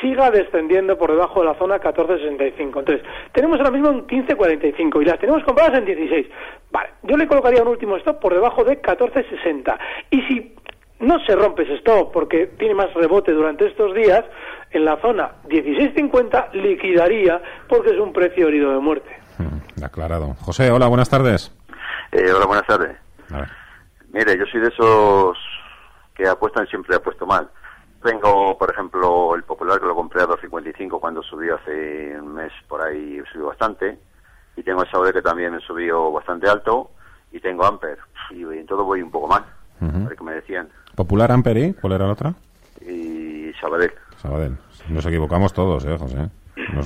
siga 0.00 0.30
descendiendo 0.30 0.96
por 0.98 1.10
debajo 1.10 1.40
de 1.40 1.46
la 1.46 1.54
zona 1.54 1.80
14.65. 1.80 2.78
Entonces, 2.78 3.02
tenemos 3.32 3.58
ahora 3.58 3.70
mismo 3.70 3.90
un 3.90 4.06
15.45 4.06 5.02
y 5.02 5.04
las 5.04 5.18
tenemos 5.18 5.42
compradas 5.44 5.78
en 5.78 5.84
16. 5.84 6.26
Vale, 6.70 6.90
yo 7.02 7.16
le 7.16 7.26
colocaría 7.26 7.62
un 7.62 7.68
último 7.68 7.96
stop 7.96 8.20
por 8.20 8.34
debajo 8.34 8.64
de 8.64 8.80
14.60. 8.80 9.78
Y 10.10 10.22
si 10.22 10.54
no 11.00 11.18
se 11.20 11.34
rompe 11.36 11.62
ese 11.62 11.74
stop 11.76 12.12
porque 12.12 12.46
tiene 12.58 12.74
más 12.74 12.92
rebote 12.94 13.32
durante 13.32 13.66
estos 13.66 13.94
días, 13.94 14.24
en 14.70 14.84
la 14.84 14.96
zona 15.00 15.30
16.50 15.48 16.52
liquidaría 16.52 17.40
porque 17.68 17.90
es 17.90 17.98
un 17.98 18.12
precio 18.12 18.48
herido 18.48 18.72
de 18.72 18.78
muerte. 18.78 19.10
Mm, 19.38 19.84
aclarado. 19.84 20.34
José, 20.40 20.70
hola, 20.70 20.88
buenas 20.88 21.08
tardes. 21.08 21.54
Eh, 22.12 22.32
hola, 22.32 22.46
buenas 22.46 22.66
tardes. 22.66 22.96
Mire, 24.12 24.38
yo 24.38 24.46
soy 24.46 24.60
de 24.60 24.68
esos 24.68 25.38
que 26.14 26.26
apuestan 26.26 26.66
siempre 26.66 26.96
apuesto 26.96 27.26
mal. 27.26 27.48
Tengo, 28.02 28.56
por 28.56 28.70
ejemplo, 28.70 29.34
el 29.34 29.42
Popular 29.42 29.80
que 29.80 29.86
lo 29.86 29.94
compré 29.94 30.22
a 30.22 30.26
2.55 30.26 31.00
cuando 31.00 31.22
subió 31.22 31.56
hace 31.56 32.16
un 32.20 32.34
mes 32.34 32.52
por 32.68 32.80
ahí, 32.80 33.20
subió 33.32 33.46
bastante. 33.46 33.98
Y 34.56 34.62
tengo 34.62 34.82
el 34.82 34.90
Sabadell 34.90 35.14
que 35.14 35.22
también 35.22 35.52
me 35.52 35.60
subió 35.60 36.12
bastante 36.12 36.48
alto. 36.48 36.90
Y 37.32 37.40
tengo 37.40 37.64
Amper. 37.64 37.98
Y 38.30 38.42
en 38.42 38.66
todo 38.66 38.84
voy 38.84 39.02
un 39.02 39.10
poco 39.10 39.26
mal. 39.26 39.44
Uh 39.80 40.08
que 40.08 40.24
me 40.24 40.32
decían. 40.32 40.68
¿Popular, 40.94 41.30
Amper 41.30 41.56
y 41.58 41.74
cuál 41.74 41.92
era 41.92 42.06
la 42.06 42.12
otra? 42.12 42.34
Y 42.80 43.52
Sabadell. 43.60 43.92
Sabadell. 44.16 44.56
Nos 44.88 45.06
equivocamos 45.06 45.52
todos, 45.52 45.84
¿eh, 45.84 45.96
José? 45.98 46.28
No 46.74 46.82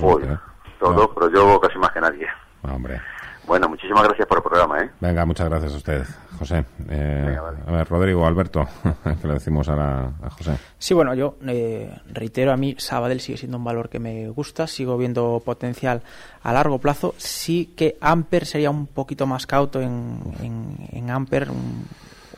todos, 0.79 1.11
pero 1.15 1.31
yo 1.31 1.61
casi 1.61 1.79
más 1.79 1.93
que 1.93 2.01
nadie. 2.01 2.27
Hombre. 2.63 3.01
Bueno, 3.47 3.69
muchísimas 3.69 4.05
gracias 4.05 4.27
por 4.29 4.39
el 4.39 4.43
programa, 4.45 4.81
¿eh? 4.81 4.91
Venga, 5.01 5.27
muchas 5.27 5.49
gracias 5.49 5.73
a 5.75 5.77
usted, 5.77 6.03
José. 6.39 6.65
Eh, 6.89 7.37
A 7.67 7.73
ver, 7.73 7.89
Rodrigo, 7.89 8.25
Alberto, 8.25 8.67
que 9.21 9.27
le 9.29 9.35
decimos 9.35 9.69
ahora 9.69 10.13
a 10.23 10.31
José. 10.31 10.57
Sí, 10.79 10.95
bueno, 10.95 11.13
yo 11.15 11.37
eh, 11.49 11.93
reitero, 12.13 12.53
a 12.53 12.57
mí 12.57 12.77
Sabadell 12.79 13.21
sigue 13.21 13.39
siendo 13.39 13.59
un 13.59 13.65
valor 13.65 13.89
que 13.89 13.99
me 13.99 14.29
gusta, 14.29 14.67
sigo 14.69 14.97
viendo 14.97 15.43
potencial 15.45 16.03
a 16.43 16.53
largo 16.53 16.79
plazo. 16.79 17.15
Sí 17.19 17.73
que 17.77 17.97
Amper 18.01 18.47
sería 18.47 18.71
un 18.71 18.87
poquito 18.87 19.27
más 19.27 19.47
cauto 19.47 19.81
en, 19.81 20.21
en, 20.41 20.77
en 20.93 21.11
Amper, 21.11 21.49
un, 21.51 21.87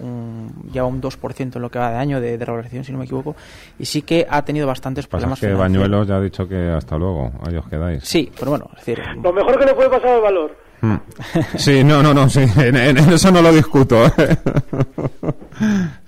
un, 0.00 0.70
ya 0.72 0.84
un 0.84 1.02
2% 1.02 1.57
en 1.57 1.62
lo 1.62 1.70
que 1.70 1.78
va 1.78 1.90
de 1.90 1.98
año 1.98 2.18
de, 2.20 2.38
de 2.38 2.44
revalorización, 2.44 2.82
si 2.84 2.92
no 2.92 2.98
me 2.98 3.05
equivoco, 3.05 3.36
y 3.78 3.84
sí 3.84 4.02
que 4.02 4.26
ha 4.28 4.42
tenido 4.42 4.66
bastantes 4.66 5.07
Pasa 5.07 5.18
problemas. 5.26 5.38
que 5.38 5.46
financieros. 5.48 5.61
Bañuelos 5.88 6.09
ya 6.09 6.16
ha 6.16 6.20
dicho 6.22 6.48
que 6.48 6.70
hasta 6.70 6.96
luego, 6.96 7.30
ahí 7.46 7.57
os 7.57 7.68
quedáis. 7.68 8.02
Sí, 8.05 8.32
pero 8.38 8.52
bueno, 8.52 8.70
es 8.72 8.78
decir, 8.84 9.00
Lo 9.22 9.32
mejor 9.34 9.59
que 9.59 9.66
le 9.66 9.74
puede 9.74 9.90
pasar 9.90 10.09
al 10.16 10.22
valor. 10.22 10.63
Mm. 10.85 11.01
Sí, 11.57 11.82
no, 11.85 12.03
no, 12.03 12.12
no, 12.12 12.28
sí, 12.28 12.41
en, 12.57 12.76
en- 12.76 12.99
eso 12.99 13.30
no 13.30 13.41
lo 13.43 13.53
discuto. 13.53 14.03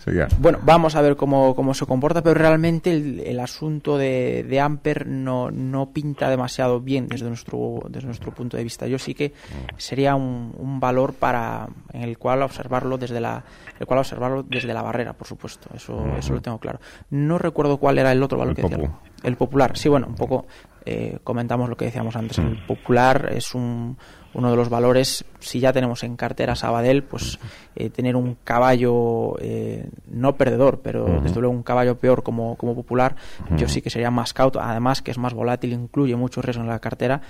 Sí. 0.04 0.12
Bueno, 0.38 0.58
vamos 0.62 0.94
a 0.94 1.00
ver 1.02 1.16
cómo, 1.16 1.54
cómo 1.56 1.74
se 1.74 1.84
comporta, 1.86 2.22
pero 2.22 2.34
realmente 2.34 2.92
el, 2.92 3.20
el 3.20 3.40
asunto 3.40 3.98
de, 3.98 4.44
de 4.48 4.60
Amper 4.60 5.06
no, 5.06 5.50
no 5.50 5.90
pinta 5.90 6.28
demasiado 6.30 6.80
bien 6.80 7.08
desde 7.08 7.26
nuestro, 7.26 7.80
desde 7.88 8.06
nuestro 8.06 8.32
punto 8.32 8.56
de 8.56 8.62
vista. 8.62 8.86
Yo 8.86 8.98
sí 9.00 9.14
que 9.14 9.32
sería 9.76 10.14
un, 10.14 10.54
un 10.58 10.78
valor 10.78 11.14
para 11.14 11.68
en 11.92 12.02
el 12.02 12.18
cual 12.18 12.42
observarlo 12.42 12.98
desde 12.98 13.20
la 13.20 13.42
el 13.80 13.86
cual 13.86 13.98
observarlo 14.00 14.44
desde 14.44 14.72
la 14.72 14.82
barrera, 14.82 15.12
por 15.12 15.26
supuesto. 15.26 15.68
Eso, 15.74 16.04
eso 16.18 16.32
lo 16.34 16.40
tengo 16.40 16.58
claro. 16.58 16.78
No 17.10 17.38
recuerdo 17.38 17.78
cuál 17.78 17.98
era 17.98 18.12
el 18.12 18.22
otro 18.22 18.38
valor 18.38 18.54
El 18.56 18.64
que 18.64 18.68
decía. 18.76 18.90
El 19.24 19.36
popular, 19.36 19.76
sí, 19.76 19.88
bueno, 19.88 20.06
un 20.08 20.14
poco 20.14 20.46
eh, 20.86 21.18
comentamos 21.24 21.68
lo 21.68 21.76
que 21.76 21.86
decíamos 21.86 22.14
antes. 22.14 22.38
El 22.38 22.56
popular 22.56 23.30
es 23.32 23.54
un, 23.54 23.98
uno 24.34 24.50
de 24.50 24.56
los 24.56 24.68
valores, 24.68 25.24
si 25.40 25.58
ya 25.58 25.72
tenemos 25.72 26.04
en 26.04 26.16
cartera 26.16 26.54
Sabadell, 26.54 27.02
pues 27.02 27.40
eh, 27.74 27.90
tener 27.90 28.14
un 28.14 28.36
caballo 28.44 29.36
eh, 29.40 29.88
no 30.08 30.36
perdedor, 30.36 30.80
pero 30.82 31.04
Ujú. 31.04 31.20
desde 31.22 31.40
luego 31.40 31.54
un 31.56 31.64
caballo 31.64 31.98
peor 31.98 32.22
como, 32.22 32.56
como 32.56 32.74
popular, 32.74 33.16
yo 33.50 33.64
Ujú. 33.64 33.68
sí 33.68 33.82
que 33.82 33.90
sería 33.90 34.12
más 34.12 34.32
cauto. 34.32 34.60
Además, 34.60 35.02
que 35.02 35.10
es 35.10 35.18
más 35.18 35.34
volátil, 35.34 35.72
incluye 35.72 36.14
mucho 36.14 36.40
riesgo 36.40 36.62
en 36.62 36.68
la 36.68 36.78
cartera. 36.78 37.20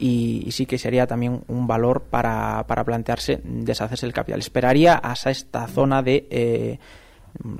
Y, 0.00 0.44
y 0.46 0.52
sí 0.52 0.64
que 0.64 0.78
sería 0.78 1.08
también 1.08 1.42
un 1.48 1.66
valor 1.66 2.02
para, 2.02 2.64
para 2.68 2.84
plantearse 2.84 3.40
deshacerse 3.42 4.06
del 4.06 4.12
capital. 4.12 4.38
Esperaría 4.38 4.94
hasta 4.94 5.30
esta 5.30 5.66
zona 5.66 6.02
de 6.02 6.28
eh, 6.30 6.78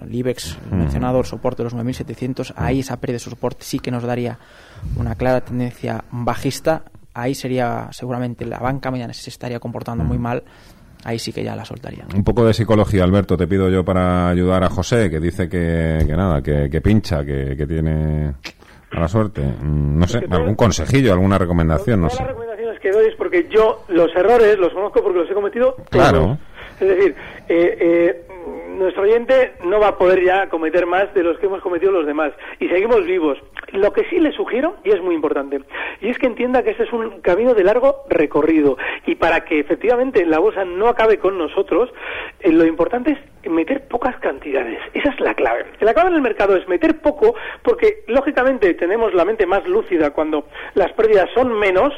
el 0.02 0.14
IBEX 0.14 0.56
Ujú. 0.66 0.76
mencionado, 0.76 1.18
el 1.18 1.24
soporte 1.24 1.62
de 1.62 1.70
los 1.70 1.74
9.700, 1.74 2.54
ahí 2.56 2.80
esa 2.80 3.00
pérdida 3.00 3.16
de 3.16 3.30
soporte 3.30 3.64
sí 3.64 3.78
que 3.78 3.90
nos 3.90 4.02
daría 4.04 4.38
una 4.96 5.14
clara 5.14 5.40
tendencia 5.40 6.04
bajista. 6.10 6.82
Ahí 7.14 7.34
sería 7.34 7.88
seguramente 7.90 8.44
la 8.46 8.58
banca 8.58 8.90
mañana 8.90 9.12
se 9.12 9.30
estaría 9.30 9.58
comportando 9.60 10.04
muy 10.04 10.18
mal. 10.18 10.42
Ahí 11.04 11.18
sí 11.18 11.32
que 11.32 11.44
ya 11.44 11.54
la 11.54 11.64
soltaría. 11.64 12.04
Un 12.14 12.24
poco 12.24 12.44
de 12.44 12.52
psicología, 12.52 13.04
Alberto, 13.04 13.36
te 13.36 13.46
pido 13.46 13.68
yo 13.70 13.84
para 13.84 14.28
ayudar 14.28 14.64
a 14.64 14.68
José, 14.68 15.08
que 15.08 15.20
dice 15.20 15.48
que, 15.48 16.02
que 16.06 16.16
nada, 16.16 16.42
que, 16.42 16.68
que 16.68 16.80
pincha, 16.80 17.24
que, 17.24 17.56
que 17.56 17.66
tiene 17.66 18.34
mala 18.92 19.06
suerte. 19.08 19.42
Mm, 19.42 19.98
No 19.98 20.06
sé, 20.08 20.20
algún 20.30 20.56
consejillo, 20.56 21.12
alguna 21.12 21.38
recomendación, 21.38 22.00
no 22.00 22.10
sé. 22.10 22.18
las 22.18 22.28
recomendaciones 22.28 22.80
que 22.80 22.90
doy 22.90 23.06
es 23.06 23.14
porque 23.16 23.48
yo 23.48 23.84
los 23.88 24.14
errores 24.16 24.58
los 24.58 24.72
conozco 24.72 25.02
porque 25.02 25.20
los 25.20 25.30
he 25.30 25.34
cometido 25.34 25.72
todos. 25.72 25.88
Claro. 25.90 26.38
Es 26.80 26.88
decir, 26.88 27.14
eh, 27.48 27.78
eh, 27.80 28.27
nuestro 28.78 29.02
oyente 29.02 29.52
no 29.64 29.80
va 29.80 29.88
a 29.88 29.98
poder 29.98 30.22
ya 30.24 30.48
cometer 30.48 30.86
más 30.86 31.12
de 31.14 31.22
los 31.22 31.38
que 31.38 31.46
hemos 31.46 31.60
cometido 31.60 31.92
los 31.92 32.06
demás 32.06 32.32
y 32.60 32.68
seguimos 32.68 33.04
vivos. 33.04 33.38
Lo 33.72 33.92
que 33.92 34.04
sí 34.08 34.18
le 34.18 34.32
sugiero, 34.32 34.76
y 34.84 34.90
es 34.90 35.02
muy 35.02 35.14
importante, 35.14 35.60
y 36.00 36.08
es 36.08 36.18
que 36.18 36.26
entienda 36.26 36.62
que 36.62 36.70
este 36.70 36.84
es 36.84 36.92
un 36.92 37.20
camino 37.20 37.54
de 37.54 37.64
largo 37.64 38.04
recorrido 38.08 38.78
y 39.06 39.16
para 39.16 39.44
que 39.44 39.60
efectivamente 39.60 40.24
la 40.24 40.38
bolsa 40.38 40.64
no 40.64 40.88
acabe 40.88 41.18
con 41.18 41.36
nosotros, 41.36 41.90
eh, 42.40 42.52
lo 42.52 42.64
importante 42.64 43.12
es 43.12 43.50
meter 43.50 43.86
pocas 43.88 44.16
cantidades. 44.20 44.78
Esa 44.94 45.10
es 45.10 45.20
la 45.20 45.34
clave. 45.34 45.66
La 45.80 45.94
clave 45.94 46.10
en 46.10 46.16
el 46.16 46.22
mercado 46.22 46.56
es 46.56 46.68
meter 46.68 47.00
poco 47.00 47.34
porque 47.62 48.04
lógicamente 48.06 48.74
tenemos 48.74 49.14
la 49.14 49.24
mente 49.24 49.46
más 49.46 49.66
lúcida 49.66 50.10
cuando 50.10 50.46
las 50.74 50.92
pérdidas 50.92 51.28
son 51.34 51.58
menos 51.58 51.92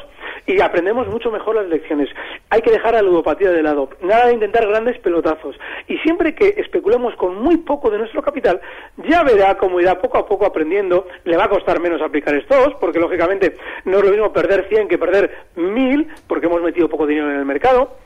y 0.45 0.61
aprendemos 0.61 1.07
mucho 1.07 1.31
mejor 1.31 1.55
las 1.55 1.67
lecciones. 1.67 2.09
Hay 2.49 2.61
que 2.61 2.71
dejar 2.71 2.93
la 2.93 3.01
ludopatía 3.01 3.51
de 3.51 3.63
lado. 3.63 3.89
Nada 4.01 4.27
de 4.27 4.33
intentar 4.33 4.67
grandes 4.67 4.97
pelotazos. 4.99 5.55
Y 5.87 5.97
siempre 5.99 6.35
que 6.35 6.55
especulemos 6.57 7.15
con 7.15 7.35
muy 7.35 7.57
poco 7.57 7.89
de 7.89 7.99
nuestro 7.99 8.21
capital, 8.21 8.59
ya 8.97 9.23
verá 9.23 9.55
cómo 9.57 9.79
irá 9.79 9.99
poco 9.99 10.17
a 10.17 10.25
poco 10.25 10.45
aprendiendo. 10.45 11.07
Le 11.23 11.37
va 11.37 11.45
a 11.45 11.49
costar 11.49 11.79
menos 11.79 12.01
aplicar 12.01 12.35
estos, 12.35 12.73
porque 12.79 12.99
lógicamente 12.99 13.55
no 13.85 13.99
es 13.99 14.03
lo 14.03 14.11
mismo 14.11 14.33
perder 14.33 14.67
100 14.67 14.87
que 14.87 14.97
perder 14.97 15.31
1000, 15.55 16.07
porque 16.27 16.47
hemos 16.47 16.61
metido 16.61 16.89
poco 16.89 17.05
dinero 17.05 17.29
en 17.31 17.37
el 17.37 17.45
mercado. 17.45 17.97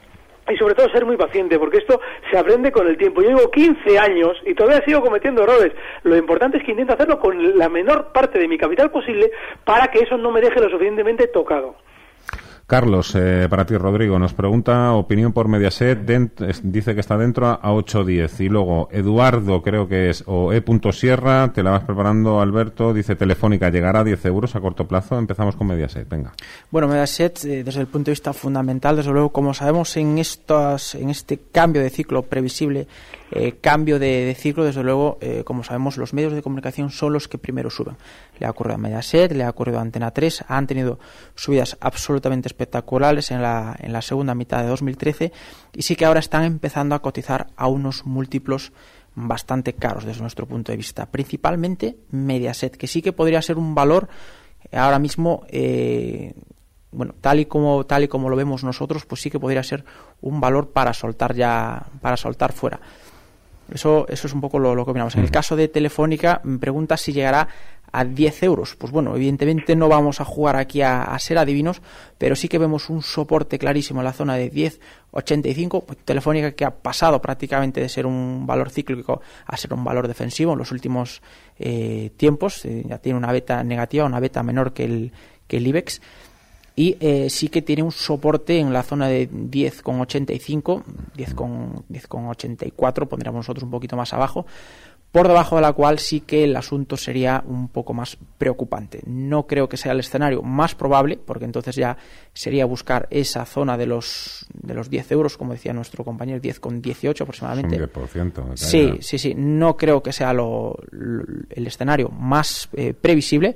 Y 0.47 0.57
sobre 0.57 0.75
todo 0.75 0.88
ser 0.89 1.05
muy 1.05 1.17
paciente, 1.17 1.57
porque 1.57 1.77
esto 1.77 1.99
se 2.29 2.38
aprende 2.38 2.71
con 2.71 2.88
el 2.88 2.97
tiempo. 2.97 3.21
Yo 3.21 3.29
llevo 3.29 3.49
15 3.49 3.97
años 3.97 4.38
y 4.45 4.53
todavía 4.53 4.86
sigo 4.86 5.01
cometiendo 5.01 5.41
errores. 5.41 5.71
Lo 6.03 6.15
importante 6.15 6.57
es 6.57 6.63
que 6.63 6.71
intento 6.71 6.93
hacerlo 6.93 7.19
con 7.19 7.57
la 7.57 7.67
menor 7.67 8.11
parte 8.13 8.38
de 8.38 8.47
mi 8.47 8.57
capital 8.57 8.91
posible 8.91 9.31
para 9.63 9.88
que 9.88 9.99
eso 9.99 10.17
no 10.17 10.31
me 10.31 10.41
deje 10.41 10.59
lo 10.59 10.69
suficientemente 10.69 11.27
tocado. 11.27 11.77
Carlos, 12.68 13.13
eh, 13.13 13.45
para 13.47 13.68
ti, 13.68 13.78
Rodrigo, 13.78 14.18
nos 14.18 14.34
pregunta 14.34 14.93
opinión 14.93 15.34
por 15.34 15.47
Mediaset, 15.47 15.99
dice 16.63 16.95
que 16.95 16.99
está 16.99 17.16
dentro 17.16 17.45
a 17.45 17.61
8.10. 17.61 18.39
Y 18.39 18.49
luego, 18.49 18.89
Eduardo, 18.91 19.61
creo 19.61 19.88
que 19.88 20.09
es, 20.09 20.24
o 20.26 20.51
E. 20.51 20.63
Sierra, 20.91 21.53
te 21.53 21.61
la 21.61 21.70
vas 21.70 21.84
preparando, 21.84 22.41
Alberto, 22.41 22.91
dice 22.91 23.16
Telefónica, 23.16 23.70
llegará 23.70 23.99
a 23.99 24.03
10 24.03 24.26
euros 24.26 24.55
a 24.55 24.61
corto 24.61 24.88
plazo. 24.88 25.20
Empezamos 25.20 25.55
con 25.55 25.68
Mediaset, 25.68 26.09
venga. 26.09 26.34
Bueno, 26.72 26.88
Mediaset, 26.88 27.45
eh, 27.45 27.63
desde 27.63 27.82
el 27.82 27.88
punto 27.88 28.05
de 28.05 28.13
vista 28.13 28.34
fundamental, 28.34 28.95
desde 28.95 29.11
luego, 29.11 29.30
como 29.30 29.53
sabemos, 29.53 29.95
en, 29.97 30.18
estas, 30.18 30.95
en 30.95 31.11
este 31.11 31.39
cambio 31.51 31.84
de 31.84 31.91
ciclo 31.91 32.24
previsible, 32.24 32.88
eh, 33.32 33.57
cambio 33.61 33.99
de, 33.99 34.26
de 34.26 34.34
ciclo, 34.34 34.63
desde 34.63 34.84
luego, 34.84 35.18
eh, 35.22 35.43
como 35.45 35.63
sabemos, 35.63 35.97
los 35.97 36.13
medios 36.13 36.34
de 36.34 36.41
comunicación 36.41 36.89
son 36.89 37.13
los 37.13 37.28
que 37.28 37.38
primero 37.38 37.70
suben. 37.70 37.95
Le 38.39 38.45
ha 38.45 38.49
ocurrido 38.49 38.75
a 38.75 38.77
Mediaset, 38.77 39.31
le 39.31 39.43
ha 39.43 39.49
ocurrido 39.49 39.79
a 39.79 39.81
Antena 39.81 40.11
3, 40.11 40.45
han 40.47 40.67
tenido 40.67 40.99
subidas 41.36 41.77
absolutamente 41.79 42.47
espectaculares 42.47 43.31
en 43.31 43.41
la, 43.41 43.75
en 43.79 43.93
la 43.93 44.01
segunda 44.01 44.36
mitad 44.36 44.61
de 44.61 44.67
2013 44.67 45.31
y 45.73 45.81
sí 45.81 45.95
que 45.95 46.05
ahora 46.05 46.19
están 46.19 46.43
empezando 46.43 46.95
a 46.95 47.01
cotizar 47.01 47.47
a 47.55 47.67
unos 47.67 48.05
múltiplos 48.05 48.73
bastante 49.15 49.73
caros 49.73 50.03
desde 50.03 50.21
nuestro 50.21 50.45
punto 50.45 50.71
de 50.71 50.77
vista, 50.77 51.05
principalmente 51.05 51.97
Mediaset, 52.11 52.75
que 52.75 52.88
sí 52.88 53.01
que 53.01 53.13
podría 53.13 53.41
ser 53.41 53.57
un 53.57 53.73
valor 53.73 54.09
eh, 54.71 54.77
ahora 54.77 54.99
mismo 54.99 55.45
eh, 55.47 56.33
bueno, 56.95 57.13
tal 57.19 57.39
y 57.39 57.45
como 57.45 57.86
tal 57.86 58.03
y 58.03 58.07
como 58.07 58.29
lo 58.29 58.36
vemos 58.36 58.63
nosotros, 58.63 59.05
pues 59.05 59.21
sí 59.21 59.29
que 59.29 59.39
podría 59.39 59.63
ser 59.63 59.83
un 60.21 60.39
valor 60.39 60.71
para 60.71 60.93
soltar 60.93 61.36
ya 61.36 61.88
para 62.01 62.17
soltar 62.17 62.53
fuera. 62.53 62.79
Eso, 63.71 64.05
eso 64.07 64.27
es 64.27 64.33
un 64.33 64.41
poco 64.41 64.59
lo, 64.59 64.75
lo 64.75 64.86
que 64.86 64.91
opinamos. 64.91 65.15
En 65.15 65.23
el 65.23 65.31
caso 65.31 65.55
de 65.55 65.67
Telefónica, 65.67 66.39
me 66.43 66.59
pregunta 66.59 66.97
si 66.97 67.13
llegará 67.13 67.47
a 67.96 68.04
10 68.04 68.43
euros. 68.43 68.76
Pues 68.76 68.91
bueno, 68.91 69.16
evidentemente 69.16 69.76
no 69.76 69.88
vamos 69.88 70.20
a 70.20 70.26
jugar 70.26 70.58
aquí 70.58 70.82
a, 70.82 71.18
ser 71.18 71.38
adivinos, 71.38 71.82
pero 72.18 72.36
sí 72.36 72.50
que 72.50 72.58
vemos 72.58 72.89
un 72.89 73.02
soporte 73.02 73.58
clarísimo 73.58 74.02
en 74.02 74.06
la 74.06 74.14
zona 74.14 74.36
de 74.36 74.52
10,85. 74.52 75.84
Pues 75.86 76.00
Telefónica 76.00 76.52
que 76.52 76.66
ha 76.66 76.72
pasado 76.72 77.22
prácticamente 77.22 77.80
de 77.80 77.88
ser 77.88 78.06
un 78.06 78.46
valor 78.46 78.70
cíclico 78.70 79.22
a 79.46 79.56
ser 79.56 79.74
un 79.74 79.84
valor 79.84 80.10
defensivo 80.10 80.52
en 80.54 80.60
los 80.60 80.72
últimos 80.72 81.22
eh, 81.58 82.12
tiempos. 82.18 82.66
Eh, 82.66 82.84
ya 82.86 82.98
tiene 82.98 83.18
una 83.18 83.32
beta 83.32 83.64
negativa, 83.64 84.06
una 84.06 84.20
beta 84.20 84.43
menor 84.43 84.74
que 84.74 84.84
el, 84.84 85.12
que 85.48 85.58
el 85.58 85.68
IBEX 85.68 86.02
y 86.76 86.98
eh, 87.00 87.30
sí 87.30 87.48
que 87.48 87.62
tiene 87.62 87.84
un 87.84 87.93
soporte 87.93 88.60
en 88.60 88.74
la 88.74 88.84
zona 88.84 89.08
de 89.08 89.30
10,85, 89.30 90.84
10,84, 91.16 93.08
pondríamos 93.08 93.39
nosotros 93.39 93.64
un 93.64 93.72
poquito 93.72 93.96
más 93.96 94.12
abajo, 94.12 94.46
por 95.16 95.30
debajo 95.30 95.55
de 95.55 95.61
la 95.61 95.72
cual 95.72 95.97
sí 95.97 96.20
que 96.20 96.43
el 96.43 96.57
asunto 96.57 96.97
sería 96.97 97.41
un 97.47 97.70
poco 97.70 97.93
más 97.93 98.18
preocupante. 98.38 98.99
No 99.05 99.47
creo 99.47 99.70
que 99.70 99.78
sea 99.78 99.93
el 99.93 100.01
escenario 100.01 100.41
más 100.41 100.76
probable, 100.76 101.18
porque 101.18 101.45
entonces 101.45 101.74
ya 101.78 101.95
sería 102.34 102.66
buscar 102.66 103.07
esa 103.09 103.45
zona 103.45 103.78
de 103.78 103.86
los, 103.86 104.45
de 104.53 104.74
los 104.74 104.89
10 104.89 105.09
euros, 105.13 105.38
como 105.38 105.53
decía 105.53 105.72
nuestro 105.72 106.03
compañero, 106.03 106.41
10,18 106.41 107.22
aproximadamente. 107.22 107.78
Un 107.82 107.88
10% 107.88 108.34
de 108.34 108.41
caída. 108.41 108.57
Sí, 108.57 108.97
sí, 108.99 109.18
sí. 109.18 109.34
No 109.38 109.78
creo 109.78 110.03
que 110.03 110.11
sea 110.11 110.34
lo, 110.34 110.76
lo- 110.91 111.24
el 111.49 111.66
escenario 111.66 112.09
más 112.09 112.68
eh, 112.74 112.93
previsible. 112.93 113.55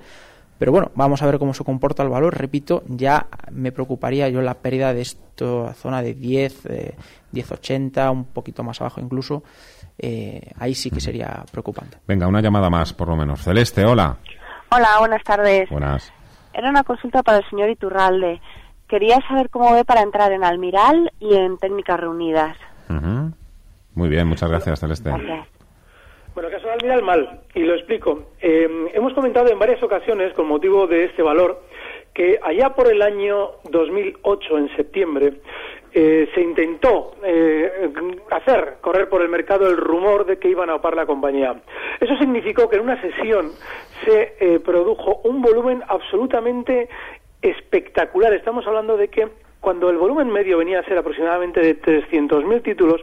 Pero 0.57 0.71
bueno, 0.73 0.91
vamos 0.95 1.21
a 1.21 1.25
ver 1.25 1.39
cómo 1.39 1.53
se 1.53 1.63
comporta 1.63 2.03
el 2.03 2.09
valor. 2.09 2.37
Repito, 2.37 2.83
ya 2.87 3.27
me 3.51 3.71
preocuparía 3.71 4.27
yo 4.29 4.41
la 4.41 4.53
pérdida 4.55 4.93
de 4.93 5.01
esta 5.01 5.73
zona 5.73 6.01
de 6.01 6.13
10, 6.13 6.65
eh, 6.67 6.95
10,80, 7.33 8.11
un 8.11 8.25
poquito 8.25 8.61
más 8.63 8.79
abajo 8.81 8.99
incluso. 9.01 9.43
Eh, 10.01 10.51
ahí 10.57 10.73
sí 10.73 10.89
que 10.89 11.01
sería 11.01 11.43
preocupante. 11.51 11.97
Venga, 12.07 12.27
una 12.27 12.41
llamada 12.41 12.69
más, 12.69 12.93
por 12.93 13.09
lo 13.09 13.17
menos. 13.17 13.43
Celeste, 13.43 13.83
hola. 13.83 14.17
Hola, 14.71 14.87
buenas 14.99 15.23
tardes. 15.23 15.69
Buenas. 15.69 16.13
Era 16.53 16.69
una 16.69 16.83
consulta 16.83 17.21
para 17.21 17.39
el 17.39 17.49
señor 17.49 17.69
Iturralde. 17.69 18.41
Quería 18.87 19.19
saber 19.27 19.49
cómo 19.49 19.73
ve 19.73 19.83
para 19.83 20.01
entrar 20.01 20.31
en 20.31 20.43
Almiral 20.43 21.11
y 21.19 21.35
en 21.35 21.57
Técnicas 21.57 21.99
Reunidas. 21.99 22.57
Ujú. 22.89 23.33
Muy 23.95 24.09
bien, 24.09 24.27
muchas 24.27 24.49
gracias, 24.49 24.79
Celeste. 24.79 25.09
Bueno, 25.09 26.47
el 26.47 26.55
caso 26.55 26.67
de 26.67 26.73
Almiral 26.73 27.03
mal, 27.03 27.41
y 27.53 27.59
lo 27.61 27.75
explico. 27.75 28.29
Eh, 28.39 28.89
hemos 28.93 29.13
comentado 29.13 29.51
en 29.51 29.59
varias 29.59 29.83
ocasiones, 29.83 30.33
con 30.33 30.47
motivo 30.47 30.87
de 30.87 31.05
este 31.05 31.21
valor, 31.21 31.61
que 32.13 32.39
allá 32.43 32.69
por 32.69 32.91
el 32.91 33.01
año 33.01 33.51
2008, 33.69 34.57
en 34.57 34.75
septiembre, 34.75 35.41
eh, 35.93 36.29
se 36.35 36.41
intentó 36.41 37.15
eh, 37.23 37.91
hacer 38.29 38.75
correr 38.81 39.09
por 39.09 39.21
el 39.21 39.29
mercado 39.29 39.67
el 39.67 39.77
rumor 39.77 40.25
de 40.25 40.37
que 40.37 40.49
iban 40.49 40.69
a 40.69 40.75
opar 40.75 40.95
la 40.95 41.05
compañía. 41.05 41.55
Eso 41.99 42.15
significó 42.17 42.69
que 42.69 42.75
en 42.75 42.83
una 42.83 43.01
sesión 43.01 43.51
se 44.05 44.35
eh, 44.39 44.59
produjo 44.59 45.21
un 45.23 45.41
volumen 45.41 45.83
absolutamente 45.87 46.89
espectacular. 47.41 48.33
Estamos 48.33 48.67
hablando 48.67 48.97
de 48.97 49.07
que 49.07 49.27
cuando 49.59 49.89
el 49.89 49.97
volumen 49.97 50.29
medio 50.29 50.57
venía 50.57 50.79
a 50.79 50.83
ser 50.83 50.97
aproximadamente 50.97 51.59
de 51.59 51.81
300.000 51.81 52.61
títulos, 52.63 53.01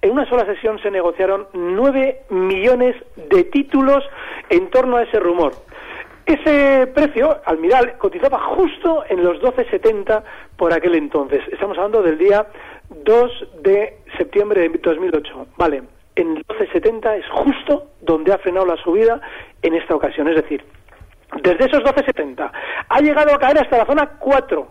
en 0.00 0.12
una 0.12 0.28
sola 0.28 0.46
sesión 0.46 0.78
se 0.78 0.90
negociaron 0.90 1.48
9 1.52 2.22
millones 2.30 2.96
de 3.16 3.44
títulos 3.44 4.04
en 4.48 4.70
torno 4.70 4.96
a 4.96 5.02
ese 5.02 5.18
rumor. 5.18 5.52
Ese 6.28 6.86
precio, 6.88 7.40
Almiral, 7.46 7.96
cotizaba 7.96 8.38
justo 8.38 9.02
en 9.08 9.24
los 9.24 9.40
12.70 9.40 10.22
por 10.58 10.74
aquel 10.74 10.94
entonces. 10.94 11.40
Estamos 11.50 11.78
hablando 11.78 12.02
del 12.02 12.18
día 12.18 12.46
2 12.90 13.62
de 13.62 13.96
septiembre 14.18 14.60
de 14.60 14.68
2008. 14.68 15.46
Vale, 15.56 15.84
en 16.16 16.36
12.70 16.44 17.18
es 17.20 17.24
justo 17.30 17.92
donde 18.02 18.34
ha 18.34 18.36
frenado 18.36 18.66
la 18.66 18.76
subida 18.76 19.22
en 19.62 19.74
esta 19.74 19.94
ocasión. 19.94 20.28
Es 20.28 20.36
decir, 20.36 20.62
desde 21.42 21.64
esos 21.64 21.82
12.70 21.82 22.50
ha 22.90 23.00
llegado 23.00 23.34
a 23.34 23.38
caer 23.38 23.60
hasta 23.60 23.78
la 23.78 23.86
zona 23.86 24.10
4. 24.18 24.68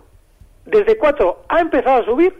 Desde 0.67 0.95
4 0.95 1.45
ha 1.49 1.59
empezado 1.59 2.03
a 2.03 2.05
subir 2.05 2.39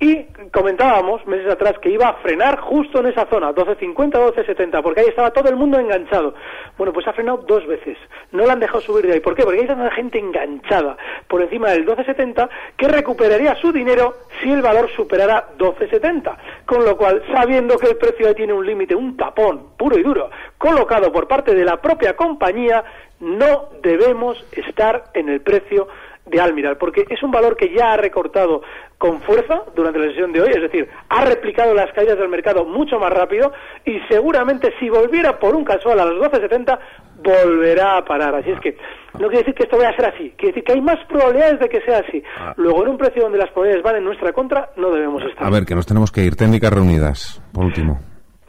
y 0.00 0.24
comentábamos 0.50 1.26
meses 1.26 1.52
atrás 1.52 1.78
que 1.78 1.90
iba 1.90 2.08
a 2.08 2.14
frenar 2.14 2.58
justo 2.58 3.00
en 3.00 3.08
esa 3.08 3.26
zona, 3.26 3.52
12.50, 3.52 4.12
12.70, 4.12 4.82
porque 4.82 5.00
ahí 5.00 5.08
estaba 5.08 5.30
todo 5.30 5.50
el 5.50 5.56
mundo 5.56 5.78
enganchado. 5.78 6.34
Bueno, 6.78 6.94
pues 6.94 7.06
ha 7.06 7.12
frenado 7.12 7.44
dos 7.46 7.66
veces. 7.66 7.98
No 8.32 8.46
la 8.46 8.54
han 8.54 8.60
dejado 8.60 8.80
subir 8.80 9.06
de 9.06 9.12
ahí. 9.12 9.20
¿Por 9.20 9.34
qué? 9.34 9.42
Porque 9.42 9.60
hay 9.60 9.66
tanta 9.66 9.90
gente 9.90 10.18
enganchada 10.18 10.96
por 11.28 11.42
encima 11.42 11.70
del 11.70 11.86
12.70 11.86 12.48
que 12.78 12.88
recuperaría 12.88 13.54
su 13.56 13.72
dinero 13.72 14.14
si 14.40 14.50
el 14.50 14.62
valor 14.62 14.88
superara 14.96 15.50
12.70. 15.58 16.34
Con 16.64 16.82
lo 16.82 16.96
cual, 16.96 17.22
sabiendo 17.34 17.76
que 17.76 17.88
el 17.88 17.96
precio 17.98 18.26
ahí 18.26 18.34
tiene 18.34 18.54
un 18.54 18.64
límite, 18.64 18.94
un 18.94 19.18
tapón 19.18 19.76
puro 19.76 19.98
y 19.98 20.02
duro, 20.02 20.30
colocado 20.56 21.12
por 21.12 21.28
parte 21.28 21.54
de 21.54 21.64
la 21.64 21.76
propia 21.76 22.16
compañía, 22.16 22.82
no 23.20 23.68
debemos 23.82 24.42
estar 24.52 25.10
en 25.12 25.28
el 25.28 25.42
precio 25.42 25.88
de 26.30 26.40
Almiral, 26.40 26.76
porque 26.76 27.04
es 27.08 27.22
un 27.22 27.30
valor 27.30 27.56
que 27.56 27.74
ya 27.74 27.92
ha 27.92 27.96
recortado 27.96 28.62
con 28.98 29.20
fuerza 29.22 29.62
durante 29.74 29.98
la 29.98 30.06
sesión 30.06 30.32
de 30.32 30.42
hoy, 30.42 30.50
es 30.50 30.62
decir, 30.62 30.88
ha 31.08 31.24
replicado 31.24 31.74
las 31.74 31.92
caídas 31.92 32.18
del 32.18 32.28
mercado 32.28 32.64
mucho 32.64 32.98
más 32.98 33.10
rápido 33.10 33.52
y 33.84 33.98
seguramente 34.08 34.72
si 34.78 34.88
volviera 34.88 35.38
por 35.38 35.54
un 35.54 35.64
casual 35.64 35.98
a 36.00 36.04
los 36.04 36.30
12.70 36.30 36.78
volverá 37.22 37.96
a 37.96 38.04
parar. 38.04 38.34
Así 38.34 38.50
es 38.50 38.60
que 38.60 38.76
no 39.14 39.28
quiere 39.28 39.38
decir 39.38 39.54
que 39.54 39.64
esto 39.64 39.76
vaya 39.76 39.90
a 39.90 39.96
ser 39.96 40.06
así, 40.06 40.30
quiere 40.36 40.54
decir 40.54 40.64
que 40.64 40.72
hay 40.72 40.80
más 40.80 40.98
probabilidades 41.08 41.60
de 41.60 41.68
que 41.68 41.80
sea 41.80 41.98
así. 41.98 42.22
Ah. 42.38 42.54
Luego, 42.56 42.82
en 42.84 42.90
un 42.90 42.98
precio 42.98 43.22
donde 43.22 43.38
las 43.38 43.50
probabilidades 43.50 43.84
van 43.84 43.96
en 43.96 44.04
nuestra 44.04 44.32
contra, 44.32 44.70
no 44.76 44.90
debemos 44.90 45.22
estar. 45.24 45.46
A 45.46 45.50
ver, 45.50 45.64
que 45.64 45.74
nos 45.74 45.86
tenemos 45.86 46.12
que 46.12 46.22
ir. 46.22 46.36
Técnicas 46.36 46.72
reunidas, 46.72 47.42
por 47.52 47.64
último. 47.64 47.98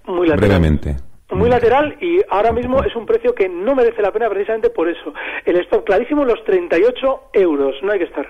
Muy. 0.06 0.30
Brevemente. 0.30 1.11
Muy 1.36 1.50
lateral 1.50 1.98
y 2.02 2.20
ahora 2.30 2.52
mismo 2.52 2.84
es 2.84 2.96
un 2.96 3.06
precio 3.06 3.34
que 3.34 3.50
no 3.50 3.76
merece 3.76 4.02
la 4.02 4.12
pena 4.12 4.30
precisamente 4.30 4.70
por 4.70 4.90
eso. 4.90 5.14
El 5.46 5.60
stop 5.62 5.86
clarísimo, 5.86 6.26
los 6.26 6.44
38 6.44 7.22
euros, 7.34 7.76
no 7.84 7.92
hay 7.92 8.00
que 8.00 8.06
estar. 8.06 8.28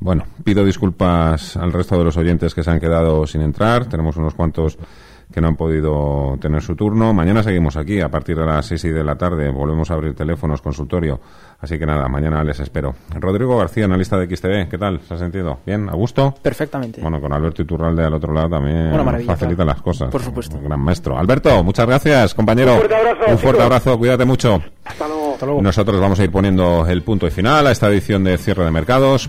Bueno, 0.00 0.24
pido 0.44 0.64
disculpas 0.64 1.56
al 1.56 1.72
resto 1.72 1.98
de 1.98 2.04
los 2.04 2.16
oyentes 2.16 2.54
que 2.54 2.62
se 2.62 2.70
han 2.70 2.80
quedado 2.80 3.26
sin 3.26 3.40
entrar. 3.42 3.88
Tenemos 3.88 4.16
unos 4.16 4.34
cuantos 4.34 4.78
que 5.32 5.40
no 5.40 5.48
han 5.48 5.56
podido 5.56 6.36
tener 6.40 6.62
su 6.62 6.76
turno. 6.76 7.12
Mañana 7.12 7.42
seguimos 7.42 7.76
aquí 7.76 8.00
a 8.00 8.08
partir 8.08 8.36
de 8.36 8.46
las 8.46 8.66
seis 8.66 8.84
y 8.84 8.90
de 8.90 9.04
la 9.04 9.16
tarde. 9.16 9.50
Volvemos 9.50 9.90
a 9.90 9.94
abrir 9.94 10.14
teléfonos, 10.14 10.62
consultorio. 10.62 11.20
Así 11.60 11.78
que 11.78 11.86
nada, 11.86 12.08
mañana 12.08 12.44
les 12.44 12.60
espero. 12.60 12.94
Rodrigo 13.18 13.56
García, 13.56 13.86
analista 13.86 14.18
de 14.18 14.34
XTV, 14.34 14.68
¿qué 14.68 14.78
tal? 14.78 15.00
¿Se 15.00 15.14
ha 15.14 15.18
sentido? 15.18 15.60
¿Bien? 15.66 15.88
¿A 15.88 15.92
gusto? 15.94 16.34
Perfectamente. 16.42 17.00
Bueno, 17.00 17.20
con 17.20 17.32
Alberto 17.32 17.62
Iturralde 17.62 18.04
al 18.04 18.14
otro 18.14 18.32
lado 18.32 18.50
también 18.50 18.92
facilita 19.24 19.64
claro. 19.64 19.64
las 19.64 19.82
cosas. 19.82 20.10
Por 20.10 20.22
supuesto. 20.22 20.56
Un 20.56 20.64
gran 20.64 20.80
maestro. 20.80 21.18
Alberto, 21.18 21.62
muchas 21.64 21.86
gracias, 21.86 22.34
compañero. 22.34 22.74
Un 22.74 22.78
fuerte 22.80 22.94
abrazo, 22.94 23.30
Un 23.32 23.38
fuerte 23.38 23.62
abrazo, 23.62 23.98
cuídate 23.98 24.24
mucho. 24.24 24.62
Hasta 24.84 25.06
luego. 25.08 25.60
Nosotros 25.60 26.00
vamos 26.00 26.20
a 26.20 26.24
ir 26.24 26.30
poniendo 26.30 26.86
el 26.86 27.02
punto 27.02 27.26
y 27.26 27.30
final 27.30 27.66
a 27.66 27.72
esta 27.72 27.88
edición 27.88 28.24
de 28.24 28.38
cierre 28.38 28.64
de 28.64 28.70
mercados. 28.70 29.28